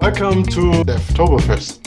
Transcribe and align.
Welcome 0.00 0.44
to 0.44 0.82
Devtoberfest. 0.82 1.78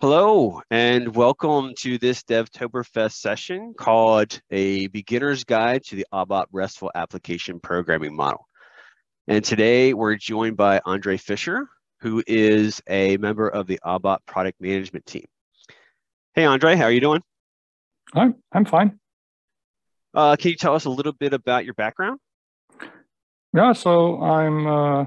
Hello, 0.00 0.60
and 0.72 1.14
welcome 1.14 1.72
to 1.78 1.98
this 1.98 2.24
Devtoberfest 2.24 3.12
session 3.12 3.74
called 3.78 4.40
A 4.50 4.88
Beginner's 4.88 5.44
Guide 5.44 5.84
to 5.84 5.94
the 5.94 6.04
ABAP 6.12 6.46
RESTful 6.50 6.90
Application 6.96 7.60
Programming 7.60 8.16
Model. 8.16 8.48
And 9.28 9.44
today 9.44 9.94
we're 9.94 10.16
joined 10.16 10.56
by 10.56 10.80
Andre 10.84 11.16
Fischer, 11.16 11.68
who 12.00 12.24
is 12.26 12.82
a 12.88 13.16
member 13.18 13.48
of 13.48 13.68
the 13.68 13.78
ABAP 13.84 14.18
product 14.26 14.60
management 14.60 15.06
team. 15.06 15.26
Hey, 16.34 16.44
Andre, 16.44 16.74
how 16.74 16.86
are 16.86 16.92
you 16.92 17.00
doing? 17.00 17.22
I'm, 18.12 18.34
I'm 18.50 18.64
fine. 18.64 18.98
Uh, 20.12 20.34
can 20.34 20.50
you 20.50 20.56
tell 20.56 20.74
us 20.74 20.86
a 20.86 20.90
little 20.90 21.12
bit 21.12 21.34
about 21.34 21.64
your 21.64 21.74
background? 21.74 22.18
Yeah, 23.54 23.74
so 23.74 24.22
I'm 24.22 24.66
uh, 24.66 25.04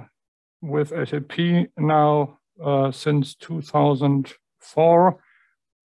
with 0.62 0.90
SAP 0.90 1.70
now 1.80 2.38
uh, 2.64 2.92
since 2.92 3.34
2004. 3.36 5.18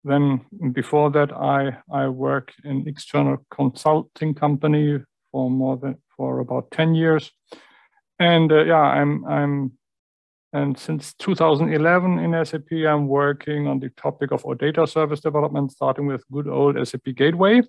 Then 0.05 0.45
before 0.71 1.11
that, 1.11 1.33
I 1.33 1.77
I 1.91 2.07
work 2.07 2.53
in 2.63 2.87
external 2.87 3.37
consulting 3.51 4.35
company 4.35 4.99
for 5.31 5.49
more 5.49 5.75
than 5.75 5.97
for 6.15 6.39
about 6.39 6.71
10 6.71 6.95
years, 6.95 7.29
and 8.19 8.49
uh, 8.49 8.63
yeah, 8.63 8.79
I'm 8.79 9.25
I'm 9.25 9.71
and 10.53 10.79
since 10.79 11.13
2011 11.15 12.19
in 12.19 12.45
SAP, 12.45 12.71
I'm 12.87 13.09
working 13.09 13.67
on 13.67 13.79
the 13.79 13.89
topic 13.97 14.31
of 14.31 14.43
OData 14.43 14.87
service 14.87 15.19
development, 15.19 15.73
starting 15.73 16.07
with 16.07 16.23
good 16.31 16.47
old 16.47 16.77
SAP 16.87 17.15
Gateway, 17.17 17.61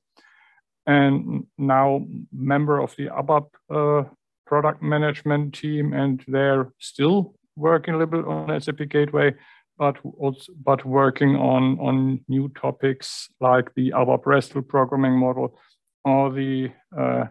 and 0.86 1.44
now 1.58 2.06
member 2.32 2.78
of 2.80 2.94
the 2.96 3.08
ABAP 3.08 3.46
uh, 3.68 4.08
product 4.46 4.82
management 4.82 5.54
team, 5.54 5.92
and 5.92 6.24
they're 6.28 6.72
still 6.78 7.34
working 7.56 7.94
a 7.94 7.98
little 7.98 8.22
bit 8.22 8.26
on 8.26 8.60
SAP 8.60 8.88
Gateway, 8.88 9.34
but 9.78 9.96
also, 10.18 10.52
but 10.64 10.84
working 10.84 11.36
on 11.36 11.78
on 11.80 12.20
new 12.28 12.48
topics 12.60 13.28
like 13.40 13.74
the 13.74 13.90
ABAP 13.90 14.24
RESTful 14.24 14.62
programming 14.62 15.18
model 15.18 15.58
or 16.04 16.32
the 16.32 16.70
uh, 16.96 17.24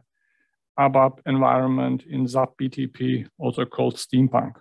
ABAP 0.78 1.20
environment 1.26 2.04
in 2.10 2.28
SAP 2.28 2.50
BTP, 2.62 3.28
also 3.40 3.66
called 3.66 3.96
Steampunk. 3.96 4.54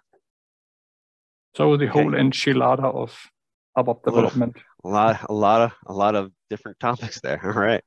So 1.56 1.76
the 1.76 1.88
okay. 1.88 2.02
whole 2.02 2.12
enchilada 2.12 2.84
of 2.94 3.16
ABAP 3.76 4.04
development. 4.04 4.56
A 4.84 4.88
lot, 4.88 5.26
a 5.28 5.32
lot 5.32 5.60
of, 5.62 5.72
a 5.86 5.92
lot 5.92 6.14
of 6.14 6.30
different 6.50 6.78
topics 6.78 7.20
there. 7.20 7.40
All 7.44 7.52
right. 7.52 7.82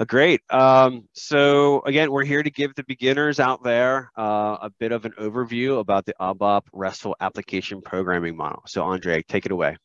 Uh, 0.00 0.04
great. 0.06 0.40
Um, 0.48 1.06
so 1.12 1.82
again, 1.84 2.10
we're 2.10 2.24
here 2.24 2.42
to 2.42 2.50
give 2.50 2.74
the 2.74 2.84
beginners 2.84 3.38
out 3.38 3.62
there 3.62 4.10
uh, 4.16 4.56
a 4.62 4.70
bit 4.78 4.92
of 4.92 5.04
an 5.04 5.12
overview 5.20 5.78
about 5.78 6.06
the 6.06 6.14
ABAP 6.18 6.62
RESTful 6.72 7.16
application 7.20 7.82
programming 7.82 8.34
model. 8.34 8.62
So 8.66 8.82
Andre, 8.82 9.22
take 9.22 9.44
it 9.44 9.52
away. 9.52 9.76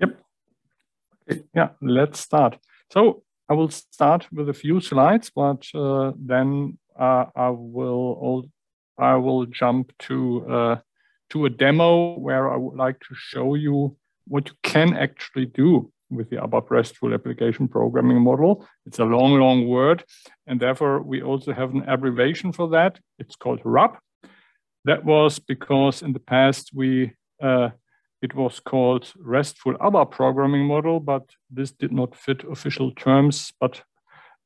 Yep. 0.00 0.20
Okay. 1.30 1.42
Yeah, 1.54 1.70
let's 1.80 2.20
start. 2.20 2.58
So 2.92 3.22
I 3.48 3.54
will 3.54 3.70
start 3.70 4.28
with 4.30 4.50
a 4.50 4.52
few 4.52 4.82
slides, 4.82 5.30
but 5.34 5.66
uh, 5.74 6.12
then 6.18 6.76
uh, 6.98 7.24
I 7.34 7.48
will 7.48 8.50
I 8.98 9.14
will 9.14 9.46
jump 9.46 9.92
to 10.00 10.46
uh, 10.46 10.76
to 11.30 11.46
a 11.46 11.50
demo 11.50 12.18
where 12.18 12.52
I 12.52 12.56
would 12.58 12.76
like 12.76 13.00
to 13.00 13.14
show 13.14 13.54
you 13.54 13.96
what 14.28 14.50
you 14.50 14.54
can 14.62 14.94
actually 14.94 15.46
do 15.46 15.90
with 16.10 16.30
the 16.30 16.36
ABAP 16.36 16.70
RESTful 16.70 17.14
application 17.14 17.68
programming 17.68 18.20
model. 18.20 18.66
It's 18.86 18.98
a 18.98 19.04
long, 19.04 19.38
long 19.38 19.66
word, 19.66 20.04
and 20.46 20.60
therefore 20.60 21.02
we 21.02 21.22
also 21.22 21.52
have 21.52 21.70
an 21.74 21.82
abbreviation 21.88 22.52
for 22.52 22.68
that. 22.70 22.98
It's 23.18 23.36
called 23.36 23.60
RAP. 23.64 23.98
That 24.84 25.04
was 25.04 25.38
because 25.38 26.02
in 26.02 26.12
the 26.12 26.20
past 26.20 26.70
we 26.74 27.12
uh, 27.42 27.70
it 28.24 28.34
was 28.34 28.58
called 28.58 29.12
RESTful 29.18 29.74
ABAP 29.74 30.10
programming 30.10 30.64
model, 30.64 30.98
but 30.98 31.28
this 31.50 31.72
did 31.72 31.92
not 31.92 32.16
fit 32.16 32.42
official 32.44 32.90
terms. 32.92 33.52
But 33.60 33.82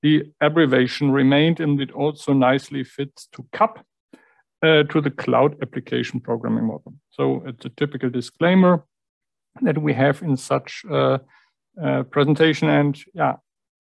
the 0.03 0.33
abbreviation 0.41 1.12
remained, 1.12 1.60
and 1.60 1.81
it 1.81 1.93
also 1.93 2.33
nicely 2.33 2.83
fits 2.83 3.28
to 3.33 3.47
CAP, 3.53 3.84
uh, 4.65 4.83
to 4.83 5.00
the 5.00 5.12
cloud 5.12 5.56
application 5.62 6.19
programming 6.21 6.66
model. 6.66 6.94
So 7.10 7.43
it's 7.47 7.65
a 7.66 7.71
typical 7.71 8.10
disclaimer 8.10 8.84
that 9.62 9.78
we 9.78 9.93
have 9.94 10.22
in 10.22 10.37
such 10.37 10.84
a, 10.91 11.21
a 11.83 12.05
presentation. 12.05 12.69
And 12.69 12.99
yeah, 13.15 13.37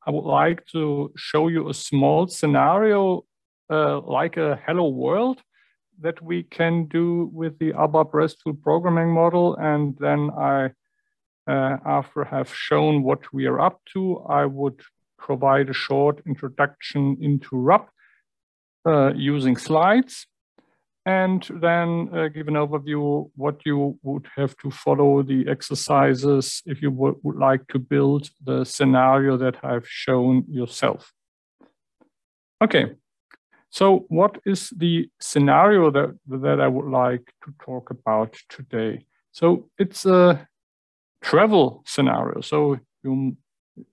I 0.06 0.10
would 0.10 0.24
like 0.24 0.64
to 0.72 1.12
show 1.16 1.48
you 1.48 1.68
a 1.68 1.74
small 1.74 2.28
scenario 2.28 3.24
uh, 3.70 4.00
like 4.00 4.36
a 4.36 4.58
hello 4.66 4.88
world 4.88 5.42
that 6.00 6.22
we 6.22 6.44
can 6.44 6.86
do 6.86 7.28
with 7.32 7.58
the 7.58 7.72
ABAP 7.72 8.14
RESTful 8.14 8.54
programming 8.54 9.10
model. 9.10 9.56
And 9.56 9.96
then 9.98 10.30
I, 10.30 10.70
uh, 11.46 11.76
after 11.84 12.24
have 12.24 12.54
shown 12.54 13.02
what 13.02 13.32
we 13.32 13.46
are 13.46 13.60
up 13.60 13.80
to, 13.94 14.20
I 14.28 14.46
would 14.46 14.80
provide 15.18 15.68
a 15.68 15.74
short 15.74 16.22
introduction 16.26 17.18
into 17.20 17.56
RAP 17.56 17.90
uh, 18.86 19.12
using 19.14 19.56
slides 19.56 20.27
and 21.08 21.48
then 21.62 22.10
uh, 22.12 22.28
give 22.28 22.48
an 22.48 22.54
overview 22.54 23.30
what 23.34 23.64
you 23.64 23.98
would 24.02 24.28
have 24.36 24.54
to 24.58 24.70
follow 24.70 25.22
the 25.22 25.48
exercises 25.48 26.62
if 26.66 26.82
you 26.82 26.90
would, 26.90 27.16
like 27.24 27.66
to 27.68 27.78
build 27.78 28.28
the 28.44 28.62
scenario 28.62 29.38
that 29.38 29.56
I've 29.62 29.88
shown 29.88 30.44
yourself. 30.50 31.14
Okay, 32.60 32.92
so 33.70 34.04
what 34.08 34.38
is 34.44 34.68
the 34.76 35.08
scenario 35.18 35.90
that, 35.90 36.18
that 36.26 36.60
I 36.60 36.68
would 36.68 36.90
like 36.90 37.32
to 37.44 37.54
talk 37.64 37.88
about 37.88 38.36
today? 38.50 39.06
So 39.32 39.70
it's 39.78 40.04
a 40.04 40.46
travel 41.22 41.84
scenario. 41.86 42.42
So 42.42 42.80
you, 43.02 43.34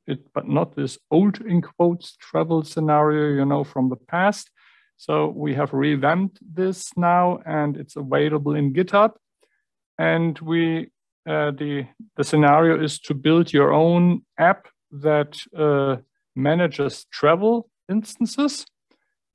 it, 0.05 0.33
but 0.33 0.49
not 0.49 0.75
this 0.75 0.97
old 1.09 1.39
in 1.39 1.61
quotes 1.61 2.17
travel 2.17 2.63
scenario, 2.63 3.37
you 3.39 3.45
know, 3.45 3.63
from 3.63 3.87
the 3.87 3.95
past, 3.95 4.49
so 4.97 5.28
we 5.28 5.53
have 5.53 5.73
revamped 5.73 6.39
this 6.41 6.89
now 6.95 7.39
and 7.45 7.78
it's 7.78 7.95
available 7.95 8.56
in 8.56 8.73
GitHub. 8.73 9.13
And 9.97 10.38
we 10.39 10.91
uh, 11.28 11.50
the, 11.51 11.88
the 12.17 12.23
scenario 12.23 12.81
is 12.81 13.00
to 13.00 13.16
build 13.16 13.51
your 13.51 13.73
own 13.73 14.22
app 14.38 14.67
that 14.91 15.38
uh, 15.57 15.97
manages 16.35 17.05
travel 17.11 17.67
instances. 17.89 18.66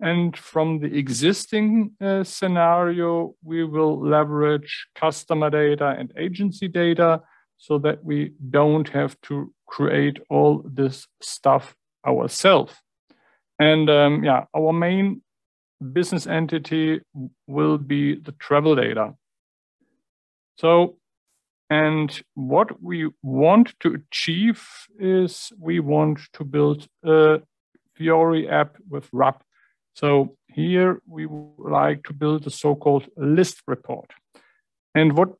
And 0.00 0.36
from 0.36 0.78
the 0.78 0.96
existing 0.96 1.92
uh, 2.00 2.22
scenario, 2.24 3.34
we 3.42 3.64
will 3.64 4.00
leverage 4.00 4.86
customer 4.94 5.50
data 5.50 5.96
and 5.98 6.12
agency 6.16 6.68
data 6.68 7.22
so 7.58 7.78
that 7.78 8.02
we 8.04 8.32
don't 8.50 8.88
have 8.90 9.20
to 9.22 9.52
create 9.66 10.18
all 10.30 10.62
this 10.64 11.06
stuff 11.20 11.74
ourselves. 12.06 12.72
And 13.58 13.90
um, 13.90 14.24
yeah, 14.24 14.44
our 14.56 14.72
main 14.72 15.22
business 15.80 16.26
entity 16.26 17.00
will 17.46 17.78
be 17.78 18.14
the 18.14 18.32
travel 18.32 18.76
data. 18.76 19.14
So, 20.58 20.96
and 21.70 22.22
what 22.34 22.82
we 22.82 23.10
want 23.22 23.74
to 23.80 23.94
achieve 23.94 24.66
is 24.98 25.52
we 25.58 25.80
want 25.80 26.20
to 26.34 26.44
build 26.44 26.88
a 27.04 27.40
Fiori 27.94 28.48
app 28.48 28.76
with 28.88 29.08
RAP. 29.12 29.42
So 29.94 30.36
here 30.48 31.00
we 31.06 31.26
would 31.26 31.70
like 31.70 32.04
to 32.04 32.12
build 32.12 32.46
a 32.46 32.50
so-called 32.50 33.06
list 33.16 33.62
report. 33.66 34.10
And 34.94 35.16
what 35.16 35.30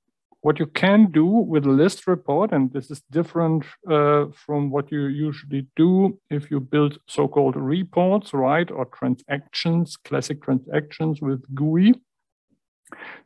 what 0.42 0.58
you 0.58 0.66
can 0.66 1.10
do 1.10 1.26
with 1.26 1.66
a 1.66 1.70
list 1.70 2.06
report, 2.06 2.52
and 2.52 2.72
this 2.72 2.90
is 2.90 3.02
different 3.10 3.64
uh, 3.90 4.26
from 4.34 4.70
what 4.70 4.90
you 4.90 5.06
usually 5.06 5.66
do 5.76 6.18
if 6.30 6.50
you 6.50 6.60
build 6.60 6.98
so-called 7.06 7.56
reports, 7.56 8.32
right, 8.32 8.70
or 8.70 8.86
transactions, 8.86 9.96
classic 9.96 10.42
transactions 10.42 11.20
with 11.20 11.42
GUI. 11.54 11.94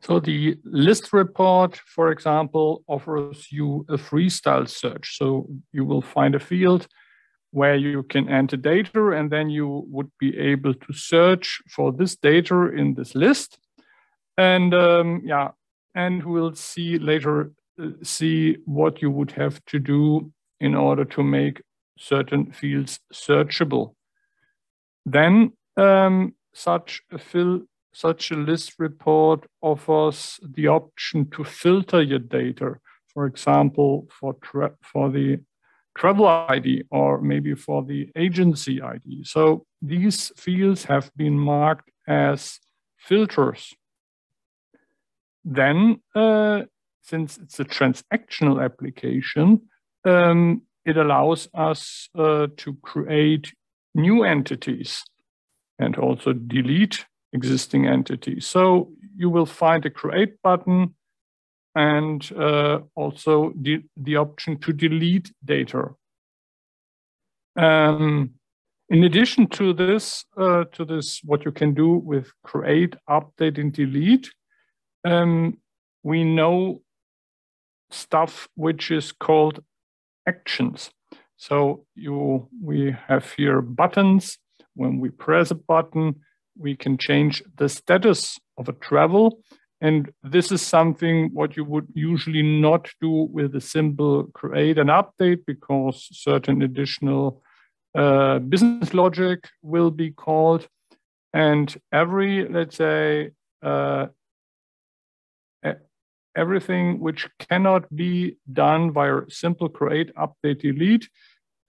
So 0.01 0.19
the 0.19 0.57
list 0.63 1.13
report, 1.13 1.77
for 1.77 2.11
example, 2.11 2.83
offers 2.87 3.47
you 3.49 3.85
a 3.89 3.97
freestyle 3.97 4.67
search. 4.67 5.17
So 5.17 5.47
you 5.71 5.85
will 5.85 6.01
find 6.01 6.35
a 6.35 6.39
field 6.39 6.87
where 7.51 7.75
you 7.75 8.03
can 8.03 8.27
enter 8.27 8.57
data, 8.57 9.11
and 9.11 9.31
then 9.31 9.49
you 9.49 9.85
would 9.89 10.11
be 10.19 10.37
able 10.37 10.73
to 10.73 10.93
search 10.93 11.61
for 11.73 11.93
this 11.93 12.17
data 12.17 12.69
in 12.75 12.93
this 12.95 13.15
list. 13.15 13.57
And 14.37 14.73
um, 14.73 15.21
yeah, 15.23 15.51
and 15.95 16.23
we'll 16.23 16.53
see 16.53 16.99
later 16.99 17.51
uh, 17.81 17.89
see 18.03 18.57
what 18.65 19.01
you 19.01 19.09
would 19.09 19.31
have 19.31 19.63
to 19.65 19.79
do 19.79 20.31
in 20.59 20.75
order 20.75 21.05
to 21.05 21.23
make 21.23 21.61
certain 21.97 22.51
fields 22.51 22.99
searchable. 23.13 23.95
Then 25.05 25.53
um, 25.77 26.35
such 26.53 27.01
a 27.11 27.17
fill, 27.17 27.61
such 27.93 28.31
a 28.31 28.35
list 28.35 28.73
report 28.77 29.45
offers 29.61 30.39
the 30.41 30.67
option 30.67 31.29
to 31.31 31.43
filter 31.43 32.01
your 32.01 32.19
data, 32.19 32.75
for 33.13 33.25
example, 33.25 34.07
for 34.09 34.35
for 34.81 35.09
the 35.09 35.39
travel 35.97 36.27
ID 36.27 36.83
or 36.91 37.21
maybe 37.21 37.55
for 37.55 37.83
the 37.83 38.09
agency 38.17 38.81
ID. 38.81 39.23
So 39.23 39.65
these 39.81 40.31
fields 40.35 40.83
have 40.85 41.09
been 41.15 41.39
marked 41.39 41.89
as 42.07 42.59
filters 42.97 43.73
then, 45.45 46.01
uh, 46.15 46.63
since 47.03 47.37
it's 47.37 47.59
a 47.59 47.65
transactional 47.65 48.63
application, 48.63 49.61
um, 50.03 50.63
it 50.83 50.97
allows 50.97 51.47
us 51.53 52.09
uh, 52.17 52.47
to 52.57 52.73
create 52.81 53.53
new 53.93 54.23
entities 54.23 55.03
and 55.79 55.97
also 55.97 56.33
delete 56.33 57.05
existing 57.33 57.87
entities. 57.87 58.47
So 58.47 58.91
you 59.15 59.29
will 59.29 59.45
find 59.45 59.85
a 59.85 59.89
create 59.89 60.41
button 60.41 60.95
and 61.75 62.31
uh, 62.31 62.79
also 62.95 63.53
the, 63.59 63.83
the 63.97 64.15
option 64.17 64.57
to 64.59 64.73
delete 64.73 65.31
data. 65.43 65.89
Um, 67.55 68.31
in 68.89 69.03
addition 69.03 69.47
to 69.47 69.73
this, 69.73 70.25
uh, 70.37 70.65
to 70.73 70.85
this, 70.85 71.21
what 71.23 71.43
you 71.43 71.51
can 71.51 71.73
do 71.73 71.95
with 71.95 72.31
create, 72.43 72.95
update, 73.09 73.57
and 73.57 73.73
delete, 73.73 74.31
um, 75.05 75.57
we 76.03 76.23
know 76.23 76.81
stuff 77.91 78.49
which 78.55 78.91
is 78.91 79.11
called 79.11 79.63
actions. 80.27 80.89
So 81.37 81.85
you, 81.95 82.49
we 82.61 82.95
have 83.07 83.31
here 83.33 83.61
buttons. 83.61 84.37
When 84.73 84.99
we 84.99 85.09
press 85.09 85.51
a 85.51 85.55
button, 85.55 86.15
we 86.57 86.75
can 86.75 86.97
change 86.97 87.43
the 87.55 87.69
status 87.69 88.39
of 88.57 88.67
a 88.67 88.73
travel. 88.73 89.39
And 89.81 90.11
this 90.23 90.51
is 90.51 90.61
something 90.61 91.29
what 91.33 91.55
you 91.55 91.63
would 91.65 91.87
usually 91.93 92.41
not 92.41 92.89
do 93.01 93.27
with 93.31 93.55
a 93.55 93.61
simple 93.61 94.23
create 94.33 94.77
and 94.77 94.89
update 94.89 95.45
because 95.45 96.07
certain 96.11 96.61
additional 96.61 97.43
uh, 97.93 98.39
business 98.39 98.93
logic 98.93 99.47
will 99.61 99.91
be 99.91 100.11
called. 100.11 100.67
And 101.33 101.75
every, 101.91 102.47
let's 102.47 102.77
say, 102.77 103.31
uh, 103.61 104.07
everything 106.35 106.99
which 106.99 107.27
cannot 107.39 107.93
be 107.95 108.37
done 108.51 108.91
via 108.91 109.21
simple 109.29 109.69
create, 109.69 110.13
update, 110.15 110.61
delete, 110.61 111.09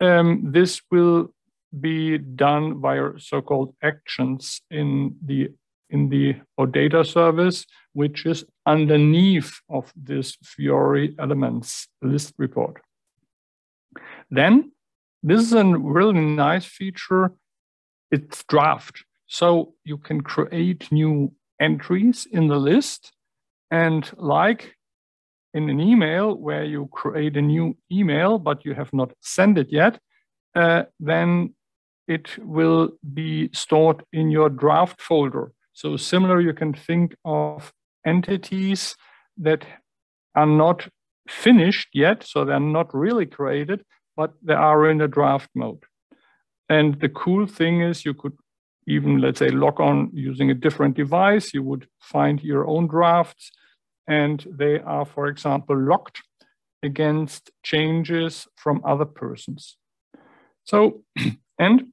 um, 0.00 0.52
this 0.52 0.80
will 0.90 1.32
be 1.80 2.18
done 2.18 2.80
via 2.80 3.18
so-called 3.18 3.74
actions 3.82 4.60
in 4.70 5.16
the 5.24 5.50
in 5.88 6.08
the 6.08 6.34
OData 6.58 7.06
service, 7.06 7.64
which 7.92 8.26
is 8.26 8.44
underneath 8.66 9.60
of 9.68 9.92
this 9.94 10.36
Fiori 10.42 11.14
elements 11.18 11.86
list 12.02 12.34
report. 12.38 12.82
Then 14.28 14.72
this 15.22 15.40
is 15.40 15.52
a 15.52 15.64
really 15.64 16.20
nice 16.20 16.64
feature. 16.64 17.32
It's 18.10 18.42
draft. 18.44 19.04
So 19.26 19.74
you 19.84 19.98
can 19.98 20.20
create 20.20 20.90
new 20.90 21.32
entries 21.60 22.26
in 22.30 22.48
the 22.48 22.58
list. 22.58 23.12
And 23.70 24.10
like 24.16 24.74
in 25.54 25.70
an 25.70 25.80
email 25.80 26.36
where 26.36 26.64
you 26.64 26.88
create 26.92 27.36
a 27.36 27.42
new 27.42 27.76
email, 27.90 28.38
but 28.38 28.64
you 28.64 28.74
have 28.74 28.92
not 28.92 29.12
sent 29.22 29.58
it 29.58 29.68
yet, 29.70 29.98
uh, 30.54 30.84
then 31.00 31.54
it 32.06 32.38
will 32.38 32.90
be 33.14 33.50
stored 33.52 34.04
in 34.12 34.30
your 34.30 34.48
draft 34.48 35.00
folder. 35.00 35.52
So 35.72 35.96
similar, 35.96 36.40
you 36.40 36.52
can 36.52 36.72
think 36.72 37.14
of 37.24 37.72
entities 38.06 38.96
that 39.38 39.66
are 40.34 40.46
not 40.46 40.88
finished 41.28 41.88
yet, 41.92 42.22
so 42.22 42.44
they're 42.44 42.60
not 42.60 42.94
really 42.94 43.26
created, 43.26 43.82
but 44.16 44.34
they 44.42 44.54
are 44.54 44.88
in 44.88 45.00
a 45.00 45.08
draft 45.08 45.50
mode. 45.54 45.82
And 46.68 47.00
the 47.00 47.08
cool 47.08 47.46
thing 47.46 47.82
is 47.82 48.04
you 48.04 48.14
could 48.14 48.36
even, 48.86 49.20
let's 49.20 49.38
say, 49.38 49.50
log 49.50 49.80
on 49.80 50.10
using 50.12 50.50
a 50.50 50.54
different 50.54 50.96
device. 50.96 51.52
You 51.52 51.62
would 51.64 51.88
find 52.00 52.42
your 52.42 52.66
own 52.66 52.86
drafts, 52.86 53.50
and 54.06 54.46
they 54.48 54.80
are, 54.80 55.04
for 55.04 55.26
example, 55.26 55.76
locked 55.76 56.22
against 56.82 57.50
changes 57.62 58.46
from 58.56 58.80
other 58.84 59.04
persons. 59.04 59.76
So, 60.64 61.02
and 61.58 61.92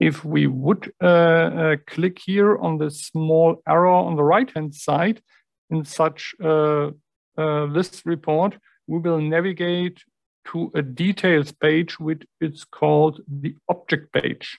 if 0.00 0.24
we 0.24 0.46
would 0.46 0.92
uh, 1.02 1.06
uh, 1.06 1.76
click 1.86 2.18
here 2.18 2.58
on 2.58 2.78
the 2.78 2.90
small 2.90 3.62
arrow 3.66 4.04
on 4.04 4.16
the 4.16 4.22
right-hand 4.22 4.74
side 4.74 5.22
in 5.70 5.84
such 5.84 6.34
a, 6.40 6.92
list 7.36 8.02
report, 8.04 8.56
we 8.86 8.98
will 8.98 9.20
navigate 9.20 9.98
to 10.46 10.70
a 10.74 10.82
details 10.82 11.50
page, 11.50 11.98
which 11.98 12.22
is 12.40 12.64
called 12.64 13.20
the 13.26 13.56
object 13.68 14.12
page. 14.12 14.58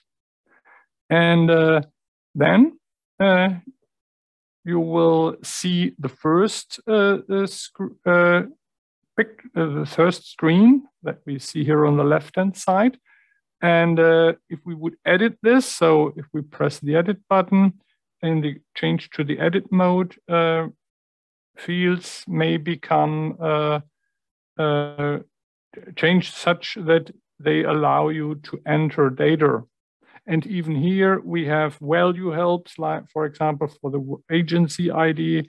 And 1.08 1.50
uh, 1.50 1.82
then 2.34 2.78
uh, 3.20 3.50
you 4.64 4.80
will 4.80 5.36
see 5.42 5.92
the 5.98 6.08
first 6.08 6.80
uh, 6.86 7.18
uh, 7.28 7.46
uh, 8.06 8.42
the 9.54 9.86
first 9.86 10.30
screen 10.30 10.82
that 11.02 11.20
we 11.24 11.38
see 11.38 11.64
here 11.64 11.86
on 11.86 11.96
the 11.96 12.04
left-hand 12.04 12.56
side. 12.56 12.98
And 13.62 13.98
uh, 13.98 14.34
if 14.50 14.60
we 14.66 14.74
would 14.74 14.96
edit 15.06 15.38
this, 15.42 15.64
so 15.64 16.12
if 16.16 16.26
we 16.34 16.42
press 16.42 16.78
the 16.80 16.96
edit 16.96 17.18
button 17.28 17.80
and 18.22 18.44
the 18.44 18.56
change 18.74 19.08
to 19.10 19.24
the 19.24 19.38
edit 19.38 19.72
mode, 19.72 20.16
fields 21.56 22.24
may 22.28 22.56
become 22.56 23.36
uh, 23.40 23.80
uh, 24.58 25.18
change 25.96 26.32
such 26.32 26.76
that 26.80 27.10
they 27.38 27.64
allow 27.64 28.08
you 28.08 28.36
to 28.36 28.60
enter 28.66 29.10
data. 29.10 29.62
And 30.26 30.46
even 30.46 30.74
here 30.74 31.20
we 31.20 31.46
have 31.46 31.78
value 31.80 32.30
helps, 32.30 32.78
like 32.78 33.08
for 33.10 33.26
example, 33.26 33.68
for 33.68 33.90
the 33.90 34.34
agency 34.34 34.90
ID 34.90 35.48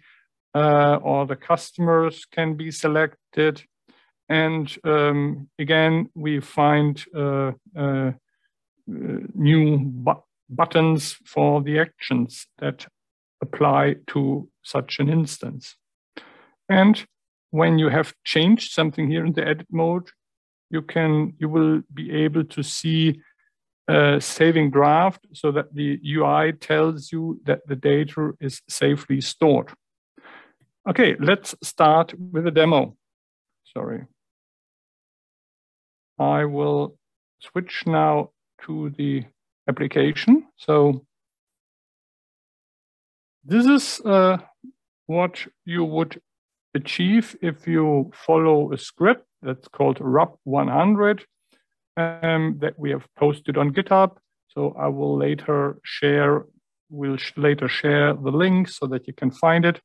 uh, 0.54 1.00
or 1.02 1.26
the 1.26 1.36
customers 1.36 2.26
can 2.26 2.56
be 2.56 2.72
selected. 2.72 3.64
And 4.30 4.76
um, 4.84 5.50
again, 5.58 6.10
we 6.14 6.40
find 6.42 7.04
uh, 7.16 7.54
uh, 7.76 8.12
new 8.88 9.80
bu 9.80 10.14
buttons 10.50 11.18
for 11.26 11.62
the 11.62 11.78
actions 11.78 12.48
that 12.60 12.88
apply 13.42 13.96
to 14.08 14.48
such 14.64 15.00
an 15.00 15.10
instance. 15.10 15.76
And 16.70 17.06
when 17.52 17.80
you 17.80 17.90
have 17.90 18.14
changed 18.24 18.72
something 18.72 19.10
here 19.10 19.26
in 19.26 19.34
the 19.34 19.46
edit 19.46 19.68
mode, 19.70 20.10
you 20.70 20.82
can 20.82 21.34
you 21.38 21.50
will 21.50 21.82
be 21.94 22.12
able 22.12 22.46
to 22.46 22.64
see 22.64 23.22
saving 24.20 24.72
draft 24.72 25.26
so 25.34 25.52
that 25.52 25.74
the 25.74 26.00
UI 26.04 26.54
tells 26.54 27.12
you 27.12 27.40
that 27.46 27.66
the 27.68 27.76
data 27.76 28.34
is 28.42 28.62
safely 28.68 29.22
stored. 29.22 29.72
Okay, 30.90 31.16
let's 31.20 31.56
start 31.64 32.14
with 32.18 32.48
a 32.48 32.52
demo. 32.52 32.96
Sorry. 33.74 34.06
I 36.20 36.46
will 36.46 36.98
switch 37.40 37.84
now 37.86 38.32
to 38.64 38.90
the 38.98 39.26
application. 39.68 40.48
So 40.56 41.06
this 43.44 43.66
is 43.66 44.02
uh, 44.06 44.38
what 45.06 45.46
you 45.66 45.84
would 45.84 46.22
achieve 46.74 47.36
if 47.42 47.68
you 47.68 48.12
follow 48.14 48.72
a 48.74 48.78
script 48.78 49.26
that's 49.42 49.68
called 49.68 50.00
RAP100 50.00 51.24
um, 51.98 52.58
that 52.60 52.78
we 52.78 52.92
have 52.92 53.08
posted 53.16 53.58
on 53.58 53.74
GitHub. 53.74 54.18
So 54.50 54.76
I 54.80 54.88
will 54.88 55.18
later 55.18 55.80
share, 55.84 56.46
will 56.90 57.18
sh 57.18 57.34
later 57.36 57.68
share 57.68 58.14
the 58.14 58.32
link 58.32 58.70
so 58.70 58.88
that 58.88 59.08
you 59.08 59.14
can 59.14 59.32
find 59.32 59.66
it. 59.66 59.82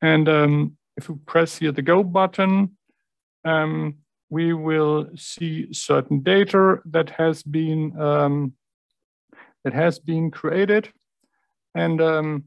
And 0.00 0.28
um, 0.28 0.76
if 0.96 1.08
you 1.08 1.20
press 1.26 1.58
here 1.58 1.72
the 1.72 1.82
go 1.82 2.02
button, 2.02 2.76
um, 3.44 3.96
we 4.30 4.52
will 4.52 5.08
see 5.16 5.72
certain 5.72 6.20
data 6.20 6.78
that 6.86 7.10
has 7.10 7.42
been 7.42 8.00
um, 8.00 8.52
that 9.64 9.74
has 9.74 9.98
been 9.98 10.30
created. 10.30 10.90
And 11.74 12.00
um, 12.00 12.44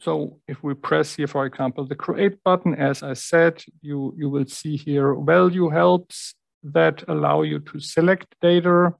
so 0.00 0.38
if 0.46 0.62
we 0.62 0.74
press 0.74 1.16
here, 1.16 1.26
for 1.26 1.44
example, 1.44 1.84
the 1.84 1.96
create 1.96 2.42
button, 2.44 2.74
as 2.74 3.02
I 3.02 3.14
said, 3.14 3.64
you, 3.80 4.14
you 4.16 4.30
will 4.30 4.46
see 4.46 4.76
here 4.76 5.14
value 5.14 5.68
helps 5.68 6.34
that 6.62 7.04
allow 7.08 7.42
you 7.42 7.58
to 7.60 7.80
select 7.80 8.34
data. 8.40 8.94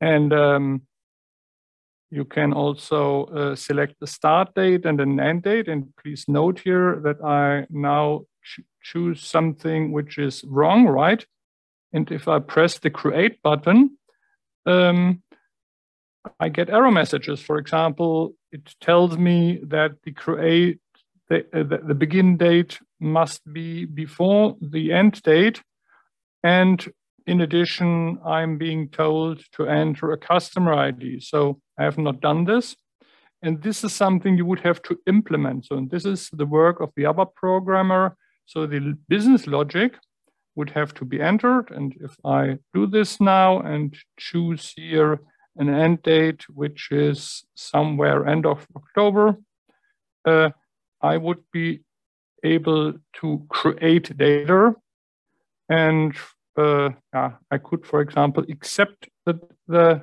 And 0.00 0.32
um, 0.32 0.82
you 2.10 2.24
can 2.24 2.52
also 2.52 3.24
uh, 3.24 3.56
select 3.56 3.96
the 4.00 4.06
start 4.06 4.54
date 4.54 4.84
and 4.84 5.00
an 5.00 5.20
end 5.20 5.42
date. 5.42 5.68
And 5.68 5.94
please 5.96 6.24
note 6.28 6.60
here 6.60 7.00
that 7.04 7.22
I 7.24 7.66
now 7.70 8.26
ch 8.42 8.60
choose 8.82 9.20
something 9.22 9.90
which 9.90 10.16
is 10.18 10.44
wrong, 10.46 10.86
right? 10.86 11.26
And 11.92 12.10
if 12.12 12.28
I 12.28 12.38
press 12.38 12.78
the 12.78 12.90
create 12.90 13.42
button, 13.42 13.98
um, 14.64 15.22
I 16.38 16.48
get 16.48 16.70
error 16.70 16.90
messages. 16.90 17.40
For 17.40 17.58
example, 17.58 18.34
it 18.52 18.74
tells 18.80 19.16
me 19.16 19.60
that 19.64 19.92
the 20.04 20.12
create 20.12 20.80
the, 21.28 21.44
uh, 21.52 21.86
the 21.86 21.94
begin 21.94 22.36
date 22.36 22.78
must 23.00 23.40
be 23.52 23.84
before 23.84 24.56
the 24.60 24.92
end 24.92 25.22
date. 25.22 25.62
And 26.46 26.78
in 27.26 27.40
addition, 27.40 28.20
I'm 28.24 28.56
being 28.56 28.88
told 28.88 29.42
to 29.56 29.66
enter 29.66 30.12
a 30.12 30.18
customer 30.32 30.72
ID. 30.74 31.18
So 31.18 31.60
I 31.76 31.82
have 31.82 31.98
not 31.98 32.20
done 32.20 32.44
this. 32.44 32.76
And 33.42 33.60
this 33.60 33.82
is 33.82 33.92
something 33.92 34.36
you 34.36 34.46
would 34.46 34.60
have 34.60 34.80
to 34.82 34.96
implement. 35.08 35.66
So 35.66 35.84
this 35.90 36.04
is 36.04 36.30
the 36.32 36.46
work 36.46 36.80
of 36.80 36.92
the 36.94 37.02
ABAP 37.02 37.34
programmer. 37.34 38.16
So 38.46 38.64
the 38.64 38.96
business 39.08 39.48
logic 39.48 39.94
would 40.54 40.70
have 40.70 40.94
to 40.94 41.04
be 41.04 41.20
entered. 41.20 41.72
And 41.72 41.92
if 42.00 42.16
I 42.24 42.58
do 42.72 42.86
this 42.86 43.20
now 43.20 43.58
and 43.58 43.96
choose 44.16 44.72
here 44.76 45.18
an 45.56 45.68
end 45.68 46.02
date, 46.02 46.44
which 46.54 46.92
is 46.92 47.44
somewhere 47.56 48.24
end 48.24 48.46
of 48.46 48.64
October, 48.76 49.36
uh, 50.24 50.50
I 51.02 51.16
would 51.16 51.42
be 51.52 51.80
able 52.44 52.94
to 53.14 53.46
create 53.48 54.16
data. 54.16 54.74
And 55.68 56.14
uh, 56.56 56.90
yeah, 57.12 57.32
I 57.50 57.58
could, 57.58 57.86
for 57.86 58.00
example, 58.00 58.44
accept 58.48 59.08
the, 59.24 59.38
the, 59.68 60.02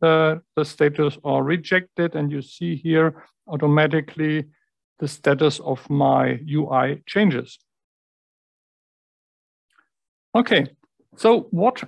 the, 0.00 0.42
the 0.56 0.64
status 0.64 1.18
or 1.22 1.44
reject 1.44 1.98
it. 1.98 2.14
And 2.14 2.30
you 2.30 2.42
see 2.42 2.76
here 2.76 3.24
automatically 3.48 4.46
the 4.98 5.08
status 5.08 5.60
of 5.60 5.88
my 5.90 6.38
UI 6.48 7.02
changes. 7.06 7.58
Okay, 10.34 10.66
so 11.16 11.48
what 11.50 11.84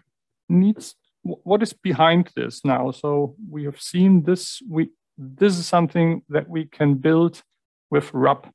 needs 0.48 0.94
what 1.22 1.62
is 1.62 1.72
behind 1.72 2.30
this 2.36 2.64
now? 2.64 2.90
So 2.90 3.34
we 3.50 3.64
have 3.64 3.80
seen 3.80 4.24
this. 4.24 4.60
We 4.68 4.90
this 5.16 5.58
is 5.58 5.66
something 5.66 6.22
that 6.28 6.48
we 6.48 6.66
can 6.66 6.96
build 6.96 7.42
with 7.90 8.12
RAP. 8.12 8.52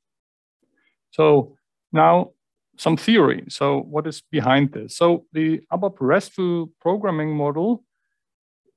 So 1.10 1.56
now 1.92 2.30
some 2.80 2.96
theory. 2.96 3.44
So 3.48 3.80
what 3.80 4.06
is 4.06 4.22
behind 4.32 4.72
this? 4.72 4.96
So 4.96 5.26
the 5.34 5.60
ABAP 5.70 5.96
RESTful 6.00 6.72
programming 6.80 7.36
model 7.36 7.84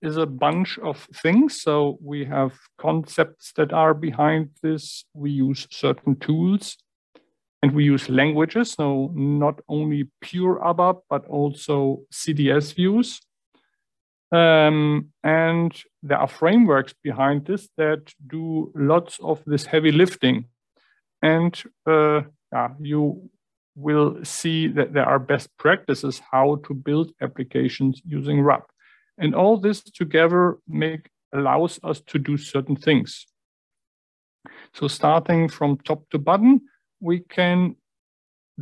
is 0.02 0.18
a 0.18 0.26
bunch 0.26 0.78
of 0.80 1.08
things. 1.24 1.62
So 1.62 1.98
we 2.02 2.26
have 2.26 2.52
concepts 2.78 3.54
that 3.56 3.72
are 3.72 3.94
behind 3.94 4.50
this. 4.62 5.06
We 5.14 5.32
use 5.32 5.68
certain 5.72 6.18
tools 6.18 6.76
and 7.62 7.72
we 7.72 7.86
use 7.86 8.10
languages. 8.10 8.72
So 8.72 9.14
not 9.16 9.62
only 9.70 10.10
pure 10.20 10.60
ABAP, 10.60 11.00
but 11.10 11.26
also 11.28 12.02
CDS 12.12 12.76
views. 12.76 13.22
Um, 14.34 15.14
and 15.24 15.72
there 16.02 16.18
are 16.18 16.28
frameworks 16.28 16.94
behind 17.04 17.46
this 17.46 17.70
that 17.78 18.14
do 18.28 18.70
lots 18.76 19.18
of 19.22 19.42
this 19.46 19.66
heavy 19.66 19.94
lifting. 19.94 20.46
And 21.22 21.56
uh, 21.88 22.24
yeah, 22.52 22.70
you 22.82 23.30
will 23.76 24.24
see 24.24 24.68
that 24.68 24.94
there 24.94 25.06
are 25.06 25.20
best 25.20 25.50
practices 25.58 26.22
how 26.32 26.62
to 26.68 26.74
build 26.74 27.12
applications 27.22 28.02
using 28.06 28.42
RAP. 28.42 28.64
And 29.18 29.36
all 29.36 29.58
this 29.58 29.82
together 29.82 30.58
make 30.68 31.10
allows 31.34 31.80
us 31.84 32.02
to 32.08 32.20
do 32.20 32.38
certain 32.38 32.76
things. 32.76 33.26
So 34.74 34.88
starting 34.88 35.50
from 35.50 35.78
top 35.78 36.10
to 36.12 36.20
bottom, 36.20 36.62
we 37.00 37.20
can 37.20 37.76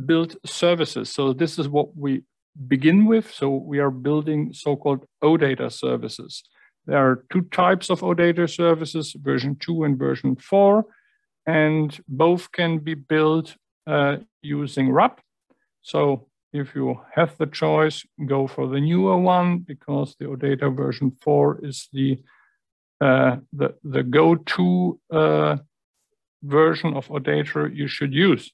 build 0.06 0.36
services. 0.44 1.10
So 1.10 1.32
this 1.32 1.58
is 1.58 1.68
what 1.68 1.96
we 1.96 2.22
begin 2.66 3.06
with. 3.06 3.32
So 3.32 3.50
we 3.50 3.78
are 3.78 3.90
building 3.90 4.52
so-called 4.52 5.06
OData 5.22 5.70
services. 5.70 6.42
There 6.86 6.98
are 6.98 7.24
two 7.30 7.42
types 7.42 7.90
of 7.90 8.00
OData 8.00 8.50
services, 8.50 9.14
version 9.18 9.56
2 9.60 9.84
and 9.84 9.98
version 9.98 10.36
4, 10.36 10.84
and 11.46 11.98
both 12.08 12.50
can 12.52 12.78
be 12.78 12.94
built 12.94 13.56
uh, 13.86 14.16
using 14.42 14.90
RAP. 14.90 15.20
So 15.82 16.26
if 16.52 16.74
you 16.74 17.00
have 17.14 17.36
the 17.38 17.46
choice, 17.46 18.04
go 18.26 18.46
for 18.46 18.68
the 18.68 18.80
newer 18.80 19.18
one 19.18 19.58
because 19.58 20.14
the 20.18 20.26
OData 20.26 20.74
version 20.74 21.16
4 21.22 21.60
is 21.64 21.88
the, 21.92 22.18
uh, 23.00 23.36
the, 23.52 23.74
the 23.82 24.02
go-to 24.02 25.00
uh, 25.10 25.56
version 26.42 26.94
of 26.94 27.08
OData 27.08 27.74
you 27.74 27.88
should 27.88 28.12
use. 28.12 28.52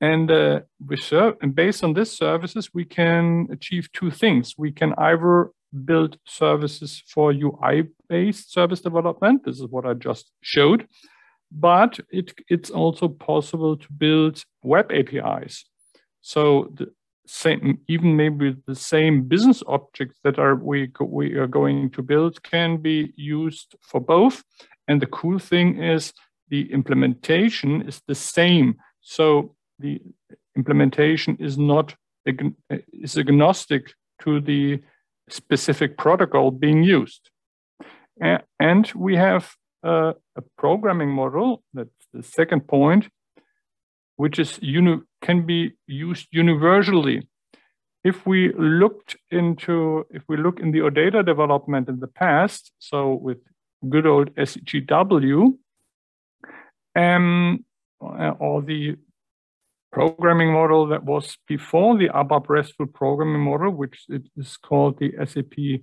And, 0.00 0.30
uh, 0.30 0.60
we 0.84 0.96
serve, 0.96 1.36
and 1.40 1.54
based 1.54 1.84
on 1.84 1.94
this 1.94 2.12
services, 2.12 2.70
we 2.74 2.84
can 2.84 3.48
achieve 3.50 3.90
two 3.92 4.10
things. 4.10 4.54
We 4.58 4.72
can 4.72 4.92
either 4.98 5.50
build 5.84 6.18
services 6.26 7.02
for 7.06 7.32
UI-based 7.32 8.52
service 8.52 8.80
development. 8.80 9.44
This 9.44 9.60
is 9.60 9.66
what 9.66 9.86
I 9.86 9.94
just 9.94 10.30
showed. 10.40 10.86
But 11.50 12.00
it, 12.10 12.32
it's 12.48 12.70
also 12.70 13.08
possible 13.08 13.76
to 13.76 13.92
build 13.92 14.42
web 14.62 14.90
APIs. 14.90 15.64
So 16.20 16.72
the 16.74 16.92
same, 17.26 17.80
even 17.88 18.16
maybe 18.16 18.56
the 18.66 18.74
same 18.74 19.22
business 19.22 19.62
objects 19.66 20.18
that 20.24 20.38
are 20.38 20.56
we, 20.56 20.90
we 21.00 21.34
are 21.34 21.46
going 21.46 21.90
to 21.90 22.02
build 22.02 22.42
can 22.42 22.78
be 22.78 23.12
used 23.16 23.76
for 23.80 24.00
both. 24.00 24.42
And 24.88 25.00
the 25.00 25.06
cool 25.06 25.38
thing 25.38 25.82
is 25.82 26.12
the 26.48 26.72
implementation 26.72 27.82
is 27.82 28.02
the 28.06 28.14
same. 28.14 28.76
So 29.00 29.54
the 29.78 30.00
implementation 30.56 31.36
is 31.40 31.58
not 31.58 31.94
is 32.26 33.18
agnostic 33.18 33.92
to 34.22 34.40
the 34.40 34.80
specific 35.28 35.98
protocol 35.98 36.50
being 36.50 36.82
used. 36.82 37.30
And 38.20 38.92
we 38.94 39.16
have 39.16 39.54
a, 39.84 40.14
a 40.36 40.42
programming 40.56 41.10
model, 41.10 41.62
that's 41.72 42.06
the 42.12 42.22
second 42.22 42.66
point, 42.66 43.08
which 44.16 44.38
is 44.38 44.58
can 45.22 45.46
be 45.46 45.72
used 45.86 46.26
universally. 46.32 47.28
If 48.02 48.26
we 48.26 48.52
looked 48.54 49.16
into, 49.30 50.06
if 50.10 50.22
we 50.28 50.36
look 50.36 50.60
in 50.60 50.72
the 50.72 50.80
OData 50.80 51.24
development 51.24 51.88
in 51.88 52.00
the 52.00 52.06
past, 52.06 52.72
so 52.78 53.14
with 53.14 53.38
good 53.88 54.06
old 54.06 54.34
SGW, 54.34 55.56
um, 56.96 57.64
or 58.00 58.62
the 58.62 58.96
programming 59.90 60.52
model 60.52 60.88
that 60.88 61.04
was 61.04 61.38
before 61.46 61.96
the 61.96 62.08
ABAP 62.08 62.48
RESTful 62.48 62.86
programming 62.86 63.40
model, 63.40 63.70
which 63.70 64.04
is 64.36 64.56
called 64.56 64.98
the 64.98 65.12
SAP 65.24 65.82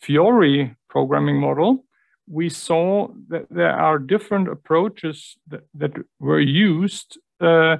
Fiori 0.00 0.76
programming 0.88 1.38
model, 1.40 1.85
we 2.28 2.48
saw 2.48 3.08
that 3.28 3.46
there 3.50 3.72
are 3.72 3.98
different 3.98 4.48
approaches 4.48 5.36
that, 5.48 5.62
that 5.74 5.92
were 6.18 6.40
used 6.40 7.18
uh, 7.40 7.76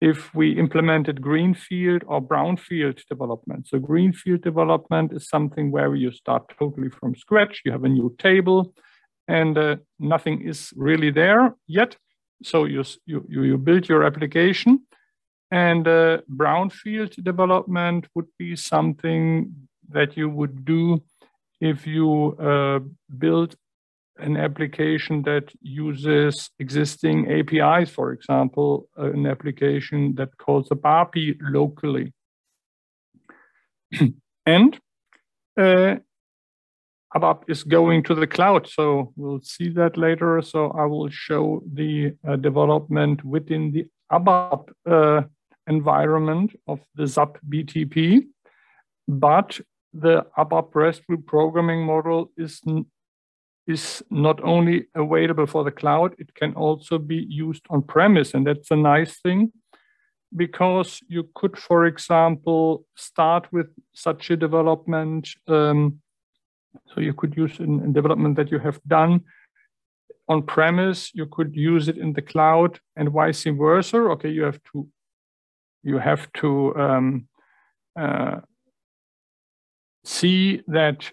if 0.00 0.34
we 0.34 0.58
implemented 0.58 1.22
greenfield 1.22 2.02
or 2.06 2.20
brownfield 2.20 3.00
development. 3.08 3.66
So 3.68 3.78
greenfield 3.78 4.42
development 4.42 5.12
is 5.12 5.28
something 5.28 5.70
where 5.70 5.94
you 5.94 6.10
start 6.12 6.52
totally 6.58 6.90
from 6.90 7.14
scratch. 7.14 7.62
You 7.64 7.72
have 7.72 7.84
a 7.84 7.88
new 7.88 8.14
table 8.18 8.74
and 9.28 9.56
uh, 9.56 9.76
nothing 9.98 10.42
is 10.42 10.72
really 10.76 11.10
there 11.10 11.54
yet. 11.66 11.96
So 12.42 12.64
you, 12.64 12.84
you, 13.06 13.24
you 13.28 13.56
build 13.56 13.88
your 13.88 14.04
application 14.04 14.80
and 15.50 15.86
uh, 15.86 16.18
brownfield 16.30 17.22
development 17.22 18.08
would 18.14 18.28
be 18.38 18.56
something 18.56 19.54
that 19.88 20.16
you 20.16 20.28
would 20.28 20.64
do 20.64 21.02
if 21.64 21.86
you 21.86 22.36
uh, 22.38 22.78
build 23.18 23.56
an 24.18 24.36
application 24.36 25.22
that 25.22 25.50
uses 25.62 26.50
existing 26.58 27.30
APIs, 27.32 27.90
for 27.90 28.12
example, 28.12 28.86
an 28.96 29.26
application 29.26 30.14
that 30.16 30.36
calls 30.36 30.68
a 30.70 30.76
BAPI 30.76 31.36
locally. 31.40 32.12
and 34.46 34.78
uh, 35.58 35.96
ABAP 37.16 37.44
is 37.48 37.64
going 37.64 38.02
to 38.04 38.14
the 38.14 38.26
cloud. 38.26 38.68
So 38.68 39.12
we'll 39.16 39.40
see 39.42 39.70
that 39.70 39.96
later. 39.96 40.42
So 40.42 40.70
I 40.72 40.84
will 40.84 41.08
show 41.08 41.62
the 41.72 42.14
uh, 42.28 42.36
development 42.36 43.24
within 43.24 43.72
the 43.72 43.86
ABAP 44.12 44.68
uh, 44.86 45.22
environment 45.66 46.54
of 46.68 46.80
the 46.94 47.08
SAP 47.08 47.38
BTP. 47.48 48.26
But 49.08 49.60
the 49.94 50.26
ABAP 50.36 50.74
RESTful 50.74 51.18
programming 51.18 51.86
model 51.86 52.30
is, 52.36 52.60
is 53.66 54.02
not 54.10 54.42
only 54.42 54.86
available 54.94 55.46
for 55.46 55.64
the 55.64 55.70
cloud, 55.70 56.14
it 56.18 56.34
can 56.34 56.52
also 56.54 56.98
be 56.98 57.26
used 57.28 57.64
on 57.70 57.82
premise. 57.82 58.34
And 58.34 58.46
that's 58.46 58.70
a 58.70 58.76
nice 58.76 59.20
thing 59.20 59.52
because 60.36 61.00
you 61.08 61.28
could, 61.34 61.56
for 61.56 61.86
example, 61.86 62.84
start 62.96 63.46
with 63.52 63.68
such 63.92 64.30
a 64.30 64.36
development 64.36 65.28
um, 65.46 66.00
so 66.86 67.00
you 67.00 67.14
could 67.14 67.36
use 67.36 67.60
in, 67.60 67.80
in 67.80 67.92
development 67.92 68.36
that 68.36 68.50
you 68.50 68.58
have 68.58 68.80
done 68.86 69.20
on 70.28 70.42
premise, 70.42 71.10
you 71.14 71.26
could 71.26 71.54
use 71.54 71.88
it 71.88 71.98
in 71.98 72.12
the 72.12 72.22
cloud 72.22 72.80
and 72.96 73.10
vice 73.10 73.44
versa. 73.44 73.98
Okay, 73.98 74.30
you 74.30 74.42
have 74.42 74.60
to 74.72 74.88
you 75.82 75.98
have 75.98 76.32
to 76.32 76.74
um, 76.76 77.28
uh, 77.98 78.40
see 80.04 80.62
that 80.68 81.10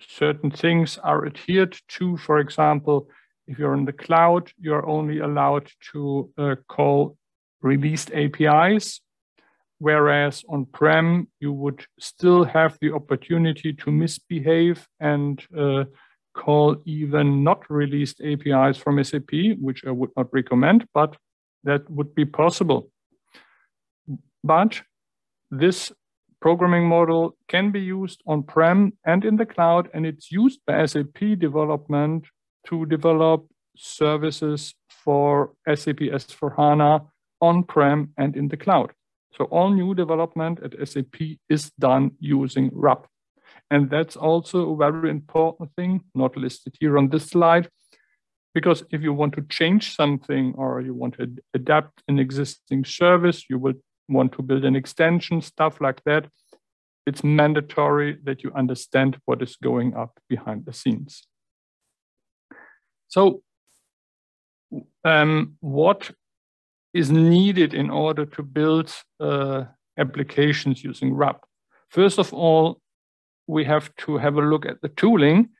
certain 0.00 0.50
things 0.50 0.98
are 0.98 1.26
adhered 1.26 1.76
to. 1.88 2.16
For 2.16 2.38
example, 2.38 3.08
if 3.46 3.58
you're 3.58 3.74
in 3.74 3.84
the 3.84 3.92
cloud, 3.92 4.52
you're 4.58 4.86
only 4.86 5.20
allowed 5.20 5.70
to 5.92 6.30
uh, 6.36 6.56
call 6.68 7.16
released 7.62 8.10
APIs 8.12 9.00
whereas 9.84 10.44
on-prem, 10.48 11.28
you 11.40 11.52
would 11.52 11.84
still 11.98 12.44
have 12.44 12.78
the 12.80 12.92
opportunity 12.92 13.72
to 13.72 13.90
misbehave 13.90 14.86
and 15.00 15.44
uh, 15.56 15.84
call 16.34 16.76
even 16.84 17.44
not 17.44 17.68
released 17.68 18.20
APIs 18.22 18.78
from 18.78 19.02
SAP, 19.04 19.32
which 19.60 19.84
I 19.84 19.90
would 19.90 20.10
not 20.16 20.32
recommend, 20.32 20.86
but 20.94 21.16
that 21.64 21.88
would 21.90 22.14
be 22.14 22.24
possible. 22.24 22.90
But 24.42 24.80
this 25.50 25.92
programming 26.44 26.86
model 26.86 27.34
can 27.48 27.70
be 27.70 27.80
used 27.80 28.20
on-prem 28.26 28.92
and 29.06 29.24
in 29.24 29.36
the 29.36 29.46
cloud, 29.46 29.88
and 29.94 30.04
it's 30.04 30.30
used 30.30 30.60
by 30.66 30.84
SAP 30.84 31.38
development 31.38 32.26
to 32.66 32.84
develop 32.84 33.46
services 33.74 34.74
for 34.90 35.54
SAP 35.66 36.00
S4HANA 36.20 37.08
on-prem 37.40 38.10
and 38.18 38.36
in 38.36 38.48
the 38.48 38.58
cloud. 38.58 38.92
So 39.34 39.44
all 39.44 39.70
new 39.70 39.94
development 39.94 40.60
at 40.62 40.76
SAP 40.86 41.16
is 41.48 41.70
done 41.78 42.10
using 42.20 42.70
RAP. 42.74 43.06
And 43.70 43.88
that's 43.88 44.14
also 44.14 44.70
a 44.70 44.76
very 44.76 45.08
important 45.08 45.70
thing, 45.76 46.02
not 46.14 46.36
listed 46.36 46.76
here 46.78 46.98
on 46.98 47.08
this 47.08 47.24
slide, 47.24 47.70
because 48.54 48.84
if 48.90 49.00
you 49.00 49.14
want 49.14 49.32
to 49.36 49.46
change 49.48 49.96
something 49.96 50.52
or 50.58 50.82
you 50.82 50.92
want 50.92 51.14
to 51.14 51.26
adapt 51.54 52.02
an 52.06 52.18
existing 52.18 52.84
service, 52.84 53.46
you 53.48 53.58
will 53.58 53.78
want 54.08 54.32
to 54.32 54.42
build 54.42 54.64
an 54.64 54.76
extension, 54.76 55.40
stuff 55.40 55.80
like 55.80 56.02
that, 56.04 56.26
it's 57.06 57.22
mandatory 57.22 58.18
that 58.24 58.42
you 58.42 58.50
understand 58.54 59.18
what 59.24 59.42
is 59.42 59.56
going 59.56 59.94
up 59.94 60.18
behind 60.28 60.64
the 60.64 60.72
scenes. 60.72 61.26
So 63.08 63.42
um, 65.04 65.56
what 65.60 66.10
is 66.94 67.10
needed 67.10 67.74
in 67.74 67.90
order 67.90 68.24
to 68.24 68.42
build 68.42 68.92
uh, 69.20 69.64
applications 69.98 70.82
using 70.82 71.14
RAP? 71.14 71.44
First 71.90 72.18
of 72.18 72.32
all, 72.32 72.80
we 73.46 73.64
have 73.64 73.94
to 73.96 74.16
have 74.16 74.36
a 74.36 74.42
look 74.42 74.64
at 74.64 74.80
the 74.80 74.88
tooling, 74.88 75.50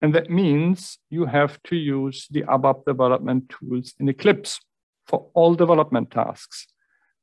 and 0.00 0.14
that 0.14 0.30
means 0.30 0.98
you 1.10 1.26
have 1.26 1.60
to 1.64 1.76
use 1.76 2.26
the 2.30 2.42
ABAP 2.42 2.84
development 2.86 3.48
tools 3.48 3.94
in 3.98 4.08
Eclipse 4.08 4.60
for 5.06 5.28
all 5.34 5.54
development 5.54 6.10
tasks. 6.10 6.66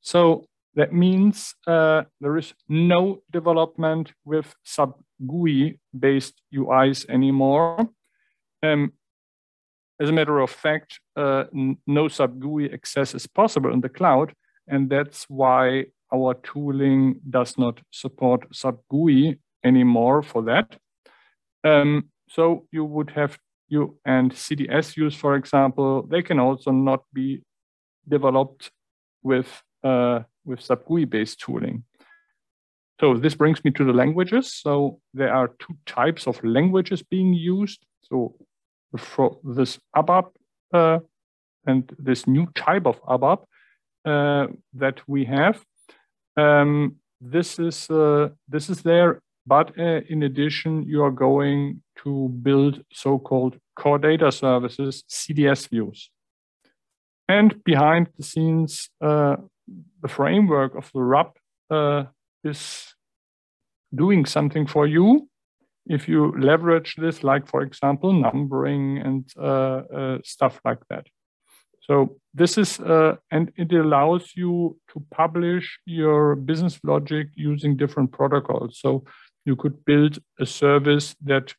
So 0.01 0.45
that 0.79 0.93
means 0.93 1.55
uh, 1.67 2.03
there 2.21 2.37
is 2.37 2.53
no 2.69 3.21
development 3.31 4.13
with 4.23 4.55
SAP 4.63 4.91
GUI 5.27 5.77
based 5.99 6.41
UIs 6.55 7.05
anymore. 7.09 7.89
Um, 8.63 8.93
as 9.99 10.07
a 10.09 10.13
matter 10.13 10.39
of 10.39 10.49
fact, 10.49 11.01
uh, 11.17 11.43
no 11.85 12.07
SAP 12.07 12.39
GUI 12.39 12.71
access 12.71 13.13
is 13.13 13.27
possible 13.27 13.73
in 13.73 13.81
the 13.81 13.89
cloud, 13.89 14.33
and 14.69 14.89
that's 14.89 15.25
why 15.27 15.87
our 16.13 16.35
tooling 16.35 17.19
does 17.29 17.57
not 17.57 17.81
support 17.91 18.47
SAP 18.53 18.77
GUI 18.89 19.37
anymore 19.65 20.23
for 20.23 20.43
that. 20.43 20.77
Um, 21.65 22.09
so 22.29 22.67
you 22.71 22.85
would 22.85 23.09
have 23.09 23.37
you 23.67 23.97
and 24.05 24.31
CDS 24.31 24.95
views, 24.95 25.13
for 25.13 25.35
example, 25.35 26.03
they 26.03 26.21
can 26.21 26.39
also 26.39 26.71
not 26.71 27.03
be 27.11 27.43
developed 28.07 28.71
with 29.21 29.61
uh, 29.83 30.21
with 30.45 30.61
SAP 30.61 30.85
GUI 30.85 31.05
based 31.05 31.39
tooling. 31.39 31.83
So 32.99 33.15
this 33.15 33.35
brings 33.35 33.63
me 33.63 33.71
to 33.71 33.85
the 33.85 33.93
languages. 33.93 34.53
So 34.53 34.99
there 35.13 35.33
are 35.33 35.49
two 35.59 35.75
types 35.85 36.27
of 36.27 36.43
languages 36.43 37.01
being 37.01 37.33
used. 37.33 37.85
So 38.01 38.35
for 38.97 39.37
this 39.43 39.79
ABAP 39.95 40.31
uh, 40.73 40.99
and 41.65 41.89
this 41.97 42.27
new 42.27 42.47
type 42.55 42.85
of 42.85 43.01
ABAP 43.03 43.43
uh, 44.05 44.47
that 44.73 45.01
we 45.07 45.25
have, 45.25 45.63
um, 46.35 46.95
this 47.21 47.59
is 47.59 47.89
uh, 47.89 48.29
this 48.47 48.69
is 48.69 48.81
there. 48.81 49.21
But 49.45 49.79
uh, 49.79 50.01
in 50.09 50.23
addition, 50.23 50.83
you 50.83 51.03
are 51.03 51.11
going 51.11 51.81
to 52.03 52.29
build 52.41 52.83
so-called 52.93 53.57
core 53.75 53.97
data 53.97 54.31
services 54.31 55.03
(CDS) 55.09 55.69
views. 55.69 56.11
And 57.27 57.63
behind 57.63 58.09
the 58.17 58.23
scenes, 58.23 58.89
uh, 59.01 59.37
the 60.01 60.07
framework 60.07 60.75
of 60.75 60.89
the 60.93 61.01
RAP 61.01 61.37
uh, 61.69 62.03
is 62.43 62.93
doing 63.93 64.25
something 64.25 64.67
for 64.67 64.87
you. 64.87 65.29
If 65.85 66.07
you 66.07 66.33
leverage 66.39 66.95
this, 66.97 67.23
like 67.23 67.47
for 67.47 67.61
example, 67.61 68.13
numbering 68.13 68.99
and 68.99 69.29
uh, 69.37 69.81
uh, 69.93 70.17
stuff 70.23 70.59
like 70.63 70.79
that. 70.89 71.07
So 71.81 72.17
this 72.35 72.59
is, 72.59 72.79
uh, 72.79 73.15
and 73.31 73.51
it 73.55 73.73
allows 73.73 74.33
you 74.35 74.77
to 74.93 75.03
publish 75.11 75.79
your 75.85 76.35
business 76.35 76.79
logic 76.83 77.29
using 77.33 77.75
different 77.77 78.11
protocols. 78.11 78.79
So 78.79 79.05
you 79.45 79.55
could 79.55 79.83
build 79.85 80.19
a 80.39 80.45
service 80.45 81.15
that 81.23 81.55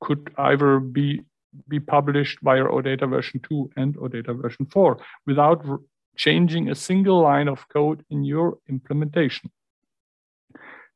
could 0.00 0.32
either 0.38 0.80
be 0.80 1.22
be 1.68 1.80
published 1.80 2.38
via 2.42 2.64
OData 2.64 3.08
version 3.08 3.40
2 3.48 3.70
and 3.76 3.96
OData 3.96 4.40
version 4.42 4.66
4 4.66 4.98
without 5.26 5.64
changing 6.16 6.70
a 6.70 6.74
single 6.74 7.20
line 7.20 7.48
of 7.48 7.68
code 7.68 8.04
in 8.10 8.24
your 8.24 8.58
implementation. 8.68 9.50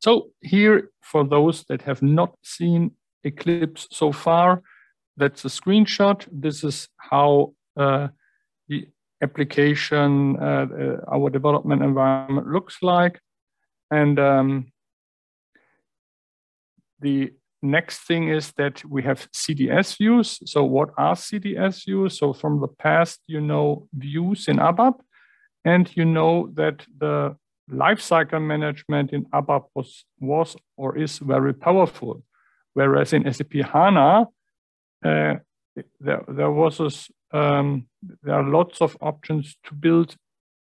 So 0.00 0.30
here, 0.40 0.90
for 1.00 1.24
those 1.24 1.64
that 1.64 1.82
have 1.82 2.02
not 2.02 2.34
seen 2.42 2.92
Eclipse 3.22 3.86
so 3.90 4.12
far, 4.12 4.62
that's 5.16 5.44
a 5.44 5.48
screenshot. 5.48 6.26
This 6.32 6.64
is 6.64 6.88
how 6.96 7.54
uh, 7.76 8.08
the 8.68 8.88
application, 9.22 10.38
uh, 10.40 10.66
uh, 10.72 11.14
our 11.14 11.28
development 11.28 11.82
environment 11.82 12.48
looks 12.48 12.78
like. 12.82 13.20
And 13.90 14.18
um, 14.18 14.72
the 17.00 17.32
next 17.62 18.06
thing 18.06 18.28
is 18.28 18.52
that 18.52 18.82
we 18.84 19.02
have 19.02 19.28
CDS 19.32 19.98
views. 19.98 20.38
So 20.46 20.64
what 20.64 20.90
are 20.96 21.14
CDS 21.14 21.84
views? 21.84 22.18
So 22.18 22.32
from 22.32 22.60
the 22.60 22.68
past, 22.68 23.20
you 23.26 23.40
know 23.40 23.88
views 23.92 24.48
in 24.48 24.56
ABAP. 24.56 24.94
And 25.64 25.94
you 25.96 26.04
know 26.04 26.50
that 26.54 26.86
the 26.98 27.36
lifecycle 27.70 28.42
management 28.42 29.12
in 29.12 29.24
ABAP 29.26 29.64
was, 29.74 30.04
was 30.18 30.56
or 30.76 30.96
is 30.96 31.18
very 31.18 31.54
powerful. 31.54 32.22
Whereas 32.74 33.12
in 33.12 33.30
SAP 33.32 33.52
HANA, 33.52 34.26
uh, 35.04 35.34
there, 36.00 36.24
there 36.28 36.50
was 36.50 36.80
a, 36.80 37.36
um, 37.36 37.86
there 38.22 38.34
are 38.34 38.48
lots 38.48 38.80
of 38.80 38.96
options 39.00 39.56
to 39.64 39.74
build 39.74 40.16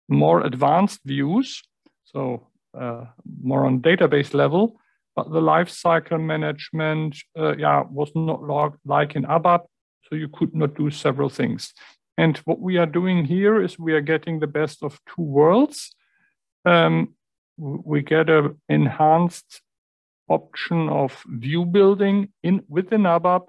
more 0.08 0.42
advanced 0.44 1.00
views, 1.04 1.62
so 2.04 2.46
uh, 2.78 3.04
more 3.42 3.66
on 3.66 3.80
database 3.80 4.34
level, 4.34 4.78
but 5.14 5.30
the 5.30 5.40
lifecycle 5.40 6.20
management, 6.20 7.16
uh, 7.38 7.56
yeah, 7.56 7.82
was 7.90 8.10
not 8.14 8.42
like 8.84 9.16
in 9.16 9.24
ABAP, 9.24 9.62
so 10.08 10.14
you 10.14 10.28
could 10.28 10.54
not 10.54 10.74
do 10.74 10.90
several 10.90 11.28
things. 11.28 11.74
And 12.18 12.36
what 12.38 12.60
we 12.60 12.78
are 12.78 12.92
doing 13.00 13.24
here 13.24 13.62
is 13.62 13.78
we 13.78 13.92
are 13.92 14.00
getting 14.00 14.40
the 14.40 14.48
best 14.48 14.82
of 14.82 15.00
two 15.06 15.22
worlds. 15.22 15.94
Um, 16.64 17.14
we 17.56 18.02
get 18.02 18.28
an 18.28 18.60
enhanced 18.68 19.62
option 20.28 20.88
of 20.88 21.24
view 21.28 21.64
building 21.64 22.32
in 22.42 22.64
within 22.68 23.02
ABAP 23.02 23.46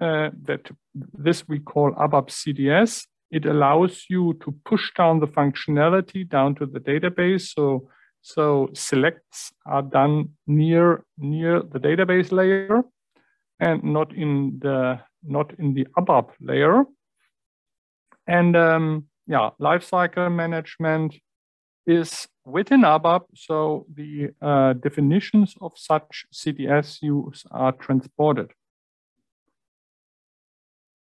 uh, 0.00 0.30
that 0.44 0.70
this 1.12 1.48
we 1.48 1.58
call 1.58 1.90
ABAP 1.92 2.28
CDS. 2.28 3.06
It 3.32 3.46
allows 3.46 4.04
you 4.08 4.38
to 4.44 4.54
push 4.64 4.92
down 4.96 5.18
the 5.18 5.26
functionality 5.26 6.28
down 6.28 6.54
to 6.56 6.66
the 6.66 6.78
database. 6.78 7.52
So, 7.52 7.88
so 8.20 8.70
selects 8.74 9.52
are 9.66 9.82
done 9.82 10.30
near 10.46 11.04
near 11.18 11.60
the 11.60 11.80
database 11.80 12.30
layer 12.30 12.82
and 13.58 13.82
not 13.82 14.14
in 14.14 14.60
the 14.62 15.00
not 15.24 15.58
in 15.58 15.74
the 15.74 15.86
ABAP 15.98 16.30
layer. 16.40 16.84
And 18.26 18.56
um, 18.56 19.06
yeah, 19.26 19.50
lifecycle 19.60 20.32
management 20.32 21.14
is 21.86 22.28
within 22.44 22.82
ABAP. 22.82 23.22
So 23.34 23.86
the 23.92 24.30
uh, 24.40 24.74
definitions 24.74 25.54
of 25.60 25.72
such 25.76 26.26
CDS 26.32 27.00
views 27.00 27.44
are 27.50 27.72
transported. 27.72 28.50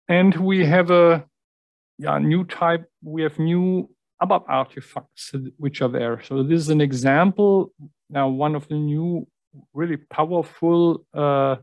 And 0.08 0.34
we 0.36 0.64
have 0.66 0.90
a 0.90 1.24
yeah, 1.98 2.18
new 2.18 2.44
type, 2.44 2.86
we 3.02 3.22
have 3.22 3.38
new 3.38 3.88
ABAP 4.22 4.44
artifacts 4.48 5.32
which 5.56 5.82
are 5.82 5.88
there. 5.88 6.22
So 6.22 6.42
this 6.42 6.60
is 6.60 6.68
an 6.68 6.80
example. 6.80 7.72
Now, 8.08 8.28
one 8.28 8.54
of 8.54 8.66
the 8.68 8.74
new 8.74 9.26
really 9.72 9.96
powerful 9.96 11.04
uh, 11.14 11.56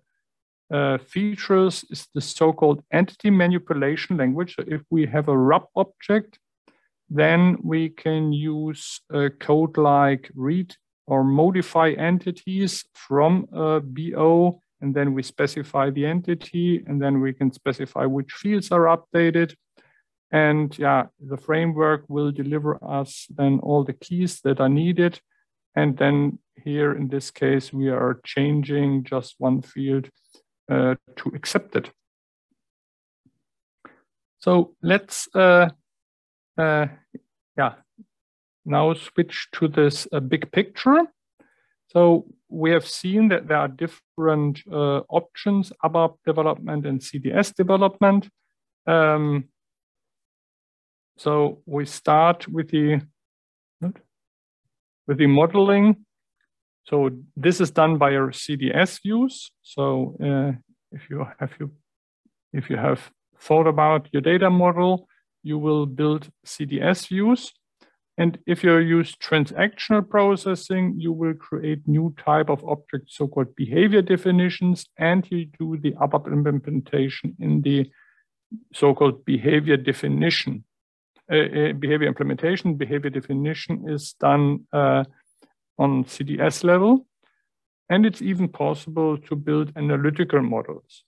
uh, 0.71 0.97
features 0.97 1.85
is 1.89 2.07
the 2.13 2.21
so-called 2.21 2.83
entity 2.91 3.29
manipulation 3.29 4.17
language. 4.17 4.55
So 4.55 4.63
if 4.67 4.81
we 4.89 5.05
have 5.05 5.29
a 5.29 5.37
RAP 5.37 5.67
object, 5.75 6.39
then 7.09 7.57
we 7.63 7.89
can 7.89 8.33
use 8.33 8.99
a 9.11 9.29
code 9.29 9.77
like 9.77 10.29
read 10.35 10.75
or 11.05 11.23
modify 11.23 11.91
entities 11.91 12.83
from 12.93 13.47
a 13.53 13.79
BO, 13.79 14.61
and 14.81 14.93
then 14.93 15.13
we 15.13 15.23
specify 15.23 15.89
the 15.89 16.05
entity, 16.05 16.83
and 16.85 17.01
then 17.01 17.21
we 17.21 17.31
can 17.33 17.51
specify 17.53 18.05
which 18.05 18.33
fields 18.33 18.71
are 18.71 18.97
updated. 18.97 19.55
And 20.31 20.77
yeah, 20.77 21.05
the 21.25 21.37
framework 21.37 22.03
will 22.09 22.31
deliver 22.31 22.77
us 22.83 23.27
then 23.29 23.59
all 23.63 23.85
the 23.85 23.93
keys 23.93 24.41
that 24.41 24.59
are 24.59 24.67
needed. 24.69 25.21
And 25.73 25.97
then 25.97 26.39
here 26.61 26.91
in 26.91 27.07
this 27.07 27.31
case, 27.31 27.71
we 27.71 27.87
are 27.87 28.19
changing 28.25 29.05
just 29.05 29.35
one 29.37 29.61
field 29.61 30.09
uh, 30.69 30.95
to 31.15 31.31
accept 31.35 31.75
it. 31.75 31.91
So 34.39 34.75
let's, 34.81 35.27
uh, 35.33 35.69
uh, 36.57 36.87
yeah, 37.57 37.73
now 38.65 38.93
switch 38.93 39.47
to 39.53 39.67
this 39.67 40.07
uh, 40.11 40.19
big 40.19 40.51
picture. 40.51 41.03
So 41.87 42.25
we 42.49 42.71
have 42.71 42.87
seen 42.87 43.29
that 43.29 43.47
there 43.47 43.57
are 43.57 43.67
different 43.67 44.61
uh, 44.71 45.01
options, 45.09 45.71
ABAP 45.83 46.15
development 46.25 46.85
and 46.85 46.99
CDS 46.99 47.53
development. 47.55 48.29
Um, 48.85 49.49
so 51.17 51.61
we 51.65 51.85
start 51.85 52.47
with 52.47 52.69
the 52.69 53.01
with 55.07 55.17
the 55.17 55.27
modeling. 55.27 56.05
So 56.89 57.09
this 57.35 57.59
is 57.59 57.71
done 57.71 57.97
by 57.97 58.11
your 58.11 58.31
CDS 58.31 59.01
views. 59.01 59.51
So 59.61 60.15
uh, 60.23 60.57
if 60.91 61.09
you 61.09 61.27
have 61.39 61.51
you 61.59 61.71
if 62.53 62.69
you 62.69 62.77
have 62.77 63.11
thought 63.39 63.67
about 63.67 64.07
your 64.13 64.21
data 64.21 64.49
model, 64.49 65.07
you 65.43 65.57
will 65.57 65.85
build 65.85 66.29
CDS 66.45 67.09
views. 67.09 67.51
And 68.17 68.39
if 68.47 68.63
you 68.63 68.77
use 68.77 69.15
transactional 69.15 70.09
processing, 70.09 70.95
you 70.97 71.11
will 71.11 71.35
create 71.35 71.87
new 71.87 72.15
type 72.17 72.49
of 72.49 72.63
object, 72.63 73.11
so-called 73.11 73.55
behavior 73.55 74.01
definitions, 74.01 74.87
and 74.97 75.27
you 75.29 75.45
do 75.59 75.77
the 75.77 75.91
ABAP 75.91 76.25
implementation 76.33 77.35
in 77.39 77.61
the 77.61 77.91
so-called 78.73 79.23
behavior 79.23 79.77
definition. 79.77 80.63
Uh, 81.31 81.35
uh, 81.35 81.73
behavior 81.73 82.07
implementation, 82.07 82.75
behavior 82.75 83.11
definition 83.11 83.87
is 83.87 84.13
done 84.13 84.65
uh, 84.73 85.03
on 85.77 86.05
CDS 86.05 86.63
level. 86.63 87.05
And 87.89 88.05
it's 88.05 88.21
even 88.21 88.49
possible 88.49 89.17
to 89.17 89.35
build 89.35 89.71
analytical 89.75 90.41
models. 90.41 91.03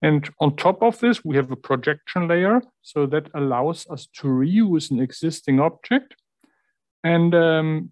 And 0.00 0.28
on 0.40 0.56
top 0.56 0.82
of 0.82 0.98
this, 0.98 1.24
we 1.24 1.36
have 1.36 1.52
a 1.52 1.56
projection 1.56 2.26
layer. 2.26 2.60
So 2.82 3.06
that 3.06 3.28
allows 3.34 3.86
us 3.88 4.08
to 4.14 4.26
reuse 4.26 4.90
an 4.90 5.00
existing 5.00 5.60
object 5.60 6.16
and 7.04 7.34
um, 7.34 7.90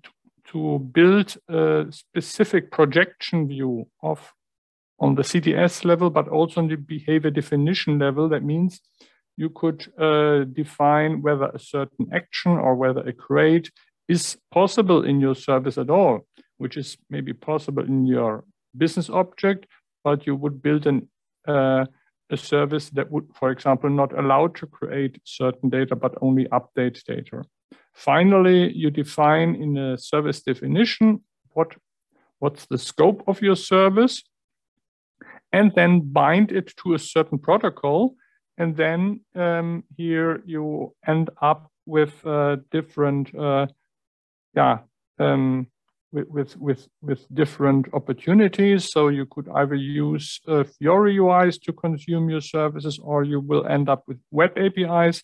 to 0.49 0.79
build 0.79 1.37
a 1.49 1.87
specific 1.91 2.71
projection 2.71 3.47
view 3.47 3.87
of 4.03 4.33
on 4.99 5.15
the 5.15 5.23
CDS 5.23 5.85
level, 5.85 6.11
but 6.11 6.29
also 6.29 6.61
on 6.61 6.69
the 6.69 6.77
behavior 6.77 7.31
definition 7.31 7.99
level. 7.99 8.29
That 8.29 8.43
means 8.43 8.81
you 9.37 9.49
could 9.49 9.91
uh, 9.99 10.45
define 10.45 11.23
whether 11.23 11.47
a 11.47 11.59
certain 11.59 12.11
action 12.13 12.53
or 12.53 12.75
whether 12.75 13.01
a 13.01 13.13
grade 13.13 13.71
is 14.11 14.37
possible 14.51 15.05
in 15.05 15.21
your 15.21 15.35
service 15.35 15.79
at 15.81 15.91
all, 15.91 16.27
which 16.59 16.77
is 16.77 16.99
maybe 17.09 17.33
possible 17.33 17.85
in 17.85 18.07
your 18.07 18.45
business 18.77 19.11
object, 19.11 19.67
but 20.05 20.27
you 20.27 20.37
would 20.37 20.63
build 20.63 20.87
an 20.87 21.09
uh, 21.49 21.85
a 22.31 22.37
service 22.37 22.91
that 22.91 23.11
would, 23.11 23.27
for 23.35 23.51
example, 23.51 23.91
not 23.91 24.17
allow 24.19 24.47
to 24.47 24.67
create 24.67 25.21
certain 25.25 25.69
data, 25.69 25.97
but 25.97 26.15
only 26.21 26.45
update 26.47 27.03
data. 27.05 27.43
Finally, 27.93 28.73
you 28.73 28.91
define 28.91 29.55
in 29.57 29.77
a 29.77 29.99
service 29.99 30.41
definition 30.43 31.21
what, 31.51 31.75
what's 32.39 32.67
the 32.67 32.79
scope 32.79 33.23
of 33.27 33.43
your 33.43 33.57
service, 33.57 34.23
and 35.53 35.73
then 35.75 36.01
bind 36.01 36.53
it 36.53 36.73
to 36.77 36.95
a 36.95 36.99
certain 36.99 37.39
protocol. 37.39 38.15
And 38.57 38.77
then 38.77 39.21
um, 39.35 39.85
here 39.97 40.43
you 40.47 40.95
end 41.07 41.31
up 41.43 41.71
with 41.87 42.25
uh, 42.25 42.57
different, 42.71 43.35
uh, 43.35 43.67
yeah, 44.55 44.79
um, 45.19 45.67
with, 46.13 46.57
with, 46.57 46.89
with, 47.03 47.27
different 47.35 47.87
opportunities. 47.93 48.91
So 48.91 49.09
you 49.09 49.27
could 49.27 49.49
either 49.55 49.77
use 49.77 50.41
uh, 50.49 50.65
Fiori 50.65 51.17
UIs 51.17 51.61
to 51.63 51.73
consume 51.73 52.29
your 52.29 52.41
services, 52.41 52.99
or 53.03 53.25
you 53.25 53.41
will 53.41 53.67
end 53.67 53.89
up 53.89 54.05
with 54.09 54.19
web 54.31 54.59
APIs, 54.59 55.23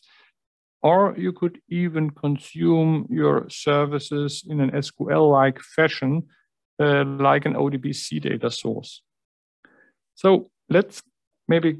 or 0.82 1.14
you 1.18 1.32
could 1.32 1.60
even 1.68 2.10
consume 2.10 3.06
your 3.10 3.48
services 3.50 4.44
in 4.48 4.60
an 4.60 4.70
SQL-like 4.70 5.60
fashion, 5.60 6.28
uh, 6.78 7.04
like 7.04 7.46
an 7.46 7.54
ODBC 7.54 8.20
data 8.22 8.50
source. 8.50 9.02
So 10.14 10.50
let's 10.68 11.02
maybe, 11.48 11.78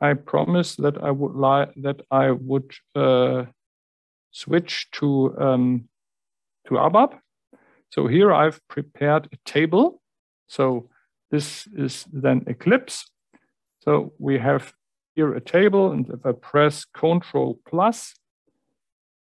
I 0.00 0.14
promise 0.14 0.76
that 0.76 1.02
I 1.02 1.10
would 1.10 1.34
like 1.34 1.70
that 1.82 2.02
I 2.10 2.30
would 2.30 2.72
uh, 2.94 3.46
switch 4.30 4.88
to 4.92 5.34
um, 5.38 5.88
to 6.68 6.74
ABAP. 6.74 7.18
So 7.90 8.06
here 8.06 8.32
I've 8.32 8.60
prepared 8.68 9.28
a 9.32 9.36
table. 9.44 10.00
So 10.46 10.88
this 11.30 11.66
is 11.76 12.06
then 12.12 12.44
Eclipse. 12.46 13.10
So 13.80 14.12
we 14.18 14.38
have 14.38 14.72
here 15.14 15.34
a 15.34 15.40
table, 15.40 15.92
and 15.92 16.08
if 16.08 16.24
I 16.24 16.32
press 16.32 16.84
Control 16.84 17.58
plus, 17.68 18.14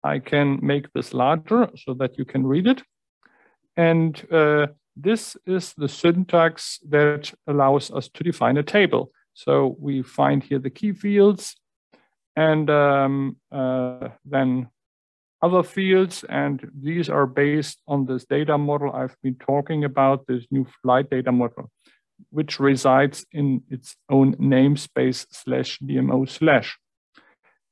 I 0.05 0.19
can 0.19 0.59
make 0.63 0.93
this 0.93 1.15
larger 1.15 1.71
so 1.77 1.95
that 1.95 2.19
you 2.19 2.25
can 2.25 2.47
read 2.47 2.67
it. 2.67 2.83
And 3.77 4.25
uh, 4.33 4.67
this 4.97 5.37
is 5.47 5.75
the 5.77 5.89
syntax 5.89 6.79
that 6.89 7.33
allows 7.47 7.91
us 7.91 8.09
to 8.09 8.25
define 8.25 8.57
a 8.57 8.63
table. 8.63 9.11
So 9.35 9.77
we 9.79 10.03
find 10.03 10.43
here 10.43 10.59
the 10.59 10.71
key 10.71 10.93
fields 10.93 11.57
and 12.37 12.71
um, 12.71 13.37
uh, 13.53 14.09
then 14.25 14.69
other 15.43 15.63
fields, 15.63 16.25
and 16.29 16.69
these 16.75 17.09
are 17.09 17.27
based 17.27 17.81
on 17.87 18.07
this 18.07 18.25
data 18.25 18.57
model 18.57 18.93
I've 18.93 19.17
been 19.23 19.37
talking 19.37 19.85
about, 19.85 20.27
this 20.27 20.47
new 20.51 20.67
flight 20.83 21.11
data 21.11 21.33
model, 21.33 21.71
which 22.31 22.59
resides 22.59 23.27
in 23.33 23.63
its 23.71 23.97
own 24.09 24.35
namespace 24.37 25.27
slash 25.31 25.79
DMO 25.81 26.29
slash. 26.29 26.79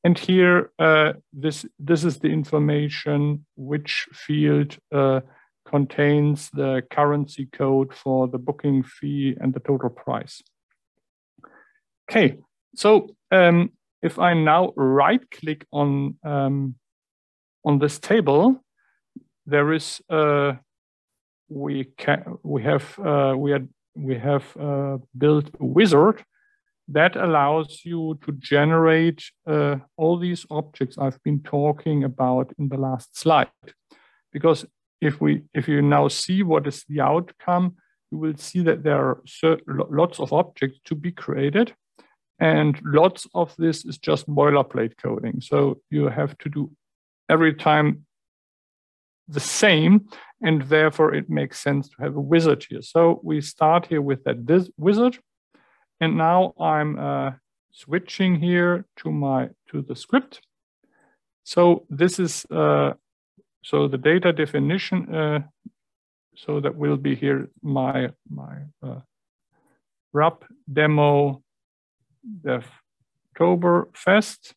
And 0.05 0.19
here, 0.19 0.71
uh, 0.79 1.15
this, 1.33 1.65
this 1.79 2.05
is 2.05 2.19
the 2.19 2.29
information 2.29 3.47
which 3.57 4.07
field 4.13 4.77
uh, 4.93 5.21
contains 5.67 6.51
the 6.51 6.83
currency 6.91 7.47
code 7.47 7.95
for 7.95 8.29
the 8.29 8.39
booking 8.39 8.83
fee 8.83 9.35
and 9.41 9.55
the 9.55 9.61
total 9.61 9.89
price. 9.89 10.43
Okay, 12.11 12.37
so 12.77 13.17
um, 13.31 13.73
if 14.03 14.19
I 14.19 14.35
now 14.35 14.75
right 14.77 15.23
click 15.31 15.67
on 15.73 16.19
um, 16.23 16.75
on 17.65 17.79
this 17.79 17.99
table, 17.99 18.63
there 19.47 19.73
is 19.73 20.01
uh, 20.11 20.55
we 21.49 21.85
can 21.97 22.39
we 22.43 22.63
have 22.63 22.99
uh, 22.99 23.35
we 23.37 23.51
had 23.51 23.69
we 23.95 24.19
have 24.19 24.45
uh, 24.57 24.99
built 25.17 25.49
a 25.61 25.65
wizard 25.65 26.25
that 26.89 27.17
allows 27.17 27.81
you 27.85 28.19
to 28.23 28.33
generate 28.33 29.23
uh, 29.47 29.77
all 29.97 30.19
these 30.19 30.45
objects 30.51 30.99
I've 30.99 31.23
been 31.23 31.41
talking 31.41 32.05
about 32.05 32.53
in 32.59 32.69
the 32.69 32.77
last 32.77 33.19
slide. 33.19 33.49
Because 34.33 34.67
if 35.01 35.21
we 35.21 35.43
if 35.55 35.69
you 35.69 35.81
now 35.83 36.09
see 36.09 36.43
what 36.43 36.67
is 36.67 36.85
the 36.89 37.01
outcome, 37.01 37.77
you 38.11 38.19
will 38.19 38.37
see 38.37 38.63
that 38.63 38.83
there 38.83 38.99
are 38.99 39.23
lots 39.67 40.21
of 40.21 40.33
objects 40.33 40.81
to 40.85 40.95
be 40.95 41.13
created. 41.13 41.75
And 42.41 42.81
lots 42.85 43.29
of 43.35 43.55
this 43.57 43.85
is 43.85 43.97
just 43.97 44.29
boilerplate 44.29 44.97
coding. 45.01 45.41
So 45.41 45.79
you 45.91 46.09
have 46.09 46.37
to 46.39 46.49
do 46.49 46.71
every 47.29 47.55
time 47.55 48.07
the 49.29 49.41
same, 49.41 50.07
and 50.43 50.63
therefore 50.63 51.15
it 51.15 51.31
makes 51.31 51.59
sense 51.59 51.89
to 51.89 52.03
have 52.03 52.17
a 52.17 52.21
wizard 52.21 52.67
here. 52.69 52.83
So 52.83 53.21
we 53.23 53.41
start 53.41 53.87
here 53.87 54.03
with 54.03 54.25
that 54.25 54.71
wizard, 54.77 55.19
and 56.01 56.17
now 56.17 56.53
I'm 56.61 56.99
uh, 56.99 57.31
switching 57.73 58.37
here 58.37 58.85
to 58.97 59.11
my 59.11 59.51
to 59.71 59.83
the 59.83 59.97
script. 59.97 60.41
So 61.45 61.87
this 61.91 62.19
is 62.19 62.47
uh, 62.51 62.95
so 63.63 63.89
the 63.89 63.99
data 63.99 64.33
definition. 64.33 65.15
Uh, 65.15 65.41
so 66.37 66.61
that 66.61 66.75
will 66.75 66.97
be 66.97 67.15
here 67.15 67.49
my 67.63 68.11
my 68.29 68.57
uh, 68.83 69.01
RAP 70.13 70.45
demo 70.73 71.43
dev 72.43 72.67
Oktoberfest 73.35 74.55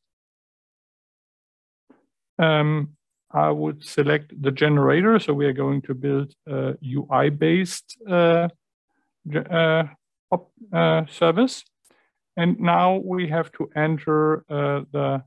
um, 2.40 2.98
I 3.32 3.50
would 3.50 3.84
select 3.84 4.42
the 4.42 4.52
generator. 4.52 5.20
So 5.20 5.34
we 5.34 5.46
are 5.46 5.54
going 5.54 5.82
to 5.84 5.94
build 5.94 6.34
a 6.48 6.76
UI-based 6.84 7.98
uh, 8.08 8.48
uh, 9.36 9.84
uh, 10.74 11.06
service. 11.08 11.64
And 12.38 12.60
now 12.60 12.98
we 13.04 13.28
have 13.30 13.52
to 13.54 13.70
enter 13.76 14.46
uh, 14.50 14.82
the, 14.92 15.24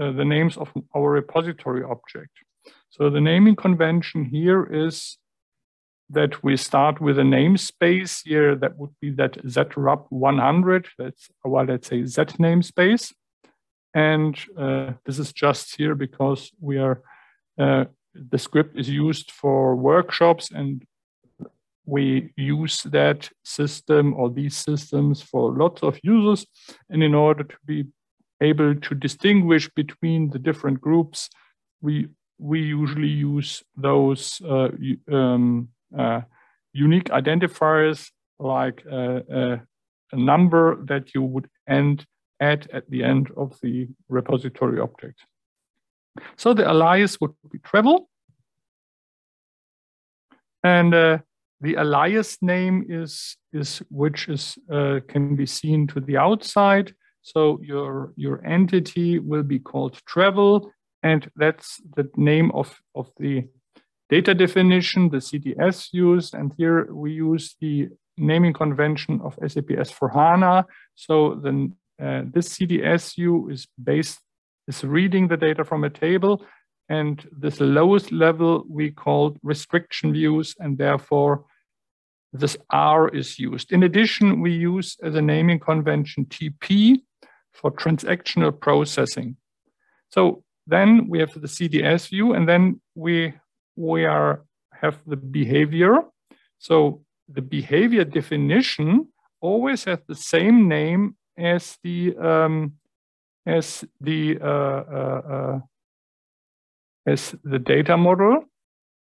uh, 0.00 0.12
the 0.12 0.24
names 0.24 0.56
of 0.56 0.72
our 0.96 1.10
repository 1.10 1.84
object. 1.84 2.30
So 2.90 3.10
the 3.10 3.20
naming 3.20 3.56
convention 3.56 4.24
here 4.24 4.64
is 4.64 5.18
that 6.10 6.42
we 6.42 6.56
start 6.56 7.00
with 7.00 7.18
a 7.18 7.22
namespace 7.22 8.22
here 8.24 8.56
that 8.56 8.78
would 8.78 8.94
be 9.00 9.10
that 9.10 9.34
ZRAP 9.44 10.06
100. 10.10 10.88
That's, 10.98 11.28
well, 11.44 11.64
let's 11.64 11.88
say 11.88 12.04
Z 12.04 12.22
namespace. 12.38 13.12
And 13.94 14.36
uh, 14.58 14.92
this 15.06 15.18
is 15.18 15.32
just 15.32 15.76
here 15.76 15.94
because 15.94 16.50
we 16.60 16.78
are, 16.78 17.00
uh, 17.58 17.84
the 18.14 18.38
script 18.38 18.78
is 18.78 18.88
used 18.88 19.30
for 19.30 19.76
workshops 19.76 20.50
and 20.50 20.84
we 21.86 22.32
use 22.36 22.82
that 22.84 23.30
system 23.44 24.14
or 24.14 24.30
these 24.30 24.56
systems 24.56 25.22
for 25.22 25.52
lots 25.52 25.82
of 25.82 25.98
users. 26.02 26.46
And 26.90 27.02
in 27.02 27.14
order 27.14 27.44
to 27.44 27.56
be 27.64 27.86
able 28.40 28.74
to 28.74 28.94
distinguish 28.94 29.70
between 29.74 30.30
the 30.30 30.38
different 30.38 30.80
groups, 30.80 31.30
we 31.80 32.08
we 32.38 32.60
usually 32.60 33.08
use 33.08 33.62
those 33.76 34.40
uh, 34.44 34.68
um, 35.12 35.68
uh, 35.96 36.20
unique 36.72 37.08
identifiers 37.10 38.10
like 38.40 38.82
uh, 38.90 39.20
uh, 39.32 39.58
a 40.12 40.16
number 40.16 40.76
that 40.84 41.14
you 41.14 41.22
would 41.22 41.48
end 41.68 42.04
at 42.40 42.70
at 42.70 42.88
the 42.90 43.02
end 43.04 43.30
of 43.36 43.58
the 43.62 43.88
repository 44.08 44.80
object. 44.80 45.20
So 46.36 46.54
the 46.54 46.68
alias 46.68 47.20
would 47.20 47.34
be 47.50 47.58
travel. 47.58 48.08
And 50.62 50.94
uh, 50.94 51.18
the 51.60 51.76
alias 51.76 52.38
name 52.40 52.86
is, 52.88 53.36
is 53.52 53.82
which 53.90 54.28
is 54.28 54.56
uh, 54.72 55.00
can 55.08 55.36
be 55.36 55.46
seen 55.46 55.86
to 55.88 56.00
the 56.00 56.16
outside. 56.16 56.94
So 57.22 57.58
your, 57.62 58.12
your 58.16 58.44
entity 58.44 59.18
will 59.18 59.42
be 59.42 59.58
called 59.58 59.98
travel, 60.06 60.70
and 61.02 61.30
that's 61.36 61.80
the 61.96 62.10
name 62.16 62.50
of, 62.52 62.78
of 62.94 63.10
the 63.18 63.48
data 64.10 64.34
definition, 64.34 65.08
the 65.08 65.18
CDS 65.18 65.90
views. 65.90 66.34
And 66.34 66.52
here 66.58 66.92
we 66.92 67.12
use 67.12 67.56
the 67.60 67.88
naming 68.16 68.52
convention 68.52 69.20
of 69.22 69.38
SAP 69.46 69.64
S4HANA. 69.64 70.64
So 70.94 71.40
then 71.42 71.74
uh, 72.02 72.22
this 72.24 72.48
CDS 72.48 73.14
view 73.14 73.48
is 73.50 73.66
based, 73.82 74.20
is 74.66 74.84
reading 74.84 75.28
the 75.28 75.36
data 75.36 75.64
from 75.64 75.84
a 75.84 75.90
table. 75.90 76.44
And 76.88 77.26
this 77.32 77.60
lowest 77.60 78.12
level 78.12 78.64
we 78.68 78.90
call 78.90 79.36
restriction 79.42 80.12
views, 80.12 80.54
and 80.58 80.76
therefore 80.76 81.46
this 82.32 82.56
R 82.70 83.08
is 83.08 83.38
used. 83.38 83.72
In 83.72 83.84
addition, 83.84 84.40
we 84.40 84.52
use 84.52 84.96
as 85.02 85.14
a 85.14 85.22
naming 85.22 85.60
convention 85.60 86.26
TP 86.26 87.00
for 87.52 87.70
transactional 87.70 88.58
processing. 88.58 89.36
So 90.10 90.42
then 90.66 91.08
we 91.08 91.20
have 91.20 91.32
the 91.32 91.48
CDS 91.48 92.08
view, 92.08 92.34
and 92.34 92.48
then 92.48 92.80
we 92.94 93.34
we 93.76 94.04
are 94.04 94.44
have 94.72 94.98
the 95.06 95.16
behavior. 95.16 96.02
So 96.58 97.04
the 97.28 97.42
behavior 97.42 98.04
definition 98.04 99.08
always 99.40 99.84
has 99.84 100.00
the 100.06 100.14
same 100.14 100.68
name 100.68 101.16
as 101.36 101.78
the 101.82 102.16
um, 102.16 102.74
as 103.46 103.84
the 104.00 104.38
uh, 104.40 104.44
uh, 104.44 105.22
uh, 105.34 105.58
as 107.06 107.34
the 107.44 107.58
data 107.58 107.96
model 107.96 108.44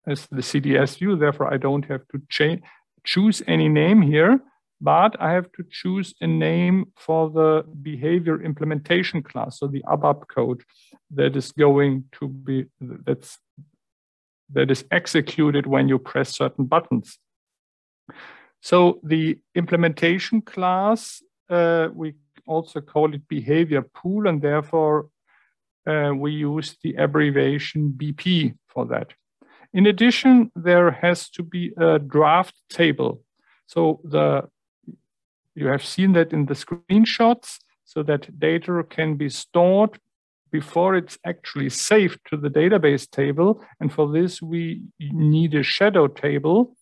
as 0.08 0.28
the 0.28 0.42
CDS 0.42 0.98
view. 0.98 1.16
Therefore, 1.16 1.54
I 1.54 1.58
don't 1.58 1.86
have 1.86 2.02
to 2.10 2.22
choose 3.04 3.42
any 3.48 3.68
name 3.68 4.02
here, 4.02 4.40
but 4.80 5.20
I 5.20 5.32
have 5.32 5.52
to 5.54 5.66
choose 5.70 6.13
a 6.22 6.28
name 6.28 6.92
for 6.96 7.30
the 7.30 7.66
behavior 7.82 8.42
implementation 8.42 9.22
class, 9.24 9.60
so 9.60 9.68
the 9.68 9.84
ABAP 9.88 10.28
code 10.28 10.63
that 11.12 11.36
is 11.36 11.52
going 11.52 12.06
to 12.20 12.28
be 12.28 12.66
that's 12.80 13.40
that 14.54 14.72
is 14.72 14.86
executed 14.92 15.68
when 15.68 15.90
you 15.90 16.00
press 16.00 16.30
certain 16.38 16.66
buttons. 16.66 17.20
So 18.62 19.00
the 19.04 19.40
implementation 19.56 20.42
class, 20.42 21.22
uh, 21.49 21.89
we 21.93 22.13
also 22.45 22.81
call 22.81 23.13
it 23.13 23.27
behavior 23.27 23.81
pool, 23.81 24.27
and 24.27 24.41
therefore 24.41 25.10
uh, 25.86 26.12
we 26.15 26.31
use 26.31 26.77
the 26.83 26.95
abbreviation 26.95 27.93
BP 27.97 28.55
for 28.67 28.86
that. 28.86 29.13
In 29.73 29.88
addition, 29.88 30.51
there 30.55 30.91
has 30.91 31.29
to 31.31 31.43
be 31.43 31.73
a 31.77 31.99
draft 31.99 32.55
table. 32.69 33.21
So 33.67 33.99
the 34.03 34.49
you 35.55 35.67
have 35.67 35.83
seen 35.83 36.13
that 36.13 36.33
in 36.33 36.45
the 36.45 36.53
screenshots, 36.53 37.57
so 37.83 38.03
that 38.03 38.39
data 38.39 38.83
can 38.89 39.15
be 39.15 39.29
stored 39.29 39.99
before 40.51 40.95
it's 40.95 41.17
actually 41.25 41.69
saved 41.69 42.19
to 42.29 42.38
the 42.38 42.49
database 42.49 43.10
table. 43.10 43.62
And 43.79 43.91
for 43.91 44.12
this, 44.12 44.41
we 44.41 44.83
need 44.99 45.55
a 45.55 45.63
shadow 45.63 46.07
table 46.07 46.75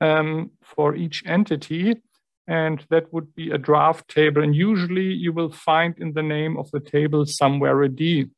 um, 0.00 0.50
for 0.62 0.94
each 0.94 1.22
entity. 1.26 2.02
And 2.48 2.84
that 2.88 3.12
would 3.12 3.34
be 3.34 3.50
a 3.50 3.58
draft 3.58 4.08
table. 4.08 4.42
And 4.42 4.56
usually 4.56 5.12
you 5.12 5.32
will 5.32 5.52
find 5.52 5.94
in 5.98 6.14
the 6.14 6.22
name 6.22 6.56
of 6.56 6.70
the 6.70 6.80
table 6.80 7.26
somewhere 7.26 7.82
a 7.82 7.88
D. 7.88 8.30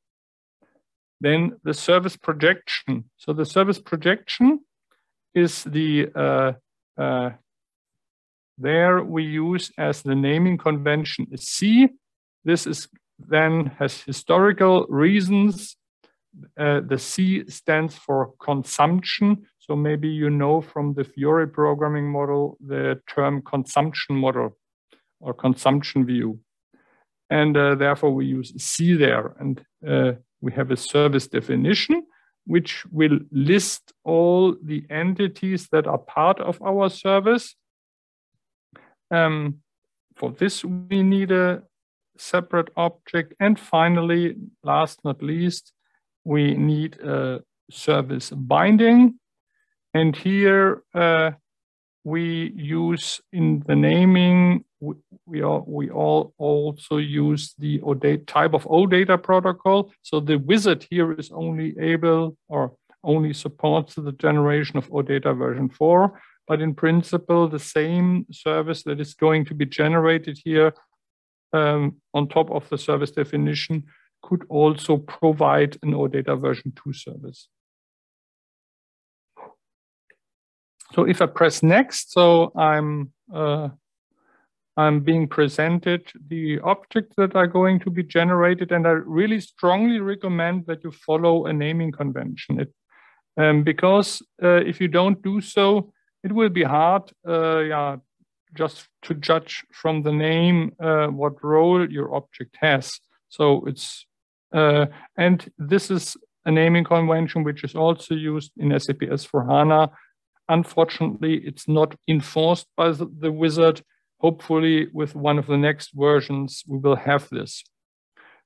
Then 1.20 1.56
the 1.62 1.74
service 1.74 2.16
projection. 2.16 3.04
So 3.16 3.32
the 3.32 3.46
service 3.46 3.78
projection 3.78 4.60
is 5.34 5.62
the, 5.62 6.08
uh, 6.14 6.52
uh, 7.00 7.30
there 8.58 9.02
we 9.02 9.22
use 9.24 9.70
as 9.78 10.02
the 10.02 10.16
naming 10.16 10.58
convention 10.58 11.28
is 11.30 11.48
C. 11.48 11.88
This 12.44 12.66
is 12.66 12.88
then 13.28 13.66
has 13.78 14.02
historical 14.02 14.86
reasons. 14.88 15.76
Uh, 16.58 16.80
the 16.80 16.98
C 16.98 17.48
stands 17.48 17.94
for 17.94 18.32
consumption. 18.40 19.46
So 19.60 19.76
maybe 19.76 20.08
you 20.08 20.30
know 20.30 20.62
from 20.62 20.94
the 20.94 21.04
Fiori 21.04 21.46
programming 21.46 22.10
model 22.10 22.56
the 22.66 23.00
term 23.06 23.42
consumption 23.42 24.16
model 24.16 24.56
or 25.20 25.34
consumption 25.34 26.06
view. 26.06 26.40
And 27.28 27.56
uh, 27.56 27.74
therefore 27.74 28.12
we 28.12 28.26
use 28.26 28.52
C 28.56 28.94
there. 28.94 29.34
And 29.38 29.62
uh, 29.86 30.12
we 30.40 30.52
have 30.52 30.70
a 30.70 30.76
service 30.76 31.28
definition, 31.28 32.04
which 32.46 32.84
will 32.90 33.18
list 33.30 33.92
all 34.02 34.56
the 34.64 34.84
entities 34.88 35.68
that 35.72 35.86
are 35.86 35.98
part 35.98 36.40
of 36.40 36.60
our 36.62 36.88
service. 36.88 37.54
Um, 39.10 39.58
for 40.16 40.32
this, 40.32 40.64
we 40.64 41.02
need 41.02 41.30
a 41.32 41.62
separate 42.16 42.70
object. 42.76 43.34
And 43.38 43.60
finally, 43.60 44.36
last 44.64 45.00
not 45.04 45.22
least, 45.22 45.72
we 46.24 46.54
need 46.54 46.98
a 47.00 47.42
service 47.70 48.30
binding. 48.30 49.19
And 49.94 50.14
here 50.14 50.82
uh, 50.94 51.32
we 52.04 52.52
use 52.54 53.20
in 53.32 53.62
the 53.66 53.76
naming, 53.76 54.64
we, 54.80 54.94
we, 55.26 55.42
all, 55.42 55.64
we 55.66 55.90
all 55.90 56.32
also 56.38 56.96
use 56.98 57.54
the 57.58 57.80
OData, 57.80 58.26
type 58.26 58.54
of 58.54 58.64
OData 58.64 59.22
protocol. 59.22 59.92
So 60.02 60.20
the 60.20 60.36
wizard 60.36 60.86
here 60.90 61.12
is 61.12 61.30
only 61.32 61.78
able 61.78 62.36
or 62.48 62.74
only 63.02 63.32
supports 63.32 63.94
the 63.94 64.12
generation 64.12 64.76
of 64.76 64.88
OData 64.90 65.36
version 65.36 65.68
4. 65.68 66.20
But 66.46 66.60
in 66.60 66.74
principle, 66.74 67.48
the 67.48 67.58
same 67.58 68.26
service 68.32 68.82
that 68.84 69.00
is 69.00 69.14
going 69.14 69.44
to 69.46 69.54
be 69.54 69.66
generated 69.66 70.38
here 70.42 70.74
um, 71.52 71.96
on 72.14 72.28
top 72.28 72.50
of 72.50 72.68
the 72.68 72.78
service 72.78 73.10
definition 73.10 73.84
could 74.22 74.44
also 74.48 74.96
provide 74.98 75.78
an 75.82 75.92
OData 75.92 76.40
version 76.40 76.72
2 76.84 76.92
service. 76.92 77.48
So 80.94 81.04
if 81.04 81.22
I 81.22 81.26
press 81.26 81.62
next, 81.62 82.12
so 82.12 82.52
I'm 82.56 83.12
uh, 83.32 83.68
I'm 84.76 85.00
being 85.00 85.28
presented 85.28 86.10
the 86.28 86.58
objects 86.60 87.14
that 87.16 87.34
are 87.34 87.46
going 87.46 87.80
to 87.80 87.90
be 87.90 88.02
generated, 88.02 88.72
and 88.72 88.86
I 88.86 88.90
really 88.90 89.40
strongly 89.40 90.00
recommend 90.00 90.66
that 90.66 90.82
you 90.82 90.90
follow 90.90 91.46
a 91.46 91.52
naming 91.52 91.92
convention. 91.92 92.60
It, 92.60 92.72
um, 93.36 93.62
because 93.62 94.22
uh, 94.42 94.62
if 94.66 94.80
you 94.80 94.88
don't 94.88 95.22
do 95.22 95.40
so, 95.40 95.92
it 96.24 96.32
will 96.32 96.48
be 96.48 96.62
hard, 96.62 97.10
uh, 97.28 97.58
yeah, 97.60 97.96
just 98.54 98.88
to 99.02 99.14
judge 99.14 99.64
from 99.72 100.02
the 100.02 100.12
name 100.12 100.72
uh, 100.80 101.06
what 101.06 101.42
role 101.44 101.88
your 101.88 102.14
object 102.14 102.56
has. 102.60 102.98
So 103.28 103.64
it's 103.66 104.06
uh, 104.52 104.86
and 105.16 105.48
this 105.58 105.90
is 105.90 106.16
a 106.44 106.50
naming 106.50 106.84
convention 106.84 107.44
which 107.44 107.62
is 107.64 107.74
also 107.74 108.14
used 108.14 108.52
in 108.56 108.78
SAP 108.78 109.00
S4HANA 109.00 109.90
Unfortunately, 110.50 111.36
it's 111.44 111.68
not 111.68 111.94
enforced 112.08 112.66
by 112.76 112.90
the, 112.90 113.08
the 113.20 113.30
wizard. 113.30 113.82
Hopefully, 114.18 114.88
with 114.92 115.14
one 115.14 115.38
of 115.38 115.46
the 115.46 115.56
next 115.56 115.90
versions, 115.94 116.64
we 116.68 116.78
will 116.78 116.96
have 116.96 117.28
this. 117.30 117.62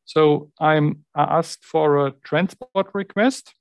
So 0.04 0.50
I'm 0.60 1.04
asked 1.16 1.64
for 1.64 2.06
a 2.06 2.12
transport 2.22 2.88
request. 2.92 3.54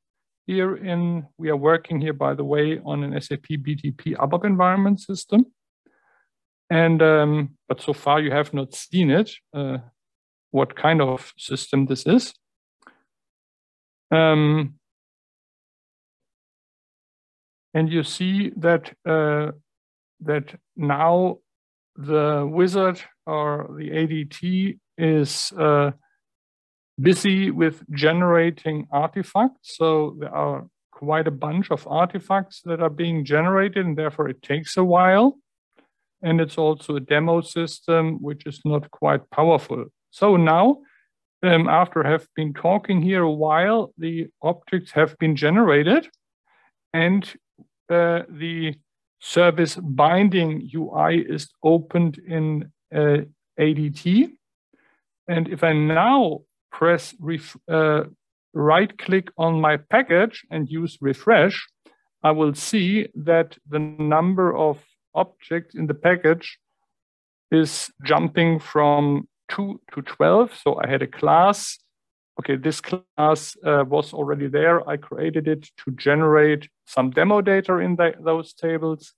Here 0.46 0.76
in, 0.76 1.26
we 1.38 1.50
are 1.50 1.56
working 1.56 2.02
here, 2.02 2.12
by 2.12 2.34
the 2.34 2.44
way, 2.44 2.82
on 2.84 3.06
an 3.06 3.20
SAP 3.22 3.48
BTP 3.66 4.18
ABAP 4.18 4.44
environment 4.44 5.00
system. 5.00 5.46
And, 6.70 7.02
um, 7.02 7.58
but 7.70 7.80
so 7.82 7.94
far 7.94 8.20
you 8.20 8.32
have 8.32 8.54
not 8.54 8.76
seen 8.76 9.10
it, 9.10 9.32
uh, 9.54 9.78
what 10.52 10.76
kind 10.76 11.02
of 11.02 11.32
system 11.38 11.86
this 11.86 12.06
is. 12.06 12.34
Um, 14.12 14.76
and 17.74 17.92
you 17.92 18.04
see 18.04 18.52
that 18.58 18.94
uh, 19.06 19.52
that 20.22 20.56
now 20.76 21.40
the 21.96 22.48
wizard 22.50 23.02
or 23.26 23.70
the 23.78 23.90
ADT 23.90 24.80
is 24.98 25.52
uh, 25.58 25.92
busy 27.00 27.52
with 27.52 27.84
generating 27.92 28.88
artifacts. 28.92 29.78
So 29.78 30.16
there 30.20 30.34
are 30.34 30.68
quite 30.92 31.28
a 31.28 31.32
bunch 31.32 31.72
of 31.72 31.88
artifacts 31.88 32.62
that 32.66 32.82
are 32.82 32.90
being 32.90 33.26
generated, 33.26 33.86
and 33.86 33.98
therefore 33.98 34.30
it 34.30 34.42
takes 34.42 34.78
a 34.78 34.84
while. 34.84 35.38
And 36.22 36.40
it's 36.40 36.58
also 36.58 36.96
a 36.96 37.02
demo 37.02 37.42
system 37.42 38.22
which 38.22 38.46
is 38.46 38.62
not 38.64 38.90
quite 38.92 39.30
powerful. 39.30 39.86
So 40.12 40.38
now 40.38 40.78
um, 41.44 41.68
after 41.68 42.04
have 42.04 42.28
been 42.36 42.54
talking 42.54 43.02
here 43.02 43.24
a 43.24 43.32
while, 43.32 43.94
the 43.98 44.28
objects 44.42 44.92
have 44.92 45.18
been 45.18 45.36
generated 45.36 46.08
and 46.94 47.30
the 48.30 48.76
service 49.20 49.76
binding 49.76 50.70
UI 50.74 51.20
is 51.20 51.48
opened 51.64 52.18
in 52.18 52.72
uh, 52.94 53.20
ADT. 53.60 54.30
And 55.28 55.48
if 55.48 55.64
I 55.64 55.74
now 55.74 56.42
press 56.72 57.16
uh, 57.70 58.04
right 58.54 58.98
click 58.98 59.30
on 59.38 59.62
my 59.62 59.78
package 59.78 60.46
and 60.52 60.70
use 60.70 60.98
refresh, 61.02 61.66
I 62.24 62.32
will 62.32 62.54
see 62.54 63.08
that 63.16 63.58
the 63.70 63.80
number 63.80 64.56
of 64.56 64.80
objects 65.16 65.76
in 65.76 65.88
the 65.88 65.94
package 65.94 66.58
is 67.52 67.92
jumping 68.04 68.60
from 68.60 69.28
2 69.50 69.80
to 69.94 70.02
12. 70.02 70.52
So 70.56 70.80
I 70.84 70.88
had 70.90 71.02
a 71.02 71.08
class. 71.08 71.78
Okay, 72.40 72.56
this 72.56 72.82
class 72.82 73.56
uh, 73.64 73.84
was 73.88 74.14
already 74.14 74.48
there. 74.48 74.88
I 74.90 74.98
created 74.98 75.48
it 75.48 75.70
to 75.86 75.92
generate 75.92 76.68
some 76.86 77.12
demo 77.12 77.42
data 77.42 77.78
in 77.78 77.96
the, 77.96 78.14
those 78.20 78.54
tables. 78.54 79.14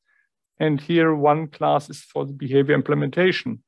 And 0.59 0.79
here 0.79 1.15
one 1.15 1.47
class 1.47 1.89
is 1.89 2.01
for 2.01 2.25
the 2.25 2.33
behavior 2.33 2.75
implementation. 2.75 3.63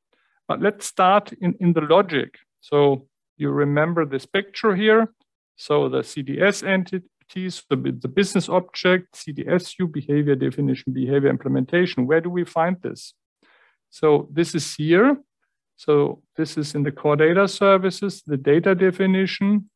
But 0.46 0.60
let's 0.60 0.86
start 0.86 1.32
in, 1.40 1.54
in 1.60 1.72
the 1.72 1.80
logic. 1.82 2.34
So 2.60 3.06
you 3.36 3.50
remember 3.50 4.04
this 4.04 4.26
picture 4.26 4.74
here. 4.74 5.14
So 5.56 5.88
the 5.88 5.98
CDS 5.98 6.66
entities, 6.66 7.62
the, 7.68 7.76
the 7.76 8.08
business 8.08 8.48
object, 8.48 9.14
CDS 9.14 9.76
view, 9.76 9.88
behavior 9.88 10.34
definition, 10.34 10.92
behavior 10.92 11.30
implementation. 11.30 12.06
Where 12.06 12.20
do 12.20 12.30
we 12.30 12.44
find 12.44 12.76
this? 12.82 13.14
So 13.90 14.28
this 14.32 14.54
is 14.54 14.74
here. 14.74 15.16
So 15.78 16.22
this 16.36 16.58
is 16.58 16.74
in 16.74 16.82
the 16.82 16.90
core 16.90 17.14
data 17.14 17.46
services. 17.46 18.22
The 18.26 18.36
data 18.36 18.74
definition 18.74 19.70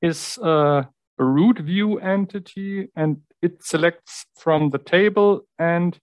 is 0.00 0.38
uh, 0.38 0.84
a 1.18 1.24
root 1.24 1.58
view 1.58 1.98
entity 1.98 2.88
and 2.94 3.22
it 3.42 3.64
selects 3.64 4.26
from 4.38 4.70
the 4.70 4.78
table 4.78 5.40
and 5.58 5.98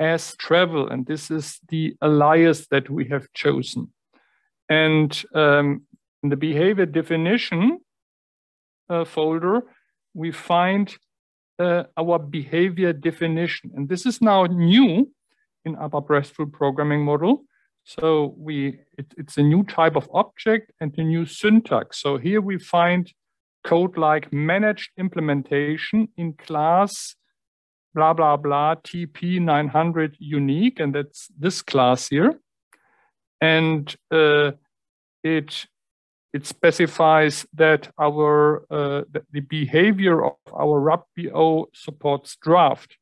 as 0.00 0.34
travel. 0.36 0.88
And 0.88 1.06
this 1.06 1.30
is 1.30 1.60
the 1.68 1.94
alias 2.02 2.66
that 2.72 2.90
we 2.90 3.04
have 3.10 3.32
chosen. 3.32 3.92
And 4.68 5.24
um, 5.32 5.82
in 6.24 6.30
the 6.30 6.36
behavior 6.36 6.86
definition 6.86 7.78
uh, 8.90 9.04
folder, 9.04 9.62
we 10.14 10.32
find 10.32 10.92
uh, 11.60 11.84
our 11.96 12.18
behavior 12.18 12.92
definition. 12.92 13.70
And 13.76 13.88
this 13.88 14.04
is 14.04 14.20
now 14.20 14.46
new 14.46 15.12
in 15.66 15.76
ABAP 15.76 16.08
RESTful 16.08 16.46
programming 16.46 17.04
model. 17.04 17.44
So 17.84 18.34
we 18.38 18.80
it, 18.96 19.12
it's 19.18 19.36
a 19.36 19.42
new 19.42 19.62
type 19.64 19.96
of 19.96 20.08
object 20.14 20.72
and 20.80 20.96
a 20.96 21.02
new 21.02 21.26
syntax. 21.26 22.00
So 22.00 22.16
here 22.16 22.40
we 22.40 22.58
find 22.58 23.12
code 23.64 23.98
like 23.98 24.32
managed 24.32 24.90
implementation 24.96 26.08
in 26.16 26.32
class 26.32 27.16
blah, 27.96 28.12
blah, 28.12 28.36
blah, 28.36 28.74
TP900 28.74 30.16
unique, 30.18 30.78
and 30.78 30.94
that's 30.94 31.28
this 31.38 31.62
class 31.62 32.08
here. 32.08 32.38
And 33.40 33.92
uh, 34.12 34.52
it 35.24 35.66
it 36.32 36.46
specifies 36.46 37.46
that 37.54 37.90
our 37.98 38.66
uh, 38.70 39.02
the 39.32 39.40
behavior 39.40 40.24
of 40.26 40.34
our 40.52 40.78
RAP-BO 40.78 41.70
supports 41.72 42.36
draft. 42.36 42.98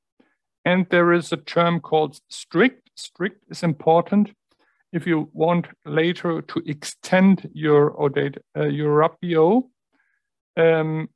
And 0.65 0.87
there 0.91 1.13
is 1.13 1.33
a 1.33 1.37
term 1.37 1.81
called 1.81 2.19
strict. 2.29 2.91
Strict 2.97 3.45
is 3.51 3.63
important 3.63 4.33
if 4.93 5.07
you 5.07 5.29
want 5.33 5.67
later 5.85 6.41
to 6.41 6.63
extend 6.67 7.51
your 7.53 7.91
OData, 7.97 8.39
uh, 8.57 8.67
your 8.67 8.95
RAP-BO. 8.95 9.69
Um, 10.57 11.09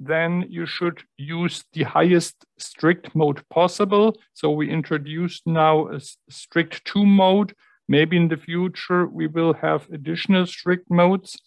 then 0.00 0.44
you 0.48 0.66
should 0.66 1.02
use 1.16 1.64
the 1.72 1.84
highest 1.84 2.44
strict 2.58 3.14
mode 3.14 3.42
possible. 3.48 4.16
So 4.32 4.50
we 4.50 4.68
introduced 4.68 5.46
now 5.46 5.88
a 5.88 6.00
strict 6.28 6.84
two 6.84 7.06
mode. 7.06 7.54
Maybe 7.88 8.16
in 8.16 8.28
the 8.28 8.36
future 8.36 9.06
we 9.06 9.28
will 9.28 9.54
have 9.54 9.88
additional 9.92 10.46
strict 10.46 10.90
modes. 10.90 11.38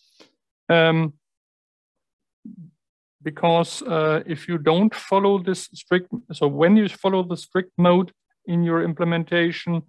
Um, 0.70 1.14
because 3.30 3.82
uh, 3.82 4.24
if 4.26 4.48
you 4.48 4.58
don't 4.58 4.96
follow 4.96 5.38
this 5.38 5.62
strict, 5.74 6.10
so 6.32 6.48
when 6.48 6.78
you 6.78 6.88
follow 6.88 7.22
the 7.24 7.36
strict 7.36 7.74
mode 7.78 8.10
in 8.46 8.64
your 8.64 8.82
implementation, 8.82 9.82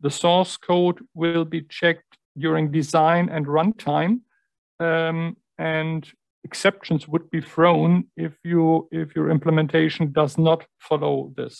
the 0.00 0.10
source 0.10 0.56
code 0.56 0.98
will 1.12 1.44
be 1.44 1.60
checked 1.78 2.12
during 2.38 2.72
design 2.80 3.28
and 3.28 3.44
runtime. 3.44 4.14
Um, 4.80 5.36
and 5.58 6.10
exceptions 6.42 7.06
would 7.06 7.26
be 7.30 7.42
thrown 7.42 7.90
if 8.16 8.32
you 8.50 8.88
if 9.02 9.08
your 9.16 9.28
implementation 9.36 10.04
does 10.20 10.38
not 10.38 10.60
follow 10.88 11.34
this. 11.36 11.54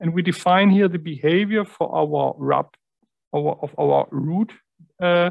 And 0.00 0.14
we 0.14 0.22
define 0.22 0.70
here 0.70 0.88
the 0.88 1.04
behavior 1.12 1.64
for 1.64 1.86
our 2.00 2.34
RAP 2.38 2.70
our, 3.36 3.52
of 3.64 3.70
our 3.84 4.06
root 4.10 4.50
uh, 5.02 5.30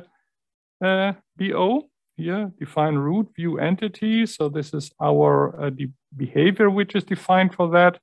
uh, 0.84 1.14
BO 1.38 1.90
here, 2.18 2.52
define 2.60 2.96
root 2.96 3.28
view 3.36 3.60
entity. 3.60 4.26
So 4.26 4.50
this 4.50 4.74
is 4.74 4.92
our 5.02 5.68
uh, 5.68 5.72
behavior 6.16 6.70
which 6.70 6.96
is 6.96 7.04
defined 7.04 7.54
for 7.54 7.70
that. 7.72 8.00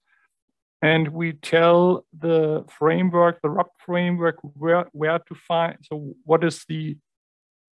And 0.80 1.08
we 1.08 1.32
tell 1.32 2.04
the 2.18 2.64
framework, 2.68 3.40
the 3.42 3.50
RAP 3.50 3.68
framework, 3.84 4.36
where, 4.42 4.86
where 4.92 5.18
to 5.18 5.34
find, 5.34 5.76
so 5.82 6.14
what 6.24 6.44
is 6.44 6.64
the 6.68 6.96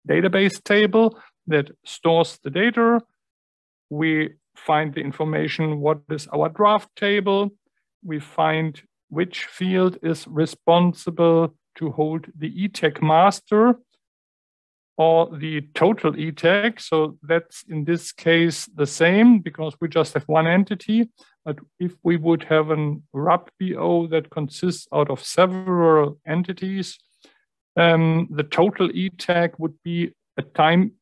database 0.09 0.63
table 0.65 1.19
that 1.47 1.71
stores 1.85 2.39
the 2.43 2.51
data, 2.51 3.01
we 3.91 4.31
find 4.57 4.95
the 4.95 5.01
information, 5.01 5.81
what 5.81 6.01
is 6.11 6.27
our 6.29 6.49
draft 6.49 6.89
table, 6.97 7.51
we 8.05 8.19
find 8.19 8.83
which 9.11 9.45
field 9.45 9.99
is 10.03 10.27
responsible 10.27 11.55
to 11.77 11.91
hold 11.91 12.27
the 12.37 12.51
ETAG 12.67 13.03
master 13.03 13.79
or 15.03 15.37
the 15.45 15.62
total 15.75 16.12
ETAG. 16.12 16.81
So 16.81 17.19
that's 17.23 17.65
in 17.69 17.85
this 17.85 18.12
case 18.12 18.59
the 18.81 18.87
same 18.87 19.41
because 19.41 19.75
we 19.81 19.88
just 19.88 20.15
have 20.15 20.29
one 20.29 20.47
entity. 20.47 21.11
But 21.45 21.59
if 21.81 21.93
we 22.05 22.17
would 22.17 22.45
have 22.45 22.71
an 22.71 23.03
RAP-BO 23.12 24.07
that 24.12 24.31
consists 24.31 24.87
out 24.95 25.11
of 25.11 25.25
several 25.38 26.19
entities, 26.37 26.99
um, 27.77 28.29
the 28.31 28.45
total 28.45 28.88
ETAG 28.91 29.51
would 29.59 29.77
be 29.83 30.12
a 30.37 30.43
time, 30.43 30.93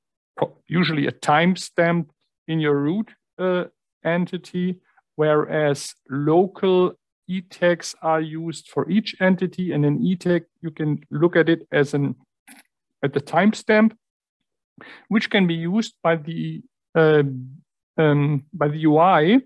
usually 0.66 1.06
a 1.06 1.12
timestamp 1.12 2.06
in 2.48 2.58
your 2.58 2.78
root 2.88 3.10
uh, 3.38 3.64
entity, 4.02 4.80
whereas 5.16 5.94
local 6.08 6.94
ETAGs 7.28 7.94
are 8.00 8.22
used 8.22 8.68
for 8.68 8.88
each 8.88 9.14
entity. 9.20 9.72
And 9.72 9.84
in 9.84 9.98
ETAG, 9.98 10.42
you 10.62 10.70
can 10.70 11.00
look 11.10 11.36
at 11.36 11.48
it 11.50 11.66
as 11.70 11.92
an 11.92 12.14
at 13.02 13.12
the 13.12 13.20
timestamp, 13.20 13.92
which 15.08 15.30
can 15.30 15.46
be 15.46 15.54
used 15.54 15.94
by 16.02 16.16
the 16.16 16.62
uh, 16.94 17.22
um, 17.96 18.44
by 18.52 18.68
the 18.68 18.84
UI 18.84 19.40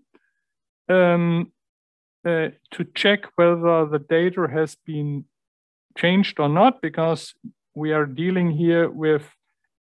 um, 0.88 1.52
uh, 2.24 2.48
to 2.70 2.84
check 2.94 3.26
whether 3.36 3.86
the 3.86 4.04
data 4.08 4.46
has 4.50 4.76
been 4.86 5.24
changed 5.98 6.40
or 6.40 6.48
not, 6.48 6.80
because 6.80 7.34
we 7.74 7.92
are 7.92 8.06
dealing 8.06 8.50
here 8.50 8.88
with 8.88 9.28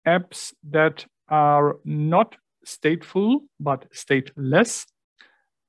apps 0.06 0.52
that 0.70 1.06
are 1.28 1.76
not 1.84 2.36
stateful, 2.66 3.40
but 3.60 3.90
stateless. 3.92 4.86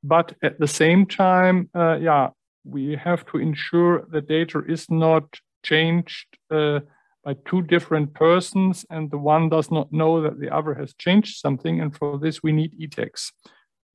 But 0.04 0.36
at 0.44 0.60
the 0.60 0.68
same 0.68 1.06
time, 1.06 1.70
uh, 1.74 1.98
yeah, 2.02 2.30
we 2.66 2.96
have 2.96 3.26
to 3.28 3.38
ensure 3.38 4.06
the 4.10 4.22
data 4.22 4.62
is 4.68 4.90
not 4.90 5.40
changed 5.64 6.28
uh, 6.52 6.80
by 7.24 7.36
two 7.46 7.62
different 7.62 8.14
persons 8.14 8.86
and 8.90 9.10
the 9.10 9.18
one 9.18 9.50
does 9.50 9.72
not 9.72 9.92
know 9.92 10.22
that 10.22 10.40
the 10.40 10.54
other 10.54 10.74
has 10.74 10.94
changed 10.96 11.38
something. 11.38 11.80
And 11.80 11.96
for 11.96 12.20
this, 12.20 12.44
we 12.44 12.52
need 12.52 12.78
ETAGs. 12.80 13.32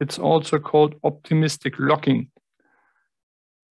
It's 0.00 0.18
also 0.18 0.58
called 0.58 0.94
optimistic 1.04 1.74
locking. 1.78 2.30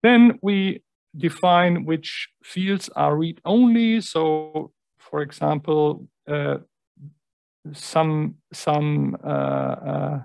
Then 0.03 0.39
we 0.43 0.83
define 1.17 1.85
which 1.85 2.29
fields 2.45 2.91
are 2.95 3.17
read-only. 3.17 4.01
So, 4.03 4.73
for 4.99 5.23
example, 5.23 6.07
uh, 6.29 6.59
some 7.73 8.37
some 8.53 9.17
uh, 9.25 9.77
uh, 9.93 10.21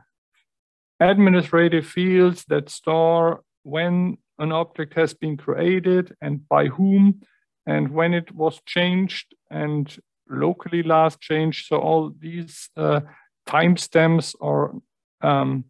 administrative 1.00 1.88
fields 1.88 2.46
that 2.46 2.70
store 2.70 3.44
when 3.64 4.18
an 4.40 4.52
object 4.52 4.94
has 4.96 5.14
been 5.14 5.38
created 5.38 6.16
and 6.22 6.48
by 6.48 6.66
whom 6.68 7.22
and 7.66 7.92
when 7.92 8.14
it 8.14 8.34
was 8.34 8.60
changed 8.66 9.36
and 9.50 9.98
locally 10.30 10.84
last 10.84 11.20
changed. 11.20 11.68
So 11.68 11.78
all 11.78 12.14
these 12.18 12.70
uh, 12.78 13.02
timestamps 13.48 14.36
or 14.40 14.82
um, 15.22 15.66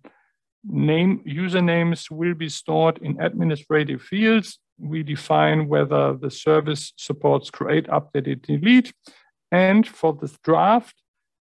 name 0.64 1.24
usernames 1.28 2.10
will 2.12 2.34
be 2.34 2.50
stored 2.50 3.00
in 3.00 3.20
administrative 3.20 4.02
fields. 4.02 4.60
We 4.80 5.04
define 5.04 5.68
whether 5.68 6.14
the 6.14 6.32
service 6.32 6.94
supports 6.98 7.50
create, 7.50 7.88
update, 7.88 8.42
delete, 8.42 8.94
And 9.52 9.88
for 9.88 10.14
this 10.14 10.38
draft, 10.44 10.96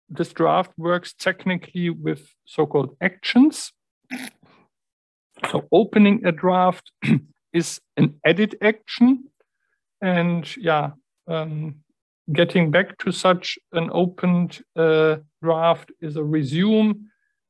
this 0.08 0.32
draft 0.32 0.72
works 0.76 1.14
technically 1.14 1.90
with 1.90 2.28
so-called 2.44 2.96
actions. 3.00 3.72
So 5.50 5.66
opening 5.72 6.24
a 6.26 6.32
draft 6.32 6.90
is 7.52 7.80
an 7.96 8.20
edit 8.24 8.54
action. 8.60 9.24
And 10.04 10.54
yeah, 10.58 10.90
um, 11.28 11.76
getting 12.30 12.70
back 12.70 12.98
to 12.98 13.10
such 13.10 13.58
an 13.72 13.88
opened 13.90 14.62
uh, 14.76 15.16
draft 15.42 15.92
is 16.02 16.16
a 16.16 16.22
resume. 16.22 16.94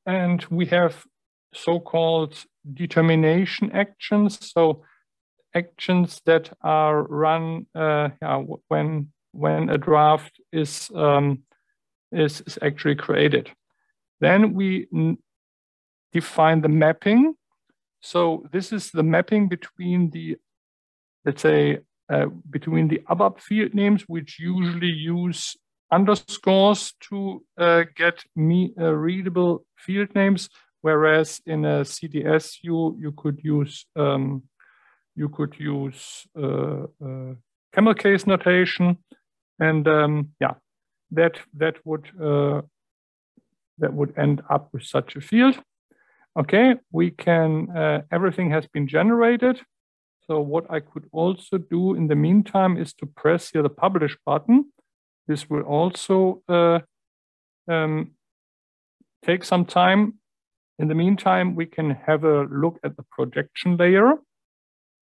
And 0.06 0.44
we 0.50 0.66
have 0.66 1.04
so-called 1.52 2.44
determination 2.72 3.72
actions. 3.72 4.38
So 4.52 4.84
actions 5.52 6.20
that 6.26 6.52
are 6.62 7.02
run 7.02 7.66
uh, 7.74 8.10
yeah, 8.22 8.44
when 8.68 9.12
when 9.32 9.68
a 9.68 9.76
draft 9.76 10.40
is, 10.52 10.90
um, 10.94 11.42
is, 12.12 12.40
is 12.46 12.56
actually 12.62 12.94
created. 12.94 13.50
Then 14.20 14.54
we 14.54 14.86
define 16.12 16.60
the 16.60 16.68
mapping. 16.68 17.34
So 18.00 18.46
this 18.52 18.72
is 18.72 18.92
the 18.92 19.02
mapping 19.02 19.48
between 19.48 20.10
the, 20.10 20.36
let's 21.24 21.42
say, 21.42 21.80
uh, 22.12 22.26
between 22.50 22.88
the 22.88 23.00
ABAP 23.08 23.40
field 23.40 23.74
names, 23.74 24.02
which 24.02 24.38
usually 24.38 24.88
use 24.88 25.56
underscores 25.90 26.92
to 27.00 27.42
uh, 27.58 27.84
get 27.96 28.22
me 28.36 28.74
uh, 28.78 28.92
readable 28.92 29.64
field 29.78 30.14
names, 30.14 30.48
whereas 30.82 31.40
in 31.46 31.64
a 31.64 31.80
CDS 31.80 32.58
you 32.62 32.96
you 33.00 33.12
could 33.12 33.40
use 33.42 33.86
um, 33.96 34.42
you 35.16 35.28
could 35.28 35.54
use 35.58 36.26
uh, 36.36 36.84
uh, 37.04 37.34
camel 37.72 37.94
case 37.94 38.26
notation, 38.26 38.98
and 39.58 39.88
um, 39.88 40.28
yeah, 40.40 40.54
that 41.10 41.38
that 41.54 41.76
would 41.84 42.10
that 43.78 43.92
would 43.92 44.12
end 44.18 44.42
up 44.50 44.68
with 44.72 44.84
such 44.84 45.16
a 45.16 45.20
field. 45.20 45.56
Okay, 46.36 46.74
we 46.92 47.10
can, 47.10 48.04
everything 48.10 48.50
has 48.50 48.66
been 48.66 48.88
generated. 48.88 49.60
So 50.26 50.40
what 50.40 50.70
I 50.70 50.80
could 50.80 51.06
also 51.12 51.58
do 51.58 51.94
in 51.94 52.08
the 52.08 52.14
meantime 52.14 52.78
is 52.78 52.94
to 52.94 53.06
press 53.06 53.50
here 53.50 53.62
the 53.62 53.68
publish 53.68 54.16
button. 54.24 54.72
This 55.28 55.50
will 55.50 55.62
also 55.62 56.42
uh, 56.48 56.80
um, 57.68 58.12
take 59.24 59.44
some 59.44 59.64
time. 59.64 60.14
In 60.78 60.88
the 60.88 60.94
meantime, 60.94 61.54
we 61.54 61.66
can 61.66 61.90
have 61.90 62.24
a 62.24 62.44
look 62.44 62.78
at 62.82 62.96
the 62.96 63.04
projection 63.10 63.76
layer. 63.76 64.14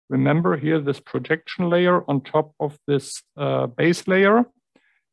Remember 0.09 0.57
here 0.57 0.79
this 0.79 0.99
projection 0.99 1.69
layer 1.69 2.03
on 2.09 2.21
top 2.21 2.53
of 2.59 2.77
this 2.87 3.23
uh, 3.37 3.67
base 3.67 4.07
layer. 4.07 4.45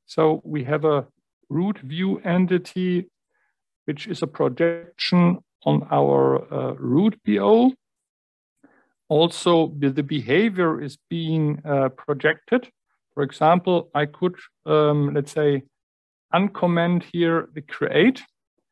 So 0.07 0.43
we 0.45 0.65
have 0.65 0.85
a 0.85 1.07
root 1.49 1.79
view 1.79 2.19
entity, 2.19 3.09
which 3.87 4.07
is 4.07 4.23
a 4.23 4.27
projection 4.27 5.39
on 5.65 5.87
our 5.91 6.53
uh, 6.53 6.75
root 6.75 7.19
BO. 7.25 7.73
Also, 9.13 9.75
the 9.79 10.03
behavior 10.03 10.81
is 10.81 10.97
being 11.11 11.61
uh, 11.67 11.91
projected. 11.91 12.71
For 13.13 13.23
example, 13.23 13.91
I 13.95 14.07
could, 14.07 14.37
um, 14.65 15.13
let's 15.13 15.33
say, 15.33 15.65
uncomment 16.33 17.03
here 17.13 17.49
the 17.53 17.61
create 17.61 18.23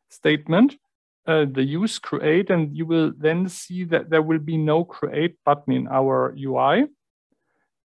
statement 0.08 0.76
uh, 1.26 1.44
the 1.52 1.62
use 1.62 1.98
create 1.98 2.48
and 2.50 2.74
you 2.76 2.86
will 2.86 3.12
then 3.16 3.48
see 3.48 3.84
that 3.84 4.08
there 4.10 4.22
will 4.22 4.38
be 4.38 4.56
no 4.56 4.82
create 4.84 5.36
button 5.44 5.72
in 5.74 5.86
our 5.88 6.34
UI. 6.36 6.86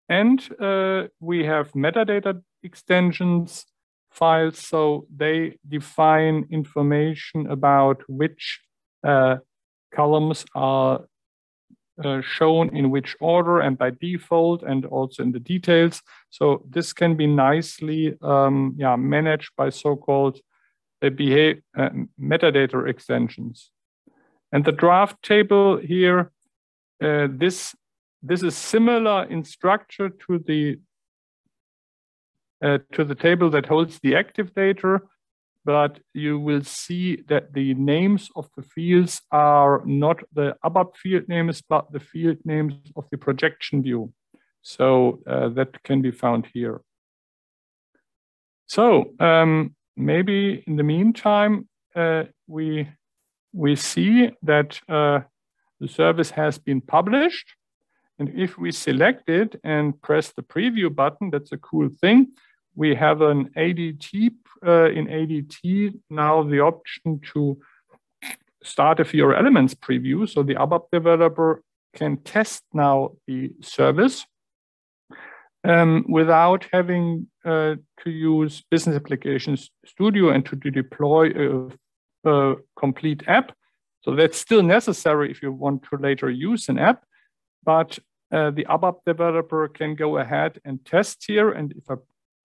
And 0.09 0.39
uh, 0.59 1.07
we 1.19 1.45
have 1.45 1.71
metadata 1.71 2.41
extensions 2.63 3.65
files, 4.09 4.59
so 4.59 5.07
they 5.15 5.57
define 5.65 6.47
information 6.51 7.49
about 7.49 8.01
which 8.09 8.59
uh, 9.03 9.37
columns 9.95 10.43
are 10.53 11.05
uh, 12.03 12.21
shown 12.21 12.75
in 12.75 12.89
which 12.89 13.15
order 13.19 13.59
and 13.59 13.77
by 13.77 13.91
default 13.91 14.63
and 14.63 14.85
also 14.85 15.23
in 15.23 15.31
the 15.31 15.39
details. 15.39 16.01
So 16.29 16.63
this 16.69 16.93
can 16.93 17.15
be 17.15 17.27
nicely 17.27 18.17
um, 18.21 18.75
yeah, 18.77 18.95
managed 18.95 19.51
by 19.55 19.69
so-called 19.69 20.39
behave, 21.09 21.61
uh, 21.77 21.89
metadata 22.19 22.87
extensions. 22.87 23.71
And 24.51 24.65
the 24.65 24.71
draft 24.71 25.21
table 25.23 25.77
here, 25.77 26.31
uh, 27.01 27.27
this, 27.29 27.75
this 28.21 28.43
is 28.43 28.55
similar 28.55 29.23
in 29.23 29.43
structure 29.43 30.09
to 30.09 30.39
the, 30.39 30.79
uh, 32.63 32.79
to 32.91 33.03
the 33.03 33.15
table 33.15 33.49
that 33.51 33.65
holds 33.65 33.99
the 33.99 34.15
active 34.15 34.53
data, 34.53 35.01
but 35.63 35.99
you 36.13 36.39
will 36.39 36.63
see 36.63 37.23
that 37.27 37.53
the 37.53 37.73
names 37.75 38.29
of 38.35 38.49
the 38.55 38.63
fields 38.63 39.21
are 39.31 39.83
not 39.85 40.21
the 40.33 40.55
ABAP 40.63 40.95
field 40.97 41.27
names, 41.27 41.61
but 41.61 41.91
the 41.91 41.99
field 41.99 42.37
names 42.45 42.73
of 42.95 43.05
the 43.11 43.17
projection 43.17 43.83
view. 43.83 44.11
So 44.61 45.19
uh, 45.27 45.49
that 45.49 45.83
can 45.83 46.01
be 46.01 46.11
found 46.11 46.47
here. 46.53 46.81
So 48.67 49.13
um, 49.19 49.75
maybe 49.95 50.63
in 50.65 50.77
the 50.77 50.83
meantime, 50.83 51.67
uh, 51.95 52.23
we, 52.47 52.89
we 53.53 53.75
see 53.75 54.31
that 54.43 54.79
uh, 54.87 55.21
the 55.79 55.87
service 55.87 56.31
has 56.31 56.57
been 56.57 56.81
published. 56.81 57.53
And 58.17 58.29
if 58.29 58.57
we 58.57 58.71
select 58.71 59.29
it 59.29 59.59
and 59.63 59.99
press 60.01 60.31
the 60.31 60.43
preview 60.43 60.93
button, 60.93 61.31
that's 61.31 61.51
a 61.51 61.57
cool 61.57 61.89
thing. 61.99 62.27
We 62.75 62.95
have 62.95 63.21
an 63.21 63.49
ADT, 63.57 64.31
uh, 64.65 64.89
in 64.91 65.07
ADT 65.07 65.99
now 66.09 66.43
the 66.43 66.59
option 66.61 67.19
to 67.33 67.59
start 68.63 68.99
a 68.99 69.05
Fiori 69.05 69.37
Elements 69.37 69.73
preview. 69.73 70.29
So 70.29 70.43
the 70.43 70.55
ABAP 70.55 70.83
developer 70.91 71.63
can 71.93 72.17
test 72.17 72.63
now 72.73 73.11
the 73.27 73.51
service 73.61 74.25
um, 75.63 76.05
without 76.07 76.67
having 76.71 77.27
uh, 77.45 77.75
to 78.03 78.09
use 78.09 78.63
Business 78.71 78.95
Applications 78.95 79.69
Studio 79.85 80.29
and 80.29 80.45
to, 80.45 80.55
to 80.55 80.71
deploy 80.71 81.31
a, 81.35 82.29
a, 82.29 82.55
complete 82.77 83.23
app. 83.27 83.51
So 84.01 84.15
that's 84.15 84.37
still 84.37 84.63
necessary 84.63 85.29
if 85.29 85.43
you 85.43 85.51
want 85.51 85.83
to 85.83 85.97
later 85.97 86.29
use 86.29 86.69
an 86.69 86.79
app. 86.79 87.03
But 87.63 87.99
uh, 88.31 88.51
the 88.51 88.65
ABAP 88.65 88.99
developer 89.05 89.67
can 89.67 89.93
go 89.95 90.17
ahead 90.17 90.59
and 90.65 90.83
test 90.85 91.25
here. 91.27 91.51
And 91.51 91.71
if 91.73 91.83
I, 91.89 91.95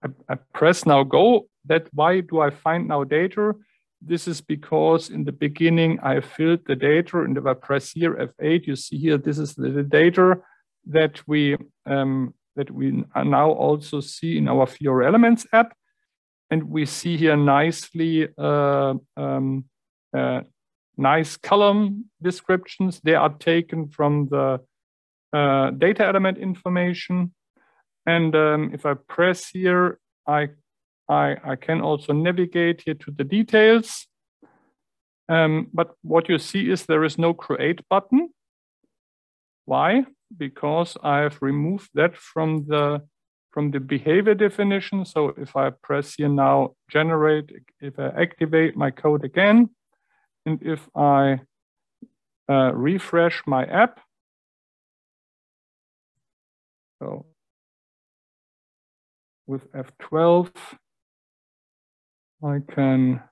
I, 0.05 0.09
I 0.28 0.34
press 0.53 0.86
now 0.86 1.03
go, 1.03 1.49
that 1.66 1.88
why 1.92 2.20
do 2.20 2.40
I 2.40 2.51
find 2.51 2.88
now 2.88 3.05
data? 3.05 3.55
This 4.01 4.28
is 4.28 4.40
because 4.40 5.11
in 5.11 5.24
the 5.24 5.32
beginning 5.32 5.99
I 6.03 6.20
filled 6.20 6.66
the 6.66 6.76
data, 6.76 7.22
and 7.22 7.36
if 7.36 7.47
I 7.47 7.55
press 7.55 7.92
here 7.92 8.14
F8, 8.14 8.66
you 8.66 8.76
see 8.76 8.99
here 8.99 9.18
this 9.18 9.38
is 9.38 9.55
the 9.55 9.82
data 9.82 10.38
that 10.86 11.26
we 11.26 11.57
um, 11.86 12.34
that 12.57 12.70
we 12.70 13.05
now 13.14 13.51
also 13.51 14.01
see 14.01 14.38
in 14.38 14.49
our 14.49 14.66
Fiori 14.66 15.07
Elements 15.07 15.47
app. 15.53 15.76
And 16.51 16.64
we 16.64 16.86
see 16.86 17.16
here 17.16 17.36
nicely 17.36 18.28
uh, 18.38 18.94
um, 19.16 19.64
uh, 20.16 20.42
nice 20.97 21.36
column 21.36 22.07
descriptions. 22.22 23.01
They 23.03 23.14
are 23.14 23.34
taken 23.34 23.88
from 23.88 24.28
the 24.28 24.61
uh, 25.32 25.70
data 25.72 26.07
element 26.07 26.38
information. 26.38 27.34
And 28.07 28.34
um, 28.36 28.70
if 28.72 28.86
I 28.86 28.94
press 28.94 29.48
here, 29.48 29.98
I, 30.26 30.48
I, 31.09 31.36
I, 31.44 31.57
can 31.57 31.80
also 31.80 32.12
navigate 32.12 32.82
here 32.84 32.94
to 32.94 33.11
the 33.11 33.24
details. 33.24 34.07
Um, 35.28 35.68
but 35.74 35.94
what 36.02 36.28
you 36.28 36.38
see 36.38 36.70
is 36.70 36.86
there 36.86 37.04
is 37.04 37.18
no 37.18 37.34
create 37.34 37.80
button. 37.88 38.30
Why? 39.64 40.07
because 40.36 40.96
I've 41.02 41.40
removed 41.40 41.90
that 41.94 42.16
from 42.16 42.66
the 42.66 43.02
from 43.52 43.70
the 43.70 43.80
behavior 43.80 44.34
definition. 44.34 45.04
So 45.07 45.32
if 45.38 45.57
I 45.57 45.70
press 45.70 46.14
here 46.14 46.28
now, 46.28 46.74
generate, 46.90 47.50
if 47.80 47.98
I 47.98 48.09
activate 48.09 48.76
my 48.76 48.90
code 48.90 49.24
again, 49.24 49.70
and 50.44 50.62
if 50.62 50.86
I 50.94 51.40
uh, 52.50 52.72
refresh 52.74 53.42
my 53.46 53.64
app, 53.64 54.00
so 57.00 57.24
with 59.47 59.70
F12, 59.72 60.51
I 62.44 62.59
can 62.68 63.22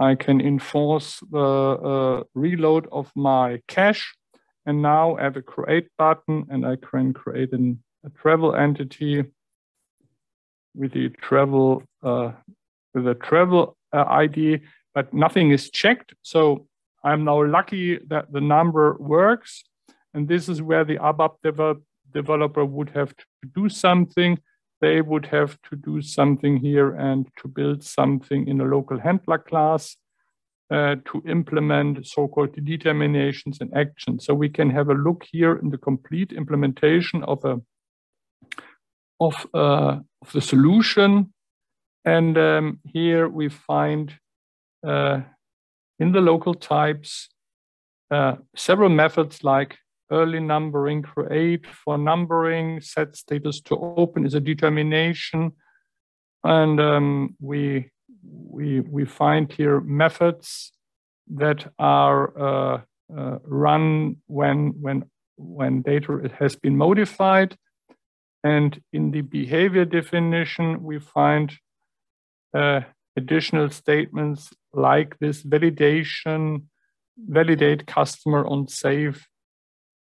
I 0.00 0.14
can 0.14 0.40
enforce 0.40 1.20
the 1.30 1.38
uh, 1.38 2.22
reload 2.34 2.86
of 2.92 3.10
my 3.16 3.60
cache. 3.66 4.14
And 4.64 4.80
now 4.80 5.16
I 5.16 5.22
have 5.22 5.36
a 5.36 5.42
create 5.42 5.88
button 5.96 6.46
and 6.50 6.64
I 6.64 6.76
can 6.76 7.12
create 7.12 7.52
an, 7.52 7.82
a 8.04 8.10
travel 8.10 8.54
entity 8.54 9.24
with 10.74 10.92
the 10.92 11.08
travel 11.08 11.82
uh, 12.02 12.32
with 12.94 13.08
a 13.08 13.14
travel 13.14 13.76
uh, 13.92 14.04
ID, 14.08 14.60
but 14.94 15.12
nothing 15.12 15.50
is 15.50 15.70
checked. 15.70 16.14
So 16.22 16.68
I'm 17.02 17.24
now 17.24 17.44
lucky 17.44 17.98
that 18.08 18.32
the 18.32 18.40
number 18.40 18.96
works. 19.00 19.64
And 20.14 20.28
this 20.28 20.48
is 20.48 20.62
where 20.62 20.84
the 20.84 20.96
ABAP 20.96 21.36
develop, 21.42 21.82
developer 22.12 22.64
would 22.64 22.90
have 22.90 23.14
to 23.16 23.24
do 23.54 23.68
something, 23.68 24.38
they 24.80 25.00
would 25.00 25.26
have 25.26 25.58
to 25.70 25.76
do 25.76 26.00
something 26.00 26.56
here 26.56 26.94
and 26.94 27.28
to 27.40 27.48
build 27.48 27.82
something 27.82 28.46
in 28.46 28.60
a 28.60 28.64
local 28.64 28.98
handler 28.98 29.38
class 29.38 29.96
uh, 30.70 30.96
to 31.06 31.22
implement 31.26 32.06
so-called 32.06 32.54
determinations 32.64 33.58
and 33.60 33.74
actions. 33.74 34.26
So 34.26 34.34
we 34.34 34.48
can 34.48 34.70
have 34.70 34.88
a 34.88 34.94
look 34.94 35.24
here 35.30 35.56
in 35.56 35.70
the 35.70 35.78
complete 35.78 36.32
implementation 36.32 37.24
of 37.24 37.44
a 37.44 37.60
of, 39.20 39.46
uh, 39.52 39.98
of 40.22 40.32
the 40.32 40.40
solution. 40.40 41.32
And 42.04 42.38
um, 42.38 42.80
here 42.84 43.28
we 43.28 43.48
find 43.48 44.14
uh, 44.86 45.22
in 45.98 46.12
the 46.12 46.20
local 46.20 46.54
types 46.54 47.28
uh, 48.10 48.36
several 48.54 48.88
methods 48.88 49.42
like 49.42 49.76
early 50.10 50.40
numbering, 50.40 51.02
create 51.02 51.66
for 51.66 51.98
numbering, 51.98 52.80
set 52.80 53.16
status 53.16 53.60
to 53.62 53.76
open 53.76 54.26
is 54.26 54.34
a 54.34 54.40
determination. 54.40 55.52
And 56.44 56.80
um, 56.80 57.36
we, 57.40 57.90
we, 58.22 58.80
we 58.80 59.04
find 59.04 59.52
here 59.52 59.80
methods 59.80 60.72
that 61.34 61.72
are 61.78 62.38
uh, 62.38 62.80
uh, 63.16 63.38
run 63.44 64.16
when, 64.26 64.74
when, 64.80 65.04
when 65.36 65.82
data 65.82 66.30
has 66.38 66.56
been 66.56 66.76
modified. 66.76 67.56
And 68.44 68.80
in 68.92 69.10
the 69.10 69.22
behavior 69.22 69.84
definition, 69.84 70.82
we 70.82 71.00
find 71.00 71.52
uh, 72.54 72.80
additional 73.16 73.68
statements 73.70 74.50
like 74.72 75.18
this 75.18 75.42
validation, 75.42 76.62
validate 77.18 77.86
customer 77.86 78.46
on 78.46 78.68
save 78.68 79.26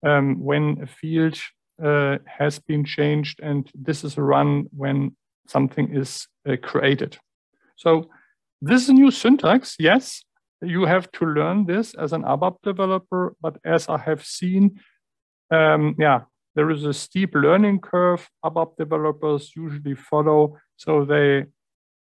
um, 0.04 0.40
when 0.40 0.78
a 0.82 0.86
field 0.86 1.38
uh, 1.82 2.18
has 2.26 2.58
been 2.58 2.84
changed 2.84 3.40
and 3.42 3.70
this 3.74 4.04
is 4.04 4.16
a 4.16 4.22
run 4.22 4.66
when 4.76 5.16
something 5.48 5.94
is 5.94 6.26
uh, 6.48 6.56
created. 6.62 7.18
So 7.76 8.08
this 8.62 8.82
is 8.82 8.88
a 8.88 8.92
new 8.92 9.10
syntax, 9.10 9.76
yes, 9.78 10.24
you 10.62 10.84
have 10.84 11.10
to 11.12 11.26
learn 11.26 11.66
this 11.66 11.94
as 11.94 12.12
an 12.12 12.22
ABAP 12.22 12.56
developer, 12.62 13.34
but 13.40 13.58
as 13.64 13.88
I 13.88 13.98
have 13.98 14.24
seen, 14.24 14.80
um, 15.50 15.94
yeah, 15.98 16.22
there 16.54 16.70
is 16.70 16.84
a 16.84 16.94
steep 16.94 17.34
learning 17.34 17.80
curve 17.80 18.28
ABAP 18.44 18.76
developers 18.76 19.52
usually 19.56 19.94
follow. 19.94 20.56
So 20.76 21.04
they 21.04 21.46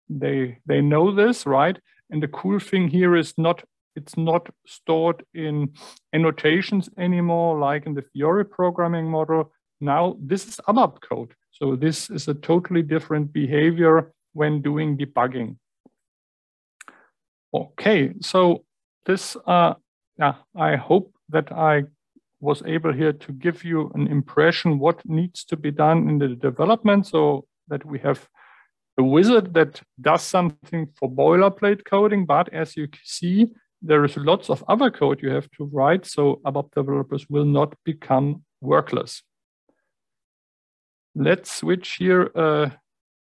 they 0.08 0.58
they 0.66 0.80
know 0.80 1.14
this, 1.14 1.46
right? 1.46 1.78
And 2.10 2.22
the 2.22 2.28
cool 2.28 2.60
thing 2.60 2.88
here 2.88 3.16
is 3.16 3.34
not 3.36 3.64
it's 3.96 4.16
not 4.16 4.48
stored 4.66 5.24
in 5.34 5.72
annotations 6.14 6.88
anymore, 6.98 7.58
like 7.58 7.86
in 7.86 7.94
the 7.94 8.02
Fiori 8.12 8.44
programming 8.44 9.10
model. 9.10 9.52
Now 9.80 10.16
this 10.20 10.46
is 10.46 10.60
ABAP 10.68 11.00
code. 11.00 11.34
So 11.50 11.74
this 11.74 12.10
is 12.10 12.28
a 12.28 12.34
totally 12.34 12.82
different 12.82 13.32
behavior 13.32 14.12
when 14.34 14.62
doing 14.62 14.98
debugging. 14.98 15.56
Okay, 17.54 18.12
so 18.20 18.64
this, 19.06 19.36
uh, 19.46 19.74
yeah, 20.18 20.34
I 20.54 20.76
hope 20.76 21.14
that 21.30 21.50
I 21.50 21.84
was 22.40 22.62
able 22.66 22.92
here 22.92 23.14
to 23.14 23.32
give 23.32 23.64
you 23.64 23.90
an 23.94 24.06
impression 24.08 24.78
what 24.78 25.08
needs 25.08 25.44
to 25.44 25.56
be 25.56 25.70
done 25.70 26.08
in 26.10 26.18
the 26.18 26.28
development 26.28 27.06
so 27.06 27.46
that 27.68 27.84
we 27.86 27.98
have 28.00 28.28
a 28.98 29.02
wizard 29.02 29.54
that 29.54 29.80
does 30.00 30.22
something 30.22 30.88
for 30.98 31.10
boilerplate 31.10 31.84
coding, 31.84 32.26
but 32.26 32.52
as 32.52 32.76
you 32.76 32.88
see, 33.02 33.46
there 33.82 34.04
is 34.04 34.16
lots 34.16 34.50
of 34.50 34.64
other 34.68 34.90
code 34.90 35.22
you 35.22 35.30
have 35.30 35.50
to 35.52 35.64
write, 35.64 36.06
so 36.06 36.40
ABAP 36.44 36.72
developers 36.74 37.26
will 37.28 37.44
not 37.44 37.74
become 37.84 38.42
workless. 38.60 39.22
Let's 41.14 41.50
switch 41.50 41.96
here 41.98 42.30
uh, 42.34 42.70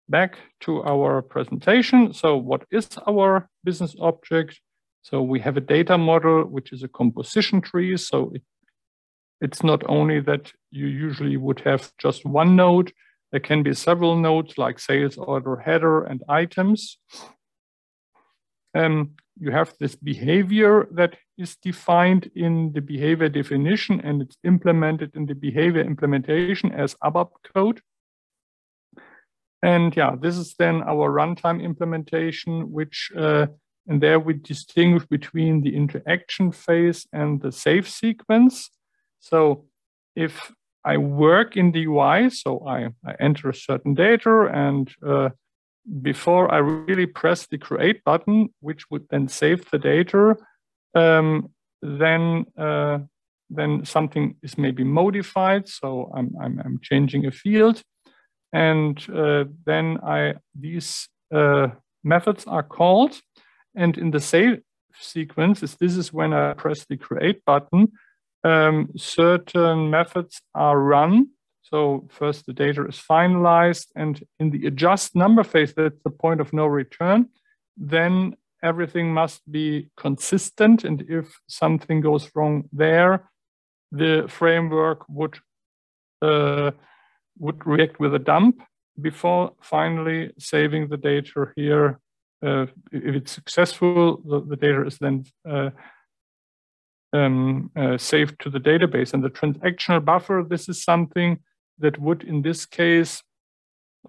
back 0.08 0.38
to 0.60 0.82
our 0.82 1.22
presentation. 1.22 2.12
So 2.12 2.36
what 2.36 2.64
is 2.70 2.88
our 3.06 3.48
business 3.64 3.94
object? 4.00 4.60
So 5.02 5.22
we 5.22 5.40
have 5.40 5.56
a 5.56 5.60
data 5.60 5.96
model, 5.96 6.44
which 6.44 6.72
is 6.72 6.82
a 6.82 6.88
composition 6.88 7.60
tree. 7.60 7.96
So 7.96 8.32
it, 8.34 8.42
it's 9.40 9.62
not 9.62 9.82
only 9.88 10.20
that 10.20 10.52
you 10.70 10.86
usually 10.86 11.36
would 11.36 11.60
have 11.60 11.90
just 11.98 12.24
one 12.24 12.54
node, 12.56 12.92
there 13.30 13.40
can 13.40 13.62
be 13.62 13.74
several 13.74 14.16
nodes 14.16 14.58
like 14.58 14.78
sales 14.78 15.16
order, 15.16 15.56
header, 15.56 16.02
and 16.04 16.22
items. 16.28 16.98
Um, 18.74 19.12
you 19.38 19.50
have 19.50 19.74
this 19.80 19.96
behavior 19.96 20.86
that 20.92 21.16
is 21.38 21.56
defined 21.56 22.30
in 22.36 22.72
the 22.72 22.80
behavior 22.80 23.28
definition 23.28 24.00
and 24.00 24.22
it's 24.22 24.36
implemented 24.44 25.16
in 25.16 25.26
the 25.26 25.34
behavior 25.34 25.80
implementation 25.80 26.72
as 26.72 26.94
ABAP 27.02 27.30
code. 27.54 27.80
And 29.62 29.96
yeah, 29.96 30.14
this 30.20 30.36
is 30.36 30.54
then 30.58 30.82
our 30.82 31.10
runtime 31.10 31.62
implementation, 31.62 32.70
which 32.70 33.10
uh, 33.16 33.46
and 33.86 34.00
there 34.00 34.20
we 34.20 34.34
distinguish 34.34 35.04
between 35.06 35.62
the 35.62 35.74
interaction 35.74 36.52
phase 36.52 37.06
and 37.12 37.40
the 37.40 37.50
save 37.50 37.88
sequence. 37.88 38.70
So 39.20 39.66
if 40.14 40.52
I 40.84 40.96
work 40.96 41.56
in 41.56 41.72
the 41.72 41.86
UI, 41.86 42.30
so 42.30 42.66
I, 42.66 42.88
I 43.04 43.14
enter 43.18 43.48
a 43.48 43.54
certain 43.54 43.94
data 43.94 44.48
and 44.52 44.90
uh, 45.06 45.30
before 46.02 46.52
I 46.52 46.58
really 46.58 47.06
press 47.06 47.46
the 47.46 47.58
create 47.58 48.04
button, 48.04 48.50
which 48.60 48.90
would 48.90 49.06
then 49.10 49.28
save 49.28 49.70
the 49.70 49.78
data, 49.78 50.36
um, 50.94 51.50
then 51.82 52.46
uh, 52.58 52.98
then 53.50 53.84
something 53.84 54.36
is 54.42 54.56
maybe 54.56 54.84
modified. 54.84 55.68
So 55.68 56.10
I'm, 56.14 56.32
I'm, 56.40 56.60
I'm 56.64 56.78
changing 56.82 57.26
a 57.26 57.32
field 57.32 57.82
and 58.52 58.98
uh, 59.14 59.44
then 59.66 59.98
I 60.02 60.34
these 60.58 61.08
uh, 61.34 61.68
methods 62.02 62.46
are 62.46 62.62
called. 62.62 63.20
And 63.74 63.96
in 63.96 64.10
the 64.10 64.20
save 64.20 64.60
sequence, 64.98 65.60
this 65.60 65.96
is 65.96 66.12
when 66.12 66.32
I 66.32 66.54
press 66.54 66.84
the 66.84 66.96
create 66.96 67.44
button, 67.44 67.92
um, 68.42 68.90
certain 68.96 69.90
methods 69.90 70.40
are 70.54 70.78
run. 70.78 71.28
So 71.72 72.08
first 72.10 72.46
the 72.46 72.52
data 72.52 72.86
is 72.86 72.96
finalized 72.96 73.86
and 73.94 74.22
in 74.38 74.50
the 74.50 74.66
adjust 74.66 75.14
number 75.14 75.44
phase, 75.44 75.72
that's 75.72 76.02
the 76.02 76.10
point 76.10 76.40
of 76.40 76.52
no 76.52 76.66
return, 76.66 77.28
then 77.76 78.36
everything 78.62 79.14
must 79.14 79.50
be 79.50 79.88
consistent. 79.96 80.84
And 80.84 81.04
if 81.08 81.40
something 81.48 82.00
goes 82.00 82.30
wrong 82.34 82.68
there, 82.72 83.30
the 83.92 84.26
framework 84.28 85.08
would 85.08 85.38
uh, 86.22 86.72
would 87.38 87.66
react 87.66 87.98
with 87.98 88.14
a 88.14 88.18
dump 88.18 88.60
before 89.00 89.52
finally 89.62 90.32
saving 90.38 90.88
the 90.88 90.96
data 90.96 91.46
here. 91.56 91.98
Uh, 92.44 92.66
if 92.92 93.14
it's 93.14 93.32
successful, 93.32 94.20
the, 94.26 94.40
the 94.42 94.56
data 94.56 94.86
is 94.86 94.98
then 94.98 95.24
uh, 95.48 95.70
um, 97.12 97.70
uh, 97.76 97.96
saved 97.96 98.38
to 98.40 98.50
the 98.50 98.60
database. 98.60 99.14
And 99.14 99.24
the 99.24 99.30
transactional 99.30 100.04
buffer, 100.04 100.44
this 100.46 100.68
is 100.68 100.82
something 100.82 101.38
that 101.80 101.98
would, 101.98 102.22
in 102.24 102.42
this 102.42 102.66
case, 102.66 103.22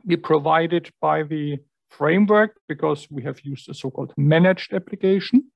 be 0.05 0.17
provided 0.17 0.89
by 1.01 1.23
the 1.23 1.57
framework 1.89 2.57
because 2.67 3.07
we 3.09 3.23
have 3.23 3.41
used 3.41 3.69
a 3.69 3.73
so-called 3.73 4.13
managed 4.17 4.73
application. 4.73 5.51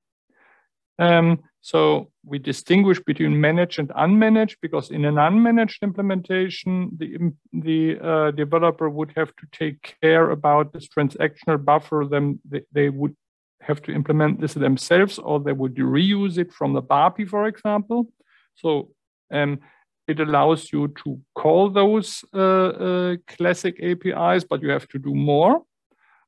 Um, 0.98 1.40
so 1.60 2.10
we 2.24 2.38
distinguish 2.38 3.00
between 3.00 3.40
managed 3.40 3.78
and 3.78 3.88
unmanaged 3.90 4.56
because 4.62 4.90
in 4.90 5.04
an 5.04 5.16
unmanaged 5.16 5.82
implementation, 5.82 6.90
the, 6.96 7.32
the 7.52 7.98
uh, 8.00 8.30
developer 8.30 8.88
would 8.88 9.12
have 9.16 9.34
to 9.36 9.46
take 9.52 9.96
care 10.00 10.30
about 10.30 10.72
this 10.72 10.88
transactional 10.88 11.62
buffer. 11.62 12.06
Then 12.08 12.40
they, 12.48 12.62
they, 12.72 12.88
would 12.88 13.16
have 13.60 13.82
to 13.82 13.92
implement 13.92 14.40
this 14.40 14.54
themselves 14.54 15.18
or 15.18 15.40
they 15.40 15.52
would 15.52 15.74
reuse 15.74 16.38
it 16.38 16.52
from 16.52 16.72
the 16.72 16.82
BAPI, 16.82 17.28
for 17.28 17.46
example. 17.46 18.06
So 18.54 18.90
um, 19.32 19.60
it 20.08 20.20
allows 20.20 20.72
you 20.72 20.88
to 21.04 21.20
call 21.34 21.70
those 21.70 22.24
uh, 22.34 22.38
uh, 22.38 23.16
classic 23.26 23.82
APIs, 23.82 24.44
but 24.44 24.62
you 24.62 24.70
have 24.70 24.88
to 24.88 24.98
do 24.98 25.14
more. 25.14 25.62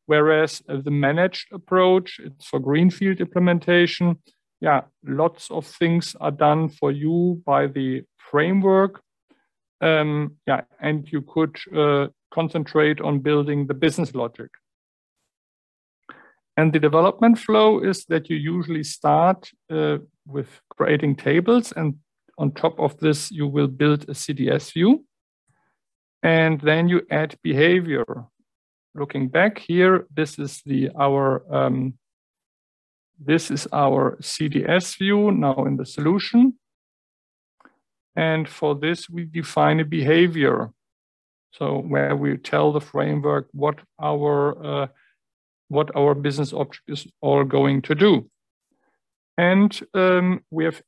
Whereas 0.06 0.62
uh, 0.68 0.78
the 0.82 0.90
managed 0.90 1.52
approach, 1.52 2.18
it's 2.18 2.46
for 2.46 2.58
greenfield 2.58 3.20
implementation, 3.20 4.16
yeah, 4.60 4.82
lots 5.04 5.50
of 5.50 5.66
things 5.66 6.16
are 6.20 6.30
done 6.30 6.68
for 6.68 6.90
you 6.90 7.42
by 7.46 7.66
the 7.66 8.02
framework. 8.30 9.00
Um, 9.80 10.36
yeah, 10.46 10.62
and 10.80 11.06
you 11.12 11.22
could 11.22 11.56
uh, 11.76 12.08
concentrate 12.32 13.00
on 13.00 13.20
building 13.20 13.66
the 13.66 13.74
business 13.74 14.14
logic. 14.14 14.50
And 16.56 16.72
the 16.72 16.80
development 16.80 17.38
flow 17.38 17.78
is 17.78 18.04
that 18.06 18.28
you 18.28 18.36
usually 18.36 18.82
start 18.82 19.48
uh, 19.70 19.98
with 20.26 20.60
creating 20.70 21.14
tables, 21.14 21.72
and 21.76 21.94
on 22.38 22.52
top 22.52 22.78
of 22.78 22.96
this, 22.98 23.30
you 23.30 23.46
will 23.46 23.66
build 23.66 24.04
a 24.04 24.14
CDS 24.14 24.72
view. 24.72 25.04
And 26.22 26.60
then 26.60 26.88
you 26.88 27.02
add 27.10 27.36
behavior. 27.42 28.26
Looking 28.94 29.28
back 29.28 29.58
here, 29.58 30.06
this 30.14 30.38
is 30.38 30.62
the 30.64 30.90
our 30.98 31.44
um, 31.54 31.94
this 33.20 33.50
is 33.50 33.66
our 33.72 34.16
CDS 34.22 34.96
view 34.96 35.32
now 35.32 35.64
in 35.64 35.76
the 35.76 35.86
solution. 35.86 36.54
And 38.16 38.48
for 38.48 38.74
this, 38.74 39.08
we 39.08 39.24
define 39.24 39.80
a 39.80 39.84
behavior. 39.84 40.70
So 41.52 41.78
where 41.78 42.16
we 42.16 42.36
tell 42.36 42.72
the 42.72 42.80
framework 42.80 43.48
what 43.52 43.78
our 44.00 44.64
uh, 44.64 44.86
what 45.68 45.94
our 45.96 46.14
business 46.14 46.52
object 46.52 46.88
is 46.88 47.06
all 47.20 47.44
going 47.44 47.82
to 47.82 47.94
do. 47.94 48.30
And 49.36 49.78
um, 49.94 50.42
we 50.50 50.64
have 50.64 50.82